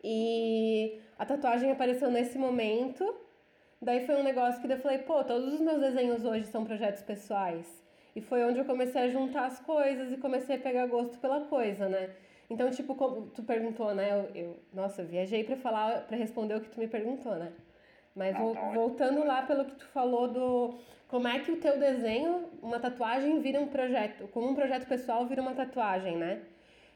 E 0.03 0.99
a 1.17 1.25
tatuagem 1.25 1.71
apareceu 1.71 2.09
nesse 2.11 2.37
momento. 2.37 3.15
Daí 3.81 4.05
foi 4.05 4.15
um 4.15 4.23
negócio 4.23 4.61
que 4.61 4.71
eu 4.71 4.79
falei, 4.79 4.99
pô, 4.99 5.23
todos 5.23 5.53
os 5.53 5.61
meus 5.61 5.79
desenhos 5.79 6.25
hoje 6.25 6.45
são 6.45 6.65
projetos 6.65 7.03
pessoais. 7.03 7.67
E 8.15 8.21
foi 8.21 8.43
onde 8.43 8.57
eu 8.57 8.65
comecei 8.65 9.01
a 9.01 9.09
juntar 9.09 9.45
as 9.45 9.59
coisas 9.59 10.11
e 10.11 10.17
comecei 10.17 10.55
a 10.55 10.59
pegar 10.59 10.87
gosto 10.87 11.19
pela 11.19 11.41
coisa, 11.41 11.87
né? 11.87 12.09
Então, 12.49 12.69
tipo, 12.71 12.95
como 12.95 13.27
tu 13.27 13.43
perguntou, 13.43 13.93
né? 13.93 14.11
Eu, 14.11 14.35
eu 14.35 14.59
nossa, 14.73 15.01
eu 15.01 15.07
viajei 15.07 15.43
para 15.43 15.57
falar, 15.57 16.07
para 16.07 16.17
responder 16.17 16.55
o 16.55 16.61
que 16.61 16.69
tu 16.69 16.79
me 16.79 16.87
perguntou, 16.87 17.35
né? 17.35 17.51
Mas 18.15 18.35
ah, 18.35 18.53
tá 18.53 18.71
voltando 18.73 19.23
lá 19.25 19.43
pelo 19.43 19.65
que 19.65 19.75
tu 19.75 19.85
falou 19.87 20.27
do 20.27 20.75
como 21.07 21.27
é 21.27 21.39
que 21.39 21.51
o 21.51 21.57
teu 21.57 21.77
desenho, 21.77 22.49
uma 22.61 22.79
tatuagem 22.79 23.39
vira 23.39 23.59
um 23.59 23.67
projeto, 23.67 24.27
como 24.29 24.49
um 24.49 24.55
projeto 24.55 24.87
pessoal 24.87 25.25
vira 25.25 25.41
uma 25.41 25.53
tatuagem, 25.53 26.17
né? 26.17 26.41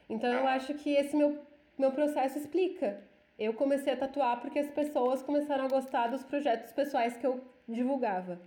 Então 0.08 0.32
eu 0.32 0.46
ah. 0.46 0.54
acho 0.54 0.74
que 0.74 0.90
esse 0.90 1.14
meu 1.16 1.38
meu 1.78 1.90
processo 1.92 2.38
explica. 2.38 3.00
Eu 3.38 3.54
comecei 3.54 3.92
a 3.92 3.96
tatuar 3.96 4.40
porque 4.40 4.58
as 4.58 4.70
pessoas 4.70 5.22
começaram 5.22 5.64
a 5.64 5.68
gostar 5.68 6.08
dos 6.08 6.22
projetos 6.22 6.72
pessoais 6.72 7.16
que 7.16 7.26
eu 7.26 7.40
divulgava, 7.68 8.40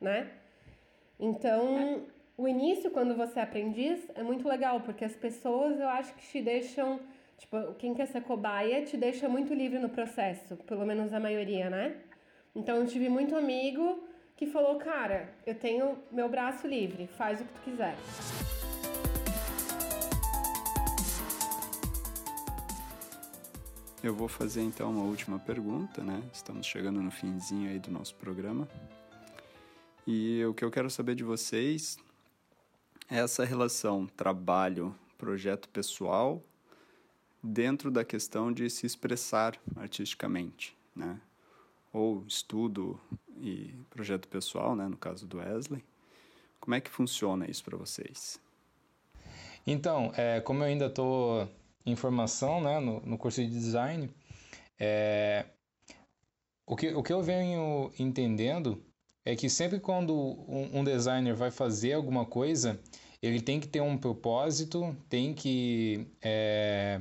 né? 0.00 0.30
Então, 1.18 2.04
o 2.38 2.46
início, 2.46 2.90
quando 2.90 3.16
você 3.16 3.40
é 3.40 3.42
aprendiz, 3.42 3.98
é 4.14 4.22
muito 4.22 4.46
legal, 4.46 4.80
porque 4.80 5.04
as 5.04 5.16
pessoas 5.16 5.80
eu 5.80 5.88
acho 5.88 6.14
que 6.14 6.26
te 6.26 6.42
deixam. 6.42 7.00
Tipo, 7.38 7.74
quem 7.74 7.94
quer 7.94 8.06
ser 8.06 8.22
cobaia 8.22 8.84
te 8.84 8.96
deixa 8.96 9.28
muito 9.28 9.54
livre 9.54 9.78
no 9.78 9.88
processo, 9.88 10.56
pelo 10.56 10.84
menos 10.84 11.12
a 11.12 11.20
maioria, 11.20 11.70
né? 11.70 11.96
Então 12.54 12.76
eu 12.76 12.86
tive 12.86 13.08
muito 13.08 13.34
amigo 13.34 14.06
que 14.36 14.46
falou: 14.46 14.76
Cara, 14.76 15.34
eu 15.46 15.54
tenho 15.54 15.96
meu 16.12 16.28
braço 16.28 16.66
livre, 16.66 17.06
faz 17.06 17.40
o 17.40 17.44
que 17.44 17.52
tu 17.54 17.60
quiser. 17.62 17.96
Eu 24.02 24.14
vou 24.14 24.28
fazer 24.28 24.60
então 24.60 24.90
uma 24.90 25.04
última 25.04 25.38
pergunta, 25.38 26.02
né? 26.02 26.22
Estamos 26.32 26.66
chegando 26.66 27.00
no 27.00 27.10
finzinho 27.10 27.70
aí 27.70 27.78
do 27.78 27.90
nosso 27.90 28.14
programa. 28.14 28.68
E 30.06 30.44
o 30.44 30.54
que 30.54 30.64
eu 30.64 30.70
quero 30.70 30.88
saber 30.88 31.14
de 31.14 31.24
vocês 31.24 31.98
essa 33.08 33.44
relação 33.44 34.06
trabalho, 34.06 34.94
projeto 35.16 35.68
pessoal 35.68 36.42
dentro 37.42 37.90
da 37.90 38.04
questão 38.04 38.52
de 38.52 38.68
se 38.68 38.86
expressar 38.86 39.58
artisticamente, 39.76 40.76
né? 40.94 41.20
Ou 41.92 42.24
estudo 42.26 43.00
e 43.40 43.74
projeto 43.90 44.28
pessoal, 44.28 44.74
né, 44.74 44.88
no 44.88 44.96
caso 44.96 45.26
do 45.26 45.38
Wesley. 45.38 45.84
Como 46.60 46.74
é 46.74 46.80
que 46.80 46.90
funciona 46.90 47.48
isso 47.48 47.64
para 47.64 47.76
vocês? 47.76 48.40
Então, 49.66 50.12
é, 50.16 50.40
como 50.40 50.62
eu 50.62 50.66
ainda 50.66 50.86
estou 50.86 51.48
em 51.84 51.96
formação 51.96 52.60
né, 52.60 52.80
no, 52.80 53.00
no 53.00 53.16
curso 53.16 53.40
de 53.42 53.48
design, 53.48 54.10
é, 54.78 55.46
o, 56.66 56.76
que, 56.76 56.88
o 56.88 57.02
que 57.02 57.12
eu 57.12 57.22
venho 57.22 57.92
entendendo 57.98 58.82
é 59.26 59.34
que 59.34 59.50
sempre 59.50 59.80
quando 59.80 60.14
um, 60.14 60.78
um 60.78 60.84
designer 60.84 61.34
vai 61.34 61.50
fazer 61.50 61.94
alguma 61.94 62.24
coisa, 62.24 62.80
ele 63.20 63.40
tem 63.40 63.58
que 63.58 63.66
ter 63.66 63.80
um 63.80 63.98
propósito, 63.98 64.96
tem 65.08 65.34
que 65.34 66.06
é, 66.22 67.00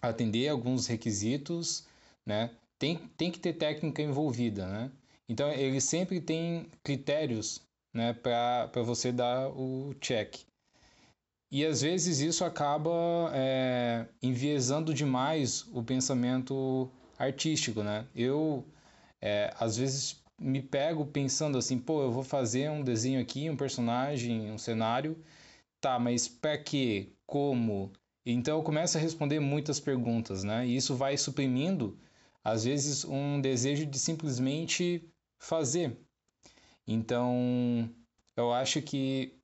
atender 0.00 0.48
alguns 0.48 0.86
requisitos, 0.86 1.86
né? 2.26 2.50
Tem, 2.78 2.96
tem 3.18 3.30
que 3.30 3.38
ter 3.38 3.52
técnica 3.52 4.02
envolvida, 4.02 4.66
né? 4.66 4.90
Então, 5.28 5.50
ele 5.52 5.80
sempre 5.80 6.20
tem 6.20 6.70
critérios 6.82 7.60
né, 7.94 8.14
para 8.14 8.82
você 8.82 9.12
dar 9.12 9.48
o 9.50 9.94
check. 10.00 10.38
E 11.50 11.64
às 11.64 11.82
vezes 11.82 12.20
isso 12.20 12.44
acaba 12.44 13.30
é, 13.34 14.06
enviesando 14.22 14.92
demais 14.94 15.66
o 15.72 15.82
pensamento 15.82 16.90
artístico, 17.18 17.82
né? 17.82 18.06
Eu, 18.14 18.64
é, 19.20 19.54
às 19.58 19.76
vezes, 19.76 20.22
me 20.38 20.62
pego 20.62 21.06
pensando 21.06 21.58
assim, 21.58 21.78
pô, 21.78 22.02
eu 22.02 22.12
vou 22.12 22.22
fazer 22.22 22.70
um 22.70 22.82
desenho 22.82 23.20
aqui, 23.20 23.48
um 23.48 23.56
personagem, 23.56 24.50
um 24.50 24.58
cenário, 24.58 25.16
tá, 25.80 25.98
mas 25.98 26.28
para 26.28 26.58
quê? 26.58 27.12
Como? 27.26 27.92
Então 28.24 28.58
eu 28.58 28.62
começo 28.62 28.98
a 28.98 29.00
responder 29.00 29.40
muitas 29.40 29.80
perguntas, 29.80 30.44
né? 30.44 30.66
E 30.66 30.76
isso 30.76 30.94
vai 30.94 31.16
suprimindo, 31.16 31.98
às 32.44 32.64
vezes, 32.64 33.04
um 33.04 33.40
desejo 33.40 33.86
de 33.86 33.98
simplesmente 33.98 35.08
fazer. 35.38 35.96
Então, 36.86 37.88
eu 38.36 38.52
acho 38.52 38.82
que 38.82 39.34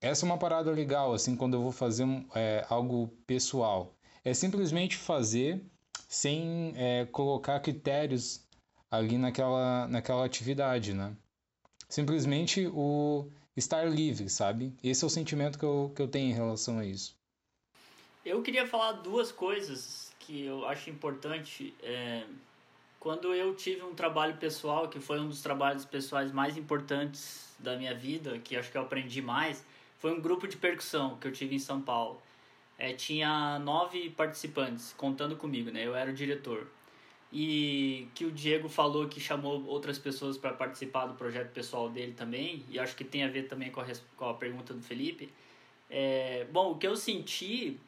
essa 0.00 0.24
é 0.24 0.28
uma 0.28 0.38
parada 0.38 0.70
legal, 0.70 1.14
assim, 1.14 1.34
quando 1.36 1.54
eu 1.54 1.62
vou 1.62 1.72
fazer 1.72 2.06
é, 2.34 2.64
algo 2.68 3.08
pessoal. 3.26 3.94
É 4.24 4.34
simplesmente 4.34 4.96
fazer 4.96 5.64
sem 6.08 6.72
é, 6.76 7.06
colocar 7.06 7.60
critérios 7.60 8.45
ali 8.90 9.18
naquela, 9.18 9.86
naquela 9.88 10.24
atividade, 10.24 10.92
né? 10.92 11.16
Simplesmente 11.88 12.66
o 12.66 13.28
estar 13.56 13.84
livre, 13.84 14.28
sabe? 14.28 14.74
Esse 14.82 15.04
é 15.04 15.06
o 15.06 15.10
sentimento 15.10 15.58
que 15.58 15.64
eu, 15.64 15.92
que 15.94 16.02
eu 16.02 16.08
tenho 16.08 16.30
em 16.30 16.34
relação 16.34 16.78
a 16.78 16.84
isso. 16.84 17.16
Eu 18.24 18.42
queria 18.42 18.66
falar 18.66 18.92
duas 18.92 19.30
coisas 19.30 20.12
que 20.18 20.44
eu 20.44 20.66
acho 20.66 20.90
importante. 20.90 21.72
É, 21.82 22.24
quando 22.98 23.32
eu 23.32 23.54
tive 23.54 23.82
um 23.82 23.94
trabalho 23.94 24.36
pessoal, 24.36 24.88
que 24.88 24.98
foi 24.98 25.20
um 25.20 25.28
dos 25.28 25.40
trabalhos 25.40 25.84
pessoais 25.84 26.32
mais 26.32 26.56
importantes 26.56 27.54
da 27.58 27.76
minha 27.76 27.94
vida, 27.94 28.38
que 28.38 28.56
acho 28.56 28.70
que 28.70 28.76
eu 28.76 28.82
aprendi 28.82 29.22
mais, 29.22 29.64
foi 29.98 30.12
um 30.12 30.20
grupo 30.20 30.46
de 30.46 30.56
percussão 30.56 31.16
que 31.16 31.26
eu 31.26 31.32
tive 31.32 31.54
em 31.54 31.58
São 31.60 31.80
Paulo. 31.80 32.20
É, 32.78 32.92
tinha 32.92 33.58
nove 33.60 34.10
participantes, 34.10 34.92
contando 34.96 35.36
comigo, 35.36 35.70
né? 35.70 35.86
Eu 35.86 35.94
era 35.94 36.10
o 36.10 36.14
diretor 36.14 36.66
e 37.38 38.08
que 38.14 38.24
o 38.24 38.32
Diego 38.32 38.66
falou 38.66 39.06
que 39.08 39.20
chamou 39.20 39.62
outras 39.66 39.98
pessoas 39.98 40.38
para 40.38 40.54
participar 40.54 41.04
do 41.04 41.12
projeto 41.12 41.52
pessoal 41.52 41.90
dele 41.90 42.14
também, 42.14 42.64
e 42.70 42.78
acho 42.78 42.96
que 42.96 43.04
tem 43.04 43.24
a 43.24 43.28
ver 43.28 43.42
também 43.42 43.70
com 43.70 43.78
a, 43.78 43.86
com 44.16 44.30
a 44.30 44.32
pergunta 44.32 44.72
do 44.72 44.80
Felipe. 44.80 45.28
É, 45.90 46.46
bom, 46.50 46.72
o 46.72 46.78
que 46.78 46.86
eu 46.86 46.96
senti 46.96 47.78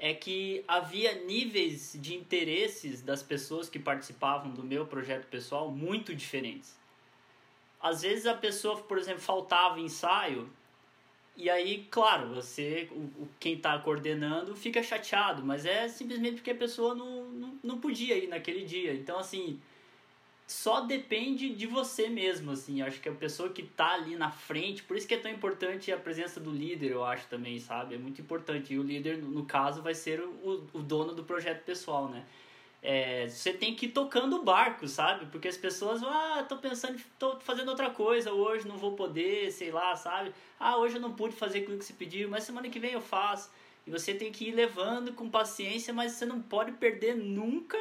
é 0.00 0.12
que 0.12 0.64
havia 0.66 1.24
níveis 1.24 1.96
de 2.00 2.16
interesses 2.16 3.00
das 3.00 3.22
pessoas 3.22 3.68
que 3.68 3.78
participavam 3.78 4.50
do 4.50 4.64
meu 4.64 4.84
projeto 4.84 5.28
pessoal 5.28 5.70
muito 5.70 6.12
diferentes. 6.12 6.76
Às 7.80 8.02
vezes 8.02 8.26
a 8.26 8.34
pessoa, 8.34 8.78
por 8.78 8.98
exemplo, 8.98 9.20
faltava 9.20 9.78
ensaio 9.78 10.50
e 11.38 11.48
aí, 11.48 11.86
claro, 11.88 12.34
você, 12.34 12.88
o, 12.90 13.28
quem 13.38 13.54
está 13.54 13.78
coordenando, 13.78 14.56
fica 14.56 14.82
chateado, 14.82 15.44
mas 15.44 15.64
é 15.64 15.86
simplesmente 15.86 16.34
porque 16.34 16.50
a 16.50 16.54
pessoa 16.56 16.96
não, 16.96 17.28
não, 17.28 17.58
não 17.62 17.78
podia 17.78 18.18
ir 18.18 18.26
naquele 18.26 18.64
dia. 18.64 18.92
Então, 18.92 19.20
assim, 19.20 19.60
só 20.48 20.80
depende 20.80 21.50
de 21.50 21.64
você 21.64 22.08
mesmo, 22.08 22.50
assim. 22.50 22.82
Acho 22.82 23.00
que 23.00 23.08
a 23.08 23.12
pessoa 23.12 23.50
que 23.50 23.62
está 23.62 23.94
ali 23.94 24.16
na 24.16 24.32
frente, 24.32 24.82
por 24.82 24.96
isso 24.96 25.06
que 25.06 25.14
é 25.14 25.18
tão 25.18 25.30
importante 25.30 25.92
a 25.92 25.96
presença 25.96 26.40
do 26.40 26.50
líder, 26.50 26.90
eu 26.90 27.04
acho 27.04 27.28
também, 27.28 27.60
sabe? 27.60 27.94
É 27.94 27.98
muito 27.98 28.20
importante. 28.20 28.74
E 28.74 28.78
o 28.78 28.82
líder, 28.82 29.18
no 29.18 29.44
caso, 29.44 29.80
vai 29.80 29.94
ser 29.94 30.20
o, 30.20 30.66
o 30.72 30.80
dono 30.80 31.14
do 31.14 31.22
projeto 31.22 31.62
pessoal, 31.64 32.08
né? 32.08 32.24
É, 32.80 33.28
você 33.28 33.52
tem 33.52 33.74
que 33.74 33.86
ir 33.86 33.88
tocando 33.90 34.36
o 34.36 34.44
barco, 34.44 34.86
sabe? 34.86 35.26
Porque 35.26 35.48
as 35.48 35.56
pessoas 35.56 36.02
ah, 36.02 36.44
tô 36.48 36.56
pensando, 36.58 36.98
tô 37.18 37.38
fazendo 37.40 37.68
outra 37.68 37.90
coisa 37.90 38.32
hoje, 38.32 38.68
não 38.68 38.76
vou 38.76 38.92
poder, 38.92 39.50
sei 39.50 39.72
lá, 39.72 39.96
sabe? 39.96 40.32
Ah, 40.60 40.76
hoje 40.76 40.96
eu 40.96 41.00
não 41.00 41.12
pude 41.12 41.34
fazer 41.34 41.60
aquilo 41.60 41.78
que 41.78 41.84
você 41.84 41.92
pediu, 41.92 42.28
mas 42.28 42.44
semana 42.44 42.68
que 42.68 42.78
vem 42.78 42.92
eu 42.92 43.00
faço. 43.00 43.50
E 43.86 43.90
você 43.90 44.14
tem 44.14 44.30
que 44.30 44.48
ir 44.48 44.52
levando 44.52 45.12
com 45.12 45.28
paciência, 45.28 45.92
mas 45.92 46.12
você 46.12 46.26
não 46.26 46.40
pode 46.40 46.72
perder 46.72 47.16
nunca 47.16 47.78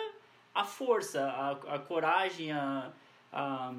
a 0.53 0.63
força, 0.63 1.23
a, 1.23 1.75
a 1.75 1.79
coragem, 1.79 2.51
a, 2.51 2.91
a 3.31 3.73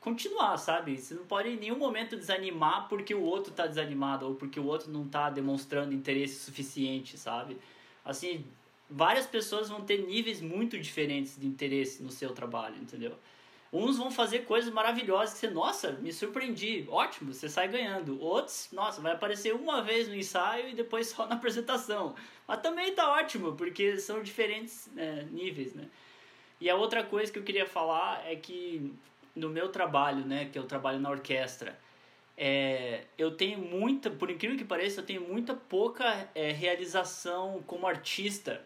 continuar, 0.00 0.56
sabe? 0.58 0.98
Você 0.98 1.14
não 1.14 1.24
pode 1.24 1.48
em 1.48 1.56
nenhum 1.56 1.78
momento 1.78 2.16
desanimar 2.16 2.88
porque 2.88 3.14
o 3.14 3.22
outro 3.22 3.52
tá 3.52 3.66
desanimado 3.66 4.26
ou 4.26 4.34
porque 4.34 4.60
o 4.60 4.66
outro 4.66 4.90
não 4.90 5.08
tá 5.08 5.30
demonstrando 5.30 5.94
interesse 5.94 6.44
suficiente, 6.44 7.16
sabe? 7.16 7.56
Assim, 8.04 8.44
várias 8.88 9.26
pessoas 9.26 9.68
vão 9.68 9.82
ter 9.82 9.98
níveis 10.06 10.40
muito 10.40 10.78
diferentes 10.78 11.38
de 11.38 11.46
interesse 11.46 12.02
no 12.02 12.10
seu 12.10 12.30
trabalho, 12.32 12.76
entendeu? 12.76 13.16
Uns 13.72 13.98
vão 13.98 14.10
fazer 14.10 14.44
coisas 14.44 14.72
maravilhosas 14.72 15.34
que 15.34 15.40
você, 15.40 15.50
nossa, 15.50 15.92
me 15.92 16.12
surpreendi, 16.12 16.86
ótimo, 16.88 17.34
você 17.34 17.48
sai 17.48 17.68
ganhando. 17.68 18.20
Outros, 18.22 18.68
nossa, 18.72 19.00
vai 19.00 19.12
aparecer 19.12 19.54
uma 19.54 19.82
vez 19.82 20.08
no 20.08 20.14
ensaio 20.14 20.68
e 20.68 20.74
depois 20.74 21.08
só 21.10 21.26
na 21.26 21.34
apresentação. 21.34 22.14
Mas 22.46 22.60
também 22.60 22.94
tá 22.94 23.10
ótimo, 23.12 23.54
porque 23.54 23.98
são 23.98 24.22
diferentes 24.22 24.88
né, 24.94 25.26
níveis, 25.30 25.74
né? 25.74 25.88
E 26.60 26.70
a 26.70 26.76
outra 26.76 27.02
coisa 27.02 27.30
que 27.30 27.38
eu 27.38 27.42
queria 27.42 27.66
falar 27.66 28.24
é 28.26 28.34
que 28.36 28.94
no 29.34 29.50
meu 29.50 29.68
trabalho, 29.68 30.24
né, 30.24 30.48
que 30.50 30.58
eu 30.58 30.64
trabalho 30.64 30.98
na 30.98 31.10
orquestra, 31.10 31.78
é, 32.36 33.04
eu 33.18 33.32
tenho 33.36 33.58
muita, 33.58 34.10
por 34.10 34.30
incrível 34.30 34.56
que 34.56 34.64
pareça, 34.64 35.00
eu 35.00 35.04
tenho 35.04 35.20
muita 35.22 35.54
pouca 35.54 36.30
é, 36.34 36.50
realização 36.52 37.62
como 37.66 37.86
artista 37.86 38.64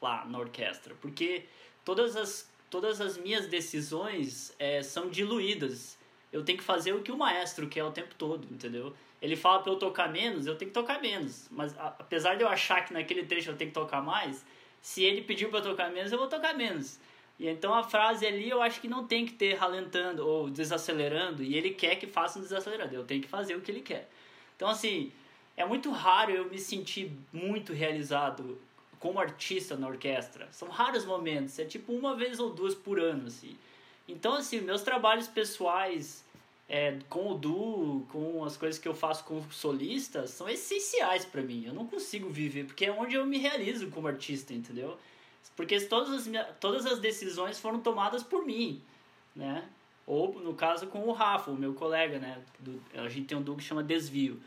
lá 0.00 0.24
na 0.24 0.38
orquestra, 0.38 0.94
porque 1.00 1.44
todas 1.84 2.16
as, 2.16 2.50
todas 2.70 3.00
as 3.00 3.16
minhas 3.16 3.46
decisões 3.46 4.54
é, 4.58 4.82
são 4.82 5.08
diluídas. 5.08 5.98
Eu 6.32 6.44
tenho 6.44 6.58
que 6.58 6.64
fazer 6.64 6.92
o 6.92 7.02
que 7.02 7.10
o 7.10 7.16
maestro 7.16 7.68
quer 7.68 7.84
o 7.84 7.90
tempo 7.90 8.14
todo, 8.16 8.46
entendeu? 8.52 8.94
Ele 9.20 9.34
fala 9.34 9.60
para 9.62 9.72
eu 9.72 9.76
tocar 9.76 10.10
menos, 10.10 10.46
eu 10.46 10.56
tenho 10.56 10.70
que 10.70 10.74
tocar 10.74 11.00
menos. 11.00 11.48
Mas 11.50 11.76
a, 11.78 11.88
apesar 11.88 12.36
de 12.36 12.42
eu 12.42 12.48
achar 12.48 12.84
que 12.84 12.92
naquele 12.92 13.24
trecho 13.24 13.50
eu 13.50 13.56
tenho 13.56 13.70
que 13.70 13.74
tocar 13.74 14.02
mais, 14.02 14.44
se 14.80 15.02
ele 15.02 15.22
pediu 15.22 15.48
para 15.48 15.60
tocar 15.60 15.90
menos, 15.90 16.12
eu 16.12 16.18
vou 16.18 16.28
tocar 16.28 16.54
menos. 16.54 17.00
E 17.38 17.48
então 17.48 17.72
a 17.72 17.82
frase 17.82 18.26
ali 18.26 18.48
eu 18.48 18.60
acho 18.60 18.80
que 18.80 18.88
não 18.88 19.06
tem 19.06 19.24
que 19.24 19.32
ter 19.32 19.54
ralentando 19.54 20.26
ou 20.26 20.50
desacelerando, 20.50 21.42
e 21.42 21.56
ele 21.56 21.70
quer 21.70 21.96
que 21.96 22.06
faça 22.06 22.38
um 22.38 22.42
desacelerando. 22.42 22.94
Eu 22.94 23.04
tenho 23.04 23.22
que 23.22 23.28
fazer 23.28 23.56
o 23.56 23.60
que 23.60 23.70
ele 23.70 23.80
quer. 23.80 24.08
Então, 24.56 24.68
assim, 24.68 25.12
é 25.56 25.64
muito 25.64 25.90
raro 25.90 26.32
eu 26.32 26.50
me 26.50 26.58
sentir 26.58 27.12
muito 27.32 27.72
realizado 27.72 28.60
como 28.98 29.20
artista 29.20 29.76
na 29.76 29.88
orquestra. 29.88 30.48
São 30.52 30.68
raros 30.68 31.04
momentos, 31.04 31.58
é 31.58 31.64
tipo 31.64 31.92
uma 31.92 32.14
vez 32.14 32.38
ou 32.38 32.50
duas 32.50 32.74
por 32.74 32.98
ano, 32.98 33.26
assim. 33.26 33.56
Então, 34.08 34.34
assim, 34.34 34.60
meus 34.60 34.82
trabalhos 34.82 35.28
pessoais 35.28 36.24
é, 36.68 36.98
com 37.08 37.32
o 37.32 37.34
duo, 37.34 38.06
com 38.10 38.44
as 38.44 38.56
coisas 38.56 38.78
que 38.78 38.88
eu 38.88 38.94
faço 38.94 39.24
com 39.24 39.42
solistas, 39.50 40.30
são 40.30 40.48
essenciais 40.48 41.24
para 41.24 41.42
mim. 41.42 41.64
Eu 41.66 41.74
não 41.74 41.86
consigo 41.86 42.28
viver, 42.28 42.64
porque 42.64 42.86
é 42.86 42.92
onde 42.92 43.14
eu 43.14 43.24
me 43.26 43.38
realizo 43.38 43.90
como 43.90 44.06
artista, 44.06 44.52
entendeu? 44.52 44.98
Porque 45.56 45.80
todas 45.80 46.26
as, 46.26 46.46
todas 46.60 46.86
as 46.86 47.00
decisões 47.00 47.58
foram 47.58 47.80
tomadas 47.80 48.22
por 48.22 48.44
mim, 48.44 48.82
né? 49.34 49.66
Ou, 50.06 50.40
no 50.40 50.54
caso, 50.54 50.86
com 50.86 51.00
o 51.00 51.12
Rafa, 51.12 51.50
o 51.50 51.56
meu 51.56 51.74
colega, 51.74 52.18
né? 52.18 52.42
Do, 52.58 52.80
a 52.94 53.08
gente 53.08 53.26
tem 53.26 53.36
um 53.36 53.42
duo 53.42 53.56
que 53.56 53.62
chama 53.62 53.82
Desvio. 53.82 54.40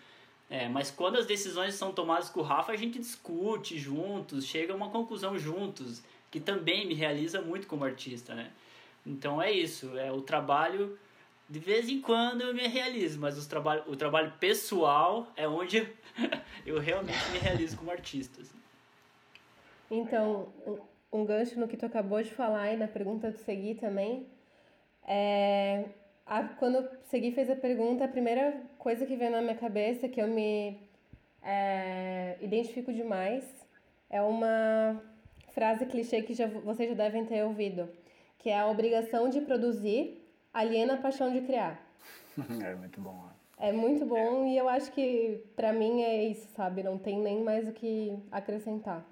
É, 0.52 0.68
mas 0.68 0.91
quando 0.91 1.18
as 1.18 1.26
decisões 1.26 1.76
são 1.76 1.93
tomadas 1.93 2.30
com 2.30 2.41
o 2.41 2.43
Rafa, 2.43 2.74
a 2.74 2.76
gente 2.76 2.99
discute 2.99 3.80
juntos, 3.80 4.45
chega 4.45 4.74
a 4.74 4.76
uma 4.76 4.89
conclusão 4.89 5.39
juntos, 5.39 6.04
que 6.30 6.41
também 6.41 6.86
me 6.86 6.93
realiza 6.93 7.41
muito 7.41 7.66
como 7.68 7.86
artista, 7.86 8.36
né? 8.36 8.52
Então 9.06 9.41
é 9.41 9.49
isso, 9.49 9.97
é 9.97 10.12
o 10.12 10.22
trabalho 10.22 10.99
de 11.49 11.58
vez 11.58 11.88
em 11.88 12.02
quando 12.02 12.41
eu 12.41 12.54
me 12.54 12.68
realizo, 12.68 13.18
mas 13.18 13.38
os 13.38 13.47
trabalho, 13.47 13.84
o 13.88 13.95
trabalho 13.95 14.34
pessoal 14.41 15.28
é 15.38 15.47
onde 15.47 15.88
eu 16.66 16.80
realmente 16.80 17.32
me 17.32 17.39
realizo 17.39 17.78
como 17.78 17.89
artista. 17.89 18.41
Assim. 18.41 18.58
Então, 19.89 20.49
um 21.12 21.26
gancho 21.26 21.58
no 21.58 21.68
que 21.68 21.78
tu 21.78 21.86
acabou 21.86 22.22
de 22.22 22.32
falar 22.32 22.74
e 22.74 22.78
na 22.78 22.89
pergunta 22.89 23.32
do 23.32 23.38
Segui 23.38 23.76
também, 23.76 24.28
é, 25.06 25.86
a, 26.32 26.43
quando 26.43 26.79
o 26.79 26.89
Segui 27.09 27.34
fez 27.34 27.49
a 27.49 27.55
pergunta, 27.57 28.05
a 28.05 28.07
primeira 28.07 28.63
coisa 28.79 29.05
que 29.05 29.17
veio 29.17 29.32
na 29.32 29.41
minha 29.41 29.55
cabeça, 29.55 30.07
que 30.07 30.21
eu 30.21 30.29
me 30.29 30.79
é, 31.43 32.38
identifico 32.39 32.93
demais, 32.93 33.43
é 34.09 34.21
uma 34.21 35.03
frase 35.49 35.86
clichê 35.86 36.21
que 36.21 36.34
já, 36.34 36.47
vocês 36.47 36.89
já 36.89 36.95
devem 36.95 37.25
ter 37.25 37.43
ouvido, 37.43 37.89
que 38.39 38.49
é 38.49 38.57
a 38.57 38.67
obrigação 38.67 39.27
de 39.27 39.41
produzir 39.41 40.25
aliena 40.53 40.93
a 40.93 41.01
paixão 41.01 41.32
de 41.34 41.41
criar. 41.41 41.77
É 42.63 42.75
muito 42.75 43.01
bom. 43.01 43.29
É 43.57 43.73
muito 43.73 44.05
bom 44.05 44.47
e 44.47 44.57
eu 44.57 44.69
acho 44.69 44.89
que 44.93 45.43
para 45.53 45.73
mim 45.73 46.01
é 46.01 46.23
isso, 46.23 46.47
sabe? 46.55 46.82
Não 46.82 46.97
tem 46.97 47.19
nem 47.19 47.43
mais 47.43 47.67
o 47.67 47.73
que 47.73 48.17
acrescentar. 48.32 49.05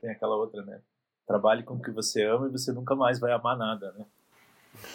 Tem 0.00 0.10
aquela 0.10 0.36
outra, 0.36 0.62
né? 0.62 0.80
Trabalhe 1.26 1.64
com 1.64 1.74
o 1.74 1.82
que 1.82 1.90
você 1.90 2.22
ama 2.22 2.46
e 2.46 2.52
você 2.52 2.72
nunca 2.72 2.94
mais 2.94 3.18
vai 3.18 3.32
amar 3.32 3.58
nada, 3.58 3.92
né? 3.92 4.06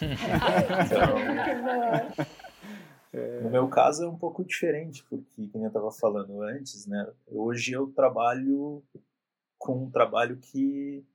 Então, 0.02 1.16
no 3.44 3.50
meu 3.50 3.68
caso 3.68 4.04
é 4.04 4.08
um 4.08 4.18
pouco 4.18 4.44
diferente, 4.44 5.06
porque, 5.10 5.48
como 5.48 5.66
eu 5.66 5.70
estava 5.70 5.92
falando 5.92 6.42
antes, 6.42 6.86
né? 6.86 7.12
Hoje 7.28 7.72
eu 7.74 7.88
trabalho 7.88 8.84
com 9.58 9.86
um 9.86 9.90
trabalho 9.90 10.38
que 10.38 11.06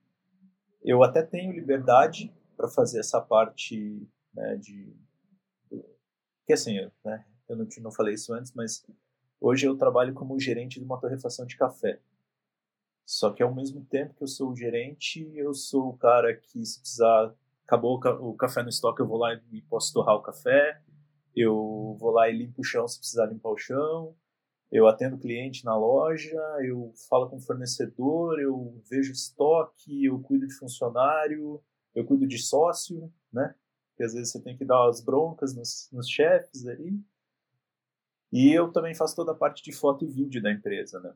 eu 0.82 1.02
até 1.02 1.22
tenho 1.22 1.52
liberdade 1.52 2.32
para 2.56 2.68
fazer 2.68 3.00
essa 3.00 3.20
parte 3.20 4.08
né, 4.34 4.56
de 4.56 4.94
que 6.46 6.54
assim, 6.54 6.80
né, 7.04 7.24
eu 7.48 7.56
não, 7.56 7.66
não 7.80 7.92
falei 7.92 8.14
isso 8.14 8.32
antes, 8.34 8.52
mas 8.52 8.84
hoje 9.40 9.66
eu 9.66 9.76
trabalho 9.76 10.12
como 10.12 10.38
gerente 10.38 10.80
de 10.80 10.84
uma 10.84 11.00
torrefação 11.00 11.46
de 11.46 11.56
café. 11.56 12.00
Só 13.06 13.32
que 13.32 13.42
ao 13.42 13.54
mesmo 13.54 13.84
tempo 13.84 14.14
que 14.14 14.22
eu 14.22 14.28
sou 14.28 14.50
o 14.50 14.56
gerente, 14.56 15.30
eu 15.34 15.54
sou 15.54 15.90
o 15.90 15.96
cara 15.96 16.34
que 16.34 16.64
se 16.64 16.80
precisar 16.80 17.34
acabou 17.70 18.00
o 18.20 18.34
café 18.34 18.62
no 18.62 18.68
estoque, 18.68 19.00
eu 19.00 19.06
vou 19.06 19.18
lá 19.18 19.32
e 19.52 19.62
posso 19.62 19.92
torrar 19.92 20.16
o 20.16 20.22
café. 20.22 20.82
Eu 21.34 21.96
vou 22.00 22.10
lá 22.10 22.28
e 22.28 22.36
limpo 22.36 22.60
o 22.60 22.64
chão 22.64 22.88
se 22.88 22.98
precisar 22.98 23.26
limpar 23.26 23.50
o 23.50 23.56
chão. 23.56 24.16
Eu 24.72 24.88
atendo 24.88 25.18
cliente 25.18 25.64
na 25.64 25.76
loja, 25.76 26.40
eu 26.62 26.92
falo 27.08 27.28
com 27.28 27.36
o 27.36 27.40
fornecedor, 27.40 28.40
eu 28.40 28.80
vejo 28.88 29.12
estoque, 29.12 30.04
eu 30.04 30.20
cuido 30.20 30.46
de 30.46 30.54
funcionário, 30.54 31.60
eu 31.94 32.04
cuido 32.04 32.26
de 32.26 32.38
sócio, 32.38 33.12
né? 33.32 33.54
que 33.96 34.04
às 34.04 34.14
vezes 34.14 34.32
você 34.32 34.40
tem 34.40 34.56
que 34.56 34.64
dar 34.64 34.88
as 34.88 35.00
broncas 35.04 35.54
nos, 35.54 35.88
nos 35.92 36.08
chefes 36.08 36.66
aí. 36.66 36.98
E 38.32 38.50
eu 38.50 38.72
também 38.72 38.94
faço 38.94 39.14
toda 39.14 39.32
a 39.32 39.34
parte 39.34 39.62
de 39.62 39.72
foto 39.72 40.04
e 40.04 40.08
vídeo 40.08 40.42
da 40.42 40.50
empresa, 40.50 40.98
né? 41.00 41.12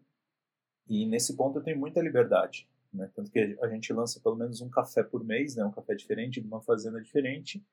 E 0.87 1.07
nesse 1.07 1.35
ponto 1.35 1.59
eu 1.59 1.63
tenho 1.63 1.79
muita 1.79 2.03
liberdade, 2.03 2.69
né? 2.95 3.11
Tanto 3.14 3.30
que 3.30 3.59
a 3.61 3.68
gente 3.68 3.92
lança 3.92 4.20
pelo 4.20 4.36
menos 4.36 4.61
um 4.61 4.70
café 4.70 5.03
por 5.03 5.24
mês, 5.24 5.57
né? 5.57 5.64
Um 5.64 5.72
café 5.72 5.95
diferente, 5.95 6.40
de 6.40 6.47
uma 6.47 6.62
fazenda 6.62 7.01
diferente. 7.01 7.64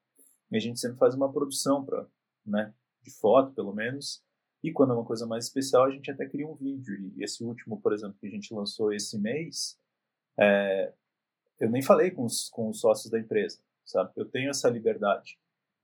E 0.51 0.57
a 0.57 0.59
gente 0.59 0.79
sempre 0.79 0.97
faz 0.97 1.15
uma 1.15 1.31
produção 1.31 1.85
para, 1.85 2.07
né? 2.45 2.73
De 3.01 3.11
foto, 3.11 3.53
pelo 3.53 3.73
menos. 3.73 4.23
E 4.63 4.71
quando 4.71 4.91
é 4.91 4.95
uma 4.95 5.05
coisa 5.05 5.25
mais 5.25 5.45
especial, 5.45 5.85
a 5.85 5.91
gente 5.91 6.11
até 6.11 6.27
cria 6.27 6.47
um 6.47 6.55
vídeo. 6.55 7.11
E 7.15 7.23
esse 7.23 7.43
último, 7.43 7.79
por 7.81 7.93
exemplo, 7.93 8.17
que 8.19 8.27
a 8.27 8.31
gente 8.31 8.53
lançou 8.53 8.93
esse 8.93 9.17
mês, 9.17 9.79
é... 10.39 10.93
eu 11.59 11.69
nem 11.69 11.81
falei 11.81 12.11
com 12.11 12.25
os, 12.25 12.49
com 12.49 12.69
os 12.69 12.79
sócios 12.79 13.09
da 13.09 13.19
empresa 13.19 13.59
sabe? 13.91 14.11
Eu 14.15 14.25
tenho 14.25 14.49
essa 14.49 14.69
liberdade. 14.69 15.37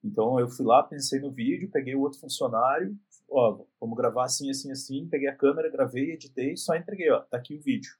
Então 0.03 0.39
eu 0.39 0.47
fui 0.47 0.65
lá, 0.65 0.83
pensei 0.83 1.19
no 1.19 1.31
vídeo, 1.31 1.69
peguei 1.71 1.95
o 1.95 2.01
outro 2.01 2.19
funcionário, 2.19 2.97
ó, 3.29 3.63
vamos 3.79 3.97
gravar 3.97 4.25
assim, 4.25 4.49
assim, 4.49 4.71
assim, 4.71 5.07
peguei 5.09 5.27
a 5.27 5.35
câmera, 5.35 5.69
gravei, 5.69 6.11
editei, 6.11 6.55
só 6.55 6.75
entreguei, 6.75 7.11
ó, 7.11 7.21
tá 7.21 7.37
aqui 7.37 7.55
o 7.55 7.61
vídeo, 7.61 7.91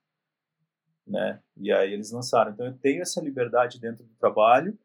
né? 1.07 1.39
E 1.55 1.71
aí 1.71 1.93
eles 1.93 2.11
lançaram. 2.11 2.51
Então 2.51 2.65
eu 2.65 2.73
tenho 2.73 3.01
essa 3.01 3.21
liberdade 3.21 3.79
dentro 3.79 4.03
do 4.03 4.13
trabalho, 4.15 4.77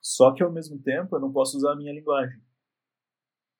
só 0.00 0.32
que 0.32 0.42
ao 0.42 0.52
mesmo 0.52 0.78
tempo 0.78 1.16
eu 1.16 1.20
não 1.20 1.32
posso 1.32 1.56
usar 1.56 1.72
a 1.72 1.76
minha 1.76 1.92
linguagem, 1.92 2.40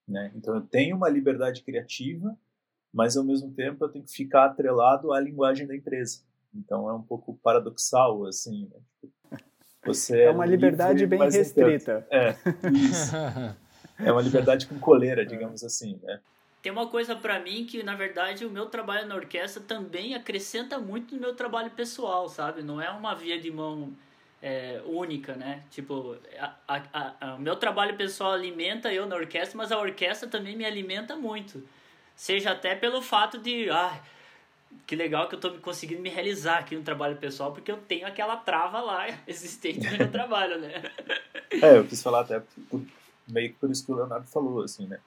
né? 0.07 0.30
Então 0.34 0.55
eu 0.55 0.61
tenho 0.61 0.97
uma 0.97 1.09
liberdade 1.09 1.62
criativa, 1.62 2.36
mas 2.92 3.16
ao 3.16 3.24
mesmo 3.24 3.51
tempo 3.53 3.84
eu 3.84 3.88
tenho 3.88 4.05
que 4.05 4.12
ficar 4.12 4.44
atrelado 4.44 5.12
à 5.12 5.20
linguagem 5.20 5.66
da 5.66 5.74
empresa. 5.74 6.20
Então 6.55 6.88
é 6.88 6.92
um 6.92 7.03
pouco 7.03 7.38
paradoxal, 7.42 8.24
assim, 8.26 8.70
né? 8.72 9.38
tipo, 9.86 9.94
você 9.94 10.22
é 10.22 10.30
uma 10.30 10.47
liberdade 10.47 11.01
livre, 11.01 11.18
bem 11.18 11.30
restrita. 11.30 12.07
É, 12.11 12.30
isso. 12.72 13.14
é 13.99 14.12
uma 14.12 14.22
liberdade 14.22 14.66
com 14.66 14.78
coleira, 14.78 15.24
digamos 15.24 15.62
assim, 15.64 15.99
né? 16.03 16.20
Tem 16.66 16.72
uma 16.72 16.88
coisa 16.88 17.14
para 17.14 17.38
mim 17.38 17.64
que, 17.64 17.80
na 17.84 17.94
verdade, 17.94 18.44
o 18.44 18.50
meu 18.50 18.66
trabalho 18.66 19.06
na 19.06 19.14
orquestra 19.14 19.62
também 19.62 20.16
acrescenta 20.16 20.80
muito 20.80 21.14
no 21.14 21.20
meu 21.20 21.32
trabalho 21.32 21.70
pessoal, 21.70 22.28
sabe? 22.28 22.60
Não 22.60 22.82
é 22.82 22.90
uma 22.90 23.14
via 23.14 23.40
de 23.40 23.52
mão 23.52 23.92
é, 24.42 24.82
única, 24.84 25.36
né? 25.36 25.62
Tipo, 25.70 26.16
a, 26.36 26.56
a, 26.66 27.12
a, 27.20 27.34
o 27.36 27.38
meu 27.38 27.54
trabalho 27.54 27.96
pessoal 27.96 28.32
alimenta 28.32 28.92
eu 28.92 29.06
na 29.06 29.14
orquestra, 29.14 29.56
mas 29.56 29.70
a 29.70 29.78
orquestra 29.78 30.28
também 30.28 30.56
me 30.56 30.64
alimenta 30.64 31.14
muito. 31.14 31.62
Seja 32.16 32.50
até 32.50 32.74
pelo 32.74 33.00
fato 33.00 33.38
de, 33.38 33.70
ah, 33.70 34.02
que 34.88 34.96
legal 34.96 35.28
que 35.28 35.36
eu 35.36 35.40
tô 35.40 35.52
conseguindo 35.58 36.02
me 36.02 36.08
realizar 36.08 36.58
aqui 36.58 36.74
no 36.74 36.82
trabalho 36.82 37.16
pessoal, 37.16 37.52
porque 37.52 37.70
eu 37.70 37.76
tenho 37.76 38.08
aquela 38.08 38.38
trava 38.38 38.80
lá 38.80 39.06
existente 39.24 39.88
no 39.88 39.98
meu 39.98 40.10
trabalho, 40.10 40.58
né? 40.58 40.82
É, 41.62 41.78
eu 41.78 41.86
quis 41.86 42.02
falar 42.02 42.22
até 42.22 42.42
por, 42.68 42.82
meio 43.28 43.50
que 43.50 43.54
por 43.54 43.70
isso 43.70 43.86
que 43.86 43.92
o 43.92 43.94
Leonardo 43.94 44.26
falou, 44.26 44.62
assim, 44.62 44.84
né? 44.88 44.98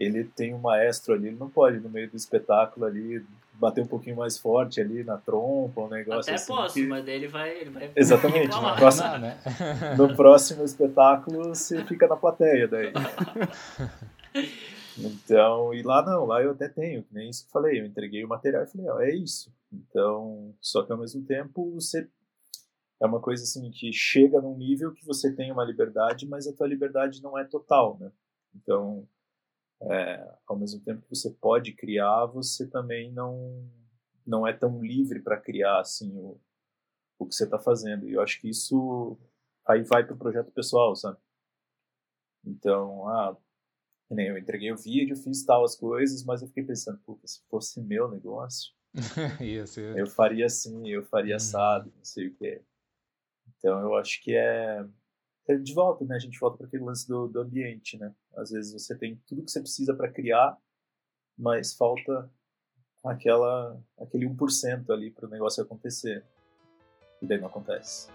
Ele 0.00 0.24
tem 0.24 0.54
um 0.54 0.58
maestro 0.58 1.14
ali, 1.14 1.28
ele 1.28 1.36
não 1.36 1.50
pode, 1.50 1.78
no 1.78 1.90
meio 1.90 2.10
do 2.10 2.16
espetáculo 2.16 2.86
ali, 2.86 3.22
bater 3.52 3.84
um 3.84 3.86
pouquinho 3.86 4.16
mais 4.16 4.38
forte 4.38 4.80
ali 4.80 5.04
na 5.04 5.18
trompa, 5.18 5.82
um 5.82 5.88
negócio 5.88 6.32
Até 6.32 6.34
assim. 6.34 6.46
posso, 6.46 6.74
que... 6.74 6.86
mas 6.86 7.04
daí 7.04 7.16
ele 7.16 7.28
vai. 7.28 7.50
Ele 7.60 7.70
vai 7.70 7.92
Exatamente. 7.94 8.56
No 8.56 8.76
próximo, 8.76 9.18
né? 9.18 9.38
no 9.98 10.16
próximo 10.16 10.64
espetáculo 10.64 11.50
você 11.50 11.84
fica 11.84 12.08
na 12.08 12.16
plateia 12.16 12.66
daí. 12.66 12.92
Então, 14.98 15.72
e 15.72 15.82
lá 15.82 16.04
não, 16.04 16.26
lá 16.26 16.42
eu 16.42 16.50
até 16.50 16.68
tenho, 16.68 17.04
nem 17.10 17.30
isso 17.30 17.44
que 17.44 17.48
eu 17.48 17.52
falei, 17.52 17.80
eu 17.80 17.86
entreguei 17.86 18.22
o 18.22 18.28
material 18.28 18.64
e 18.64 18.66
falei, 18.66 18.88
ó, 18.88 19.00
é 19.00 19.14
isso. 19.14 19.50
Então, 19.72 20.54
só 20.60 20.82
que 20.82 20.92
ao 20.92 20.98
mesmo 20.98 21.24
tempo 21.24 21.70
você 21.72 22.06
é 23.00 23.06
uma 23.06 23.20
coisa 23.20 23.42
assim 23.42 23.70
que 23.70 23.92
chega 23.92 24.40
num 24.40 24.56
nível 24.56 24.92
que 24.92 25.06
você 25.06 25.32
tem 25.32 25.50
uma 25.50 25.64
liberdade, 25.64 26.26
mas 26.26 26.46
a 26.46 26.52
tua 26.52 26.66
liberdade 26.66 27.22
não 27.22 27.38
é 27.38 27.44
total, 27.44 27.96
né? 27.98 28.10
Então, 28.54 29.08
é, 29.82 30.34
ao 30.46 30.58
mesmo 30.58 30.80
tempo 30.80 31.02
que 31.02 31.14
você 31.14 31.30
pode 31.30 31.72
criar, 31.72 32.26
você 32.26 32.66
também 32.66 33.12
não 33.12 33.68
não 34.26 34.46
é 34.46 34.52
tão 34.52 34.80
livre 34.80 35.20
para 35.20 35.40
criar 35.40 35.80
assim 35.80 36.14
o, 36.16 36.38
o 37.18 37.26
que 37.26 37.34
você 37.34 37.44
está 37.44 37.58
fazendo. 37.58 38.08
E 38.08 38.12
eu 38.12 38.20
acho 38.20 38.40
que 38.40 38.48
isso 38.48 39.18
aí 39.66 39.82
vai 39.82 40.04
para 40.04 40.14
o 40.14 40.18
projeto 40.18 40.52
pessoal, 40.52 40.94
sabe? 40.94 41.18
Então, 42.44 43.08
ah, 43.08 43.36
eu 44.10 44.38
entreguei 44.38 44.72
o 44.72 44.76
vídeo, 44.76 45.16
fiz 45.16 45.44
tal 45.44 45.64
as 45.64 45.74
coisas, 45.76 46.24
mas 46.24 46.42
eu 46.42 46.48
fiquei 46.48 46.64
pensando, 46.64 46.98
puta, 46.98 47.26
se 47.26 47.42
fosse 47.48 47.80
meu 47.80 48.08
negócio, 48.08 48.72
eu 49.96 50.06
faria 50.06 50.46
assim, 50.46 50.88
eu 50.88 51.04
faria 51.04 51.34
hum. 51.34 51.36
assado, 51.36 51.92
não 51.94 52.04
sei 52.04 52.28
o 52.28 52.34
que. 52.34 52.62
Então 53.56 53.78
eu 53.80 53.94
acho 53.96 54.22
que 54.22 54.34
é, 54.34 54.84
é 55.52 55.56
de 55.56 55.74
volta, 55.74 56.04
né? 56.04 56.16
A 56.16 56.18
gente 56.18 56.38
volta 56.38 56.58
para 56.58 56.66
aquele 56.66 56.84
lance 56.84 57.06
do, 57.06 57.28
do 57.28 57.40
ambiente, 57.40 57.98
né? 57.98 58.14
Às 58.36 58.50
vezes 58.50 58.72
você 58.72 58.96
tem 58.96 59.16
tudo 59.26 59.44
que 59.44 59.50
você 59.50 59.60
precisa 59.60 59.94
para 59.94 60.10
criar, 60.10 60.56
mas 61.36 61.74
falta 61.74 62.30
aquela 63.04 63.80
aquele 63.98 64.26
1% 64.26 64.90
ali 64.90 65.10
para 65.10 65.26
o 65.26 65.30
negócio 65.30 65.62
acontecer. 65.62 66.24
E 67.22 67.26
daí 67.26 67.38
não 67.38 67.48
acontece. 67.48 68.08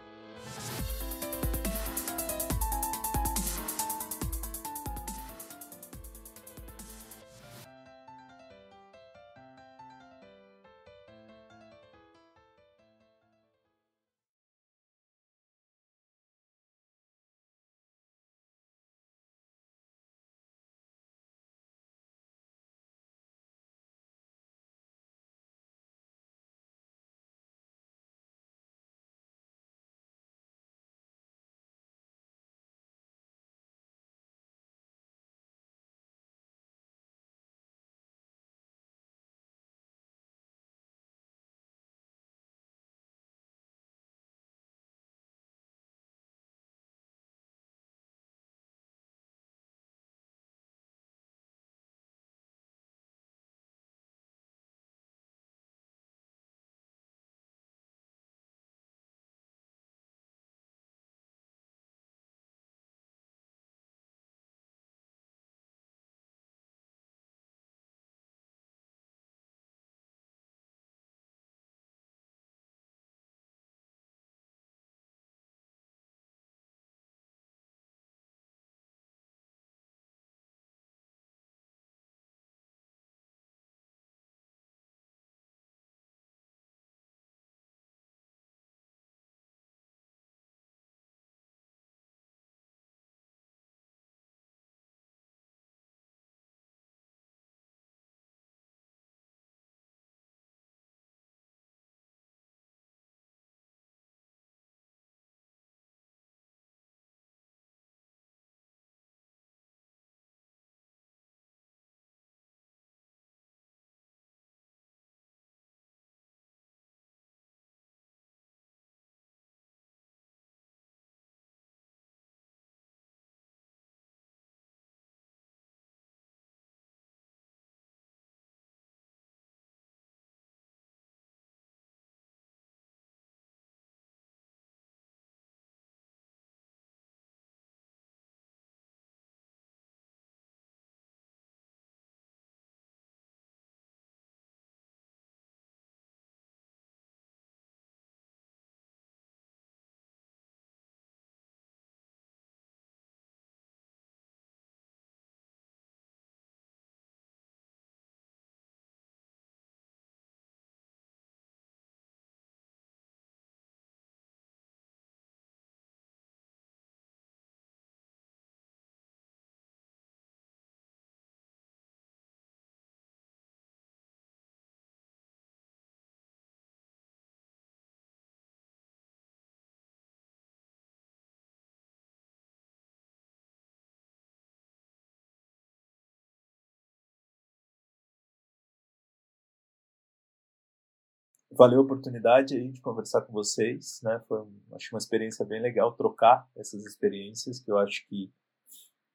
Valeu 191.56 191.80
a 191.80 191.84
oportunidade 191.84 192.56
aí 192.56 192.70
de 192.70 192.82
conversar 192.82 193.22
com 193.22 193.34
vocês, 193.34 194.02
né? 194.04 194.22
Foi, 194.28 194.46
acho 194.74 194.94
uma 194.94 195.00
experiência 195.00 195.46
bem 195.46 195.62
legal 195.62 195.94
trocar 195.94 196.48
essas 196.56 196.86
experiências 196.86 197.60
que 197.60 197.72
eu 197.72 197.78
acho 197.78 198.06
que 198.08 198.32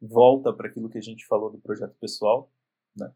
volta 0.01 0.53
para 0.53 0.68
aquilo 0.68 0.88
que 0.88 0.99
a 0.99 1.03
gente 1.03 1.26
falou 1.26 1.51
do 1.51 1.59
projeto 1.59 1.95
pessoal, 2.01 2.51
né? 2.97 3.12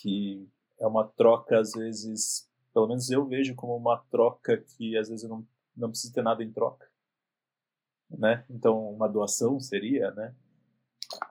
Que 0.00 0.48
é 0.78 0.86
uma 0.86 1.06
troca 1.06 1.58
às 1.58 1.72
vezes, 1.72 2.48
pelo 2.72 2.88
menos 2.88 3.10
eu 3.10 3.26
vejo 3.26 3.54
como 3.54 3.76
uma 3.76 3.98
troca 4.10 4.56
que 4.58 4.96
às 4.96 5.08
vezes 5.08 5.24
eu 5.24 5.30
não 5.30 5.46
não 5.76 5.88
preciso 5.88 6.12
ter 6.12 6.22
nada 6.22 6.42
em 6.42 6.52
troca, 6.52 6.86
né? 8.10 8.44
Então 8.50 8.92
uma 8.92 9.08
doação 9.08 9.58
seria, 9.60 10.10
né? 10.12 10.34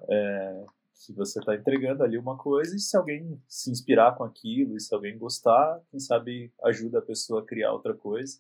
É, 0.10 0.66
se 1.00 1.14
você 1.14 1.39
está 1.39 1.56
entregando 1.56 2.04
ali 2.04 2.18
uma 2.18 2.36
coisa 2.36 2.76
e 2.76 2.80
se 2.80 2.97
alguém 2.97 3.41
se 3.47 3.72
inspirar 3.72 4.16
com 4.18 4.26
aquilo 4.26 4.76
e 4.76 4.82
se 4.82 4.93
alguém 4.93 5.18
gostar, 5.18 5.80
quem 5.89 5.97
sabe 5.97 6.52
ajuda 6.62 7.00
a 7.00 7.02
pessoa 7.02 7.41
a 7.41 7.45
criar 7.45 7.72
outra 7.72 7.93
coisa. 7.93 8.38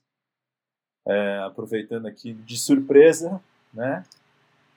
É, 1.07 1.39
aproveitando 1.45 2.05
aqui 2.05 2.33
de 2.33 2.59
surpresa, 2.59 3.41
né? 3.73 4.03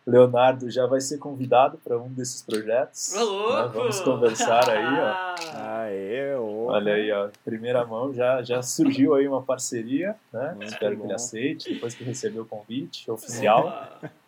Leonardo 0.06 0.70
já 0.70 0.86
vai 0.86 1.00
ser 1.00 1.18
convidado 1.18 1.76
para 1.78 1.98
um 1.98 2.08
desses 2.08 2.40
projetos. 2.42 3.14
Né? 3.14 3.70
Vamos 3.74 4.00
conversar 4.00 4.70
aí, 4.70 5.00
ó. 5.00 5.34
Aê, 5.82 6.36
Olha 6.36 6.94
aí, 6.94 7.10
ó, 7.10 7.30
primeira 7.44 7.84
mão 7.84 8.14
já 8.14 8.42
já 8.44 8.62
surgiu 8.62 9.14
aí 9.14 9.26
uma 9.26 9.42
parceria, 9.42 10.14
né? 10.32 10.54
Muito 10.54 10.72
Espero 10.72 10.94
bom. 10.96 11.00
que 11.00 11.06
ele 11.08 11.14
aceite 11.14 11.74
depois 11.74 11.94
que 11.94 12.04
recebeu 12.04 12.44
o 12.44 12.46
convite 12.46 13.10
oficial. 13.10 13.98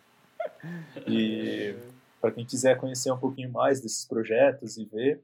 E 1.07 1.75
para 2.25 2.33
quem 2.33 2.43
quiser 2.43 2.79
conhecer 2.79 3.11
um 3.11 3.19
pouquinho 3.19 3.51
mais 3.51 3.79
desses 3.79 4.03
projetos 4.07 4.77
e 4.77 4.85
ver, 4.85 5.23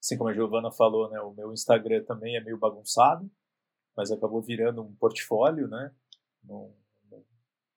assim 0.00 0.16
como 0.16 0.30
a 0.30 0.32
Giovana 0.32 0.70
falou, 0.70 1.10
né, 1.10 1.20
o 1.20 1.34
meu 1.34 1.52
Instagram 1.52 2.04
também 2.04 2.36
é 2.36 2.40
meio 2.40 2.56
bagunçado, 2.56 3.28
mas 3.96 4.12
acabou 4.12 4.40
virando 4.40 4.80
um 4.80 4.94
portfólio, 4.94 5.66
né? 5.66 5.92
No- 6.44 6.72
no- 7.10 7.26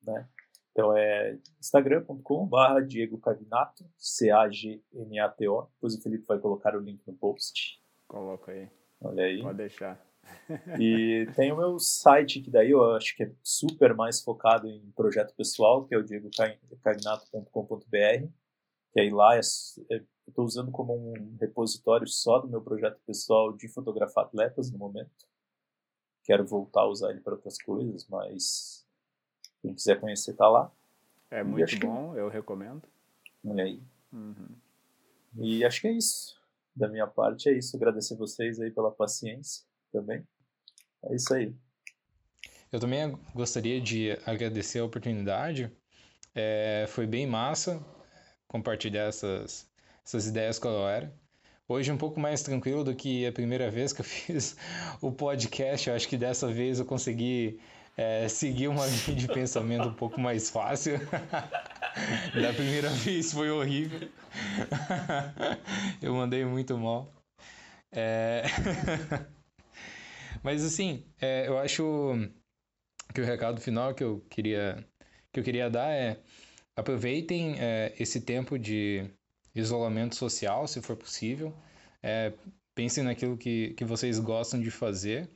né? 0.04 0.30
Então 0.72 0.96
é 0.96 1.40
instagram.com.br 1.60 2.82
Diego 2.88 3.18
Cagnato, 3.18 3.90
C-A-G-N-A-T-O. 3.98 5.68
Depois 5.74 5.96
o 5.96 6.02
Felipe 6.04 6.28
vai 6.28 6.38
colocar 6.38 6.76
o 6.76 6.80
link 6.80 7.02
no 7.08 7.14
post. 7.16 7.82
Coloca 8.08 8.52
aí, 8.52 8.70
Olha 9.02 9.24
aí. 9.24 9.42
pode 9.42 9.58
deixar. 9.58 10.00
E 10.80 11.28
tem 11.36 11.52
o 11.52 11.58
meu 11.58 11.80
site, 11.80 12.40
que 12.40 12.52
daí 12.52 12.70
eu 12.70 12.94
acho 12.96 13.16
que 13.16 13.24
é 13.24 13.32
super 13.44 13.96
mais 13.96 14.22
focado 14.22 14.68
em 14.68 14.92
projeto 14.92 15.34
pessoal, 15.36 15.86
que 15.86 15.96
é 15.96 15.98
o 15.98 16.04
diegocagnato.com.br. 16.04 18.28
Que 18.94 19.02
aí 19.02 19.10
lá 19.10 19.36
é, 19.36 19.40
é, 19.90 19.98
eu 19.98 20.06
estou 20.28 20.46
usando 20.46 20.72
como 20.72 20.94
um 20.96 21.36
repositório 21.40 22.08
só 22.08 22.40
do 22.40 22.48
meu 22.48 22.62
projeto 22.62 23.00
pessoal 23.06 23.52
de 23.52 23.68
fotografar 23.68 24.26
atletas 24.26 24.72
no 24.72 24.78
momento. 24.78 25.28
Quero 26.24 26.46
voltar 26.46 26.82
a 26.82 26.88
usar 26.88 27.10
ele 27.12 27.20
para 27.20 27.34
outras 27.34 27.58
coisas, 27.62 28.08
mas 28.08 28.86
quem 29.62 29.74
quiser 29.74 30.00
conhecer 30.00 30.36
tá 30.36 30.48
lá. 30.48 30.72
É 31.30 31.44
muito 31.44 31.64
acho 31.66 31.80
que- 31.80 31.86
bom, 31.86 32.16
eu 32.16 32.30
recomendo. 32.30 32.84
Olha 33.46 33.64
aí. 33.64 33.82
Uhum. 34.14 34.50
E 35.40 35.66
acho 35.66 35.82
que 35.82 35.88
é 35.88 35.92
isso. 35.92 36.40
Da 36.76 36.88
minha 36.88 37.08
parte 37.08 37.50
é 37.50 37.54
isso. 37.58 37.76
Agradecer 37.76 38.16
vocês 38.16 38.60
aí 38.60 38.72
pela 38.72 38.92
paciência 38.92 39.66
também. 39.92 40.26
É 41.04 41.16
isso 41.16 41.34
aí. 41.34 41.54
Eu 42.72 42.80
também 42.80 43.12
gostaria 43.36 43.82
de 43.82 44.12
agradecer 44.26 44.80
a 44.80 44.86
oportunidade. 44.86 45.72
É, 46.34 46.86
foi 46.88 47.06
bem 47.06 47.28
massa 47.28 47.84
compartilhar 48.54 49.06
essas, 49.06 49.68
essas 50.06 50.28
ideias 50.28 50.60
com 50.60 50.68
a 50.68 50.72
galera. 50.72 51.14
Hoje 51.68 51.92
um 51.92 51.98
pouco 51.98 52.20
mais 52.20 52.44
tranquilo 52.44 52.84
do 52.84 52.94
que 52.94 53.26
a 53.26 53.32
primeira 53.32 53.72
vez 53.72 53.92
que 53.92 54.02
eu 54.02 54.06
fiz 54.06 54.56
o 55.02 55.12
podcast. 55.12 55.90
Eu 55.90 55.96
acho 55.96 56.08
que 56.08 56.16
dessa 56.16 56.48
vez 56.48 56.78
eu 56.78 56.86
consegui 56.86 57.60
é, 57.98 58.28
seguir 58.28 58.68
uma 58.68 58.86
linha 58.86 59.18
de 59.18 59.28
pensamento 59.28 59.88
um 59.88 59.94
pouco 59.94 60.22
mais 60.22 60.52
fácil. 60.52 61.00
Da 62.34 62.52
primeira 62.52 62.90
vez 62.90 63.32
foi 63.32 63.52
horrível. 63.52 64.10
Eu 66.02 66.16
mandei 66.16 66.44
muito 66.44 66.76
mal. 66.76 67.14
É... 67.92 68.46
Mas 70.42 70.66
assim, 70.66 71.06
é, 71.22 71.48
eu 71.48 71.60
acho 71.60 72.16
que 73.14 73.22
o 73.22 73.24
recado 73.24 73.62
final 73.62 73.94
que 73.94 74.04
eu 74.04 74.26
queria, 74.28 74.84
que 75.32 75.40
eu 75.40 75.44
queria 75.44 75.70
dar 75.70 75.92
é 75.92 76.18
aproveitem 76.76 77.56
é, 77.60 77.94
esse 78.00 78.22
tempo 78.22 78.58
de 78.58 79.10
isolamento 79.54 80.16
social, 80.16 80.68
se 80.68 80.82
for 80.82 80.96
possível. 80.96 81.54
É, 82.02 82.34
pensem 82.76 83.04
naquilo 83.04 83.38
que, 83.38 83.74
que 83.76 83.86
vocês 83.86 84.20
gostam 84.20 84.60
de 84.60 84.72
fazer 84.72 85.30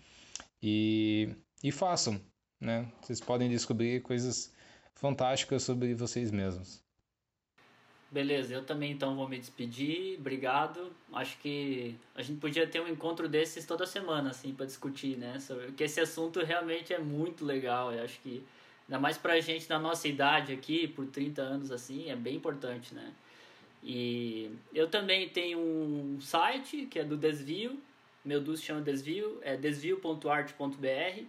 e, 0.61 1.29
e 1.63 1.71
façam, 1.71 2.19
né? 2.59 2.91
Vocês 3.01 3.21
podem 3.21 3.49
descobrir 3.49 4.01
coisas 4.01 4.53
fantásticas 4.95 5.63
sobre 5.63 5.93
vocês 5.93 6.31
mesmos. 6.31 6.81
Beleza, 8.09 8.53
eu 8.53 8.63
também 8.63 8.93
então 8.93 9.15
vou 9.15 9.27
me 9.27 9.37
despedir. 9.37 10.17
Obrigado. 10.17 10.93
Acho 11.11 11.37
que 11.39 11.95
a 12.15 12.21
gente 12.21 12.39
podia 12.39 12.65
ter 12.65 12.81
um 12.81 12.87
encontro 12.87 13.27
desses 13.27 13.65
toda 13.65 13.85
semana, 13.85 14.29
assim, 14.29 14.53
para 14.53 14.65
discutir, 14.65 15.17
né? 15.17 15.39
Sobre, 15.39 15.65
porque 15.67 15.83
esse 15.83 15.99
assunto 15.99 16.39
realmente 16.39 16.93
é 16.93 16.99
muito 16.99 17.43
legal. 17.43 17.91
Eu 17.91 18.03
acho 18.03 18.19
que, 18.21 18.41
ainda 18.87 18.99
mais 18.99 19.17
pra 19.17 19.39
gente 19.39 19.69
na 19.69 19.77
nossa 19.77 20.07
idade 20.07 20.53
aqui, 20.53 20.87
por 20.87 21.05
30 21.07 21.41
anos, 21.41 21.71
assim, 21.71 22.09
é 22.09 22.15
bem 22.15 22.35
importante, 22.35 22.95
né? 22.95 23.13
E 23.83 24.49
eu 24.73 24.89
também 24.89 25.29
tenho 25.29 25.59
um 25.59 26.19
site 26.19 26.85
que 26.85 26.99
é 26.99 27.03
do 27.03 27.15
Desvio. 27.15 27.77
Meu 28.25 28.41
dos 28.41 28.61
chama 28.61 28.81
Desvio, 28.81 29.39
é 29.41 29.55
desvio.art.br. 29.55 31.23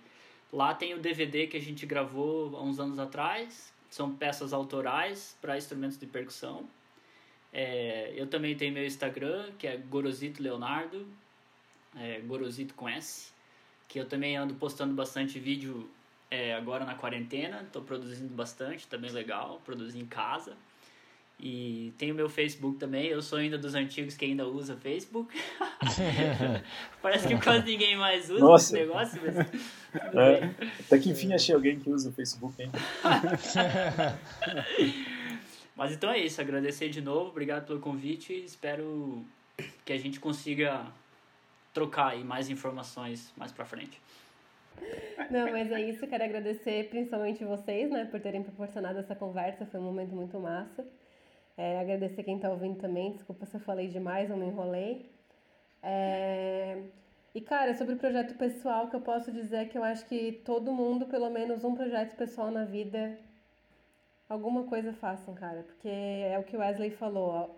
Lá 0.52 0.74
tem 0.74 0.94
o 0.94 0.98
DVD 0.98 1.46
que 1.46 1.56
a 1.56 1.60
gente 1.60 1.86
gravou 1.86 2.56
há 2.56 2.62
uns 2.62 2.80
anos 2.80 2.98
atrás. 2.98 3.72
São 3.90 4.14
peças 4.14 4.52
autorais 4.52 5.36
para 5.40 5.56
instrumentos 5.56 5.98
de 5.98 6.06
percussão. 6.06 6.68
É, 7.52 8.12
eu 8.16 8.26
também 8.26 8.56
tenho 8.56 8.72
meu 8.72 8.84
Instagram, 8.84 9.52
que 9.58 9.66
é 9.66 9.76
Gorosito 9.76 10.42
Leonardo, 10.42 11.06
é, 11.96 12.20
Gorosito 12.20 12.74
com 12.74 12.88
S, 12.88 13.32
que 13.86 13.98
eu 13.98 14.06
também 14.06 14.36
ando 14.36 14.54
postando 14.54 14.94
bastante 14.94 15.38
vídeo 15.38 15.88
é, 16.30 16.54
agora 16.54 16.84
na 16.84 16.94
quarentena. 16.94 17.62
Estou 17.62 17.82
produzindo 17.82 18.32
bastante, 18.34 18.86
tá 18.86 18.96
bem 18.96 19.10
legal, 19.10 19.60
produzir 19.64 19.98
em 19.98 20.06
casa. 20.06 20.56
E 21.40 21.92
tem 21.96 22.10
o 22.10 22.14
meu 22.14 22.28
Facebook 22.28 22.78
também. 22.78 23.06
Eu 23.06 23.22
sou 23.22 23.38
ainda 23.38 23.56
dos 23.56 23.74
antigos 23.74 24.16
que 24.16 24.24
ainda 24.24 24.44
usa 24.46 24.76
Facebook. 24.76 25.32
Parece 27.00 27.28
que 27.28 27.40
quase 27.40 27.64
ninguém 27.64 27.96
mais 27.96 28.28
usa 28.28 28.40
Nossa. 28.40 28.76
esse 28.76 28.86
negócio, 28.86 29.22
mas 29.24 29.36
É. 30.14 30.50
Até 30.80 30.98
que 30.98 31.10
enfim 31.10 31.32
achei 31.32 31.54
alguém 31.54 31.78
que 31.78 31.88
usa 31.88 32.10
o 32.10 32.12
Facebook 32.12 32.60
ainda. 32.60 32.78
Mas 35.78 35.92
então 35.92 36.10
é 36.10 36.18
isso, 36.18 36.40
agradecer 36.40 36.88
de 36.88 37.00
novo, 37.00 37.30
obrigado 37.30 37.64
pelo 37.64 37.78
convite 37.78 38.32
e 38.32 38.44
espero 38.44 39.24
que 39.84 39.92
a 39.92 39.96
gente 39.96 40.18
consiga 40.18 40.84
trocar 41.72 42.08
aí 42.08 42.24
mais 42.24 42.50
informações 42.50 43.32
mais 43.36 43.52
pra 43.52 43.64
frente. 43.64 44.00
Não, 45.30 45.50
mas 45.50 45.70
é 45.70 45.80
isso. 45.80 46.06
Quero 46.06 46.24
agradecer 46.24 46.88
principalmente 46.88 47.44
vocês, 47.44 47.90
né, 47.90 48.04
por 48.06 48.20
terem 48.20 48.42
proporcionado 48.42 48.98
essa 48.98 49.14
conversa. 49.14 49.66
Foi 49.66 49.80
um 49.80 49.84
momento 49.84 50.14
muito 50.14 50.38
massa. 50.40 50.86
É, 51.56 51.80
agradecer 51.80 52.22
quem 52.24 52.36
está 52.36 52.50
ouvindo 52.50 52.78
também. 52.80 53.12
Desculpa 53.12 53.46
se 53.46 53.56
eu 53.56 53.60
falei 53.60 53.88
demais 53.88 54.30
ou 54.30 54.36
me 54.36 54.46
enrolei. 54.46 55.10
É, 55.82 56.82
E, 57.34 57.40
cara, 57.40 57.74
sobre 57.74 57.94
o 57.94 57.98
projeto 57.98 58.34
pessoal, 58.36 58.88
que 58.88 58.96
eu 58.96 59.00
posso 59.00 59.32
dizer 59.32 59.56
é 59.58 59.64
que 59.66 59.78
eu 59.78 59.84
acho 59.84 60.06
que 60.06 60.32
todo 60.44 60.72
mundo, 60.74 61.06
pelo 61.06 61.30
menos 61.30 61.64
um 61.64 61.74
projeto 61.74 62.16
pessoal 62.16 62.50
na 62.50 62.64
vida, 62.64 63.18
alguma 64.28 64.64
coisa 64.64 64.92
façam, 64.92 65.34
cara. 65.34 65.62
Porque 65.64 65.88
é 65.88 66.38
o 66.38 66.44
que 66.44 66.56
o 66.56 66.60
Wesley 66.60 66.90
falou, 66.90 67.28
ó. 67.30 67.50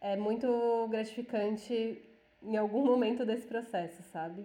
É 0.00 0.16
muito 0.16 0.88
gratificante 0.90 2.02
em 2.42 2.56
algum 2.56 2.84
momento 2.84 3.24
desse 3.24 3.46
processo, 3.46 4.02
sabe? 4.02 4.44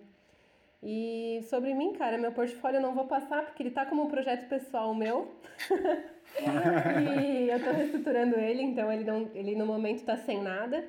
E 0.82 1.41
sobre 1.49 1.73
mim, 1.73 1.93
cara, 1.93 2.17
meu 2.17 2.32
portfólio 2.32 2.78
eu 2.78 2.82
não 2.82 2.93
vou 2.93 3.05
passar 3.05 3.45
porque 3.45 3.63
ele 3.63 3.71
tá 3.71 3.86
como 3.86 4.03
um 4.03 4.09
projeto 4.09 4.47
pessoal 4.47 4.93
meu. 4.93 5.34
e 6.39 7.49
eu 7.49 7.63
tô 7.63 7.71
reestruturando 7.71 8.36
ele, 8.36 8.61
então 8.61 8.91
ele, 8.91 9.03
não, 9.03 9.30
ele 9.34 9.55
no 9.55 9.65
momento 9.65 10.05
tá 10.05 10.17
sem 10.17 10.41
nada. 10.41 10.88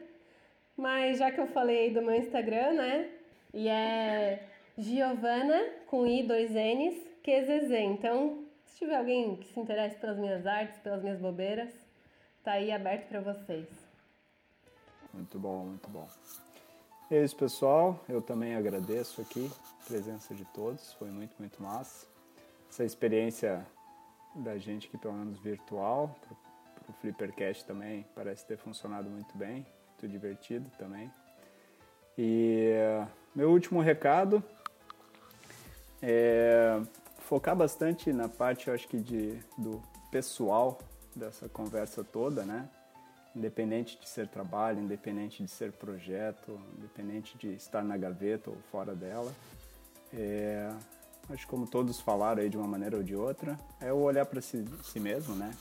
Mas 0.77 1.19
já 1.19 1.31
que 1.31 1.41
eu 1.41 1.47
falei 1.47 1.93
do 1.93 2.03
meu 2.03 2.15
Instagram, 2.15 2.75
né? 2.75 3.11
E 3.53 3.69
é 3.69 4.43
Giovana 4.77 5.65
com 5.87 6.07
I, 6.07 6.23
dois 6.23 6.51
N's, 6.51 6.95
QZZ. 7.23 7.71
Então, 7.73 8.45
se 8.67 8.79
tiver 8.79 8.97
alguém 8.97 9.37
que 9.37 9.49
se 9.49 9.59
interesse 9.59 9.97
pelas 9.97 10.19
minhas 10.19 10.47
artes, 10.47 10.79
pelas 10.79 11.03
minhas 11.03 11.19
bobeiras, 11.19 11.71
tá 12.45 12.53
aí 12.53 12.71
aberto 12.71 13.09
pra 13.09 13.21
vocês. 13.21 13.67
Muito 15.13 15.39
bom, 15.39 15.65
muito 15.65 15.89
bom. 15.89 16.07
É 17.11 17.25
isso, 17.25 17.37
pessoal. 17.37 17.99
Eu 18.09 18.21
também 18.21 18.55
agradeço 18.55 19.23
aqui 19.23 19.51
a 19.81 19.89
presença 19.89 20.35
de 20.35 20.45
todos. 20.45 20.93
Foi 20.95 21.09
muito, 21.09 21.35
muito 21.39 21.63
massa. 21.63 22.07
Essa 22.69 22.85
experiência 22.85 23.67
da 24.35 24.59
gente 24.59 24.89
aqui, 24.89 24.99
pelo 24.99 25.15
menos 25.15 25.39
virtual, 25.39 26.15
para 26.21 26.91
o 26.91 26.93
Flippercast 27.01 27.65
também 27.65 28.07
parece 28.15 28.45
ter 28.45 28.59
funcionado 28.59 29.09
muito 29.09 29.37
bem. 29.39 29.67
Muito 29.91 30.07
divertido 30.07 30.71
também. 30.79 31.11
E 32.17 32.73
eh, 32.75 33.07
meu 33.35 33.51
último 33.51 33.81
recado 33.81 34.43
É, 36.01 36.81
focar 37.21 37.57
bastante 37.57 38.13
na 38.13 38.29
parte, 38.29 38.69
eu 38.69 38.75
acho 38.75 38.87
que 38.87 38.99
de, 38.99 39.37
do 39.57 39.83
pessoal 40.13 40.79
dessa 41.15 41.49
conversa 41.49 42.05
toda, 42.05 42.45
né? 42.45 42.69
Independente 43.39 43.97
de 44.01 44.09
ser 44.09 44.27
trabalho, 44.27 44.81
independente 44.81 45.45
de 45.45 45.49
ser 45.49 45.71
projeto, 45.71 46.61
independente 46.77 47.39
de 47.39 47.55
estar 47.55 47.85
na 47.85 47.97
gaveta 47.97 48.51
ou 48.51 48.57
fora 48.73 48.97
dela. 48.97 49.33
É, 50.13 50.69
acho 51.31 51.45
que 51.45 51.47
como 51.47 51.65
todos 51.65 52.01
falaram 52.01 52.43
aí 52.43 52.49
de 52.49 52.57
uma 52.57 52.67
maneira 52.67 52.97
ou 52.97 53.03
de 53.05 53.15
outra, 53.15 53.57
é 53.81 53.93
o 53.93 53.99
olhar 53.99 54.27
para 54.27 54.41
si, 54.41 54.65
si, 54.83 54.99
mesmo, 54.99 55.37
né? 55.37 55.55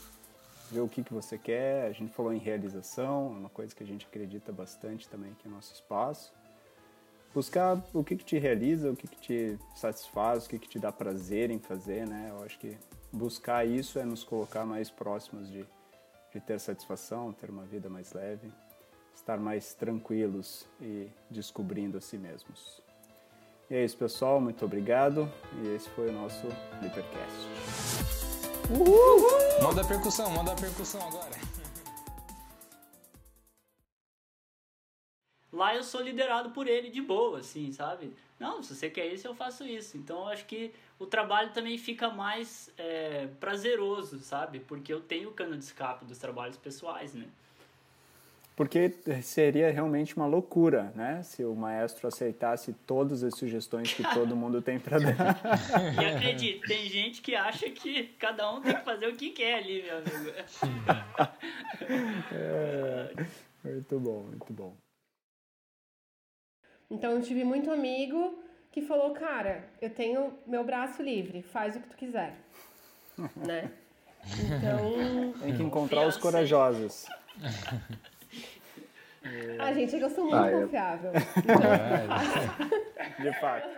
Ver 0.71 0.80
o 0.80 0.89
que, 0.89 1.03
que 1.03 1.13
você 1.13 1.38
quer. 1.38 1.86
A 1.86 1.91
gente 1.91 2.11
falou 2.13 2.34
em 2.34 2.39
realização, 2.39 3.28
uma 3.28 3.49
coisa 3.49 3.75
que 3.75 3.84
a 3.84 3.88
gente 3.88 4.07
acredita 4.07 4.51
bastante 4.51 5.07
também 5.07 5.32
aqui 5.34 5.47
no 5.47 5.53
nosso 5.53 5.71
espaço. 5.71 6.34
Buscar 7.32 7.80
o 7.93 8.03
que, 8.03 8.15
que 8.15 8.25
te 8.25 8.39
realiza, 8.39 8.89
o 8.89 8.95
que, 8.95 9.07
que 9.07 9.19
te 9.19 9.59
satisfaz, 9.75 10.47
o 10.47 10.49
que, 10.49 10.57
que 10.57 10.67
te 10.67 10.80
dá 10.80 10.91
prazer 10.91 11.51
em 11.51 11.59
fazer, 11.59 12.07
né? 12.07 12.30
Eu 12.32 12.43
acho 12.43 12.57
que 12.57 12.75
buscar 13.13 13.67
isso 13.67 13.99
é 13.99 14.03
nos 14.03 14.23
colocar 14.23 14.65
mais 14.65 14.89
próximos 14.89 15.47
de, 15.47 15.63
de 16.40 16.46
ter 16.46 16.60
satisfação, 16.60 17.34
ter 17.34 17.50
uma 17.50 17.64
vida 17.64 17.90
mais 17.90 18.14
leve, 18.14 18.52
estar 19.16 19.40
mais 19.40 19.74
tranquilos 19.74 20.68
e 20.80 21.10
descobrindo 21.30 21.98
a 21.98 22.02
si 22.02 22.18
mesmos. 22.18 22.82
E 23.70 23.76
é 23.76 23.84
isso, 23.84 23.98
pessoal. 23.98 24.40
Muito 24.40 24.64
obrigado. 24.64 25.30
E 25.62 25.76
esse 25.76 25.90
foi 25.90 26.10
o 26.10 26.14
nosso 26.14 26.48
Flippercast. 26.80 27.48
Uhul! 28.70 29.64
Manda 29.64 29.82
a 29.82 29.86
percussão, 29.86 30.30
manda 30.30 30.52
a 30.52 30.56
percussão 30.56 31.02
agora. 31.08 31.66
Lá 35.58 35.76
eu 35.76 35.84
sou 35.84 36.01
liderado 36.01 36.51
por 36.51 36.68
ele 36.68 36.91
de 36.91 37.01
boa, 37.01 37.39
assim, 37.39 37.72
sabe? 37.72 38.14
Não, 38.39 38.62
se 38.62 38.76
você 38.76 38.91
quer 38.91 39.08
isso, 39.08 39.26
eu 39.26 39.34
faço 39.34 39.66
isso. 39.66 39.97
Então 39.97 40.20
eu 40.20 40.28
acho 40.28 40.45
que 40.45 40.72
o 40.99 41.08
trabalho 41.08 41.49
também 41.49 41.80
fica 41.80 42.10
mais 42.10 42.72
é, 42.78 43.28
prazeroso, 43.39 44.20
sabe? 44.20 44.60
Porque 44.60 44.93
eu 44.93 45.01
tenho 45.01 45.30
o 45.30 45.34
cano 45.34 45.58
de 45.58 45.64
escape 45.64 46.05
dos 46.05 46.20
trabalhos 46.20 46.58
pessoais, 46.58 47.16
né? 47.16 47.26
Porque 48.55 48.93
seria 49.24 49.72
realmente 49.72 50.16
uma 50.16 50.28
loucura, 50.28 50.91
né? 50.95 51.24
Se 51.24 51.43
o 51.43 51.55
maestro 51.55 52.08
aceitasse 52.08 52.74
todas 52.86 53.24
as 53.24 53.36
sugestões 53.36 53.91
que 53.91 54.03
todo 54.14 54.36
mundo 54.38 54.62
tem 54.62 54.80
para 54.80 54.99
dar. 54.99 55.41
e 55.99 56.05
acredite, 56.05 56.68
tem 56.68 56.88
gente 56.88 57.20
que 57.24 57.34
acha 57.34 57.68
que 57.72 58.03
cada 58.20 58.51
um 58.51 58.62
tem 58.62 58.76
que 58.76 58.86
fazer 58.86 59.08
o 59.08 59.16
que 59.16 59.32
quer 59.32 59.55
ali, 59.55 59.82
meu 59.82 59.97
amigo. 59.97 60.32
é, 62.32 63.26
muito 63.64 63.99
bom, 63.99 64.22
muito 64.22 64.53
bom. 64.53 64.87
Então 66.90 67.12
eu 67.12 67.22
tive 67.22 67.44
muito 67.44 67.70
amigo 67.70 68.42
que 68.72 68.82
falou, 68.82 69.12
cara, 69.12 69.66
eu 69.82 69.90
tenho 69.90 70.34
meu 70.46 70.64
braço 70.64 71.02
livre, 71.02 71.42
faz 71.42 71.76
o 71.76 71.80
que 71.80 71.90
tu 71.90 71.98
quiser, 71.98 72.36
né? 73.36 73.72
Então 74.26 75.34
tem 75.42 75.56
que 75.56 75.64
encontrar 75.64 76.08
os 76.08 76.18
corajosos. 76.18 77.08
A 79.60 79.74
gente, 79.74 79.96
eu 79.96 80.10
sou 80.10 80.26
muito 80.26 80.36
ah, 80.36 80.52
confiável. 80.52 81.12
Eu... 81.14 81.22
De 83.24 83.40
fato. 83.40 83.70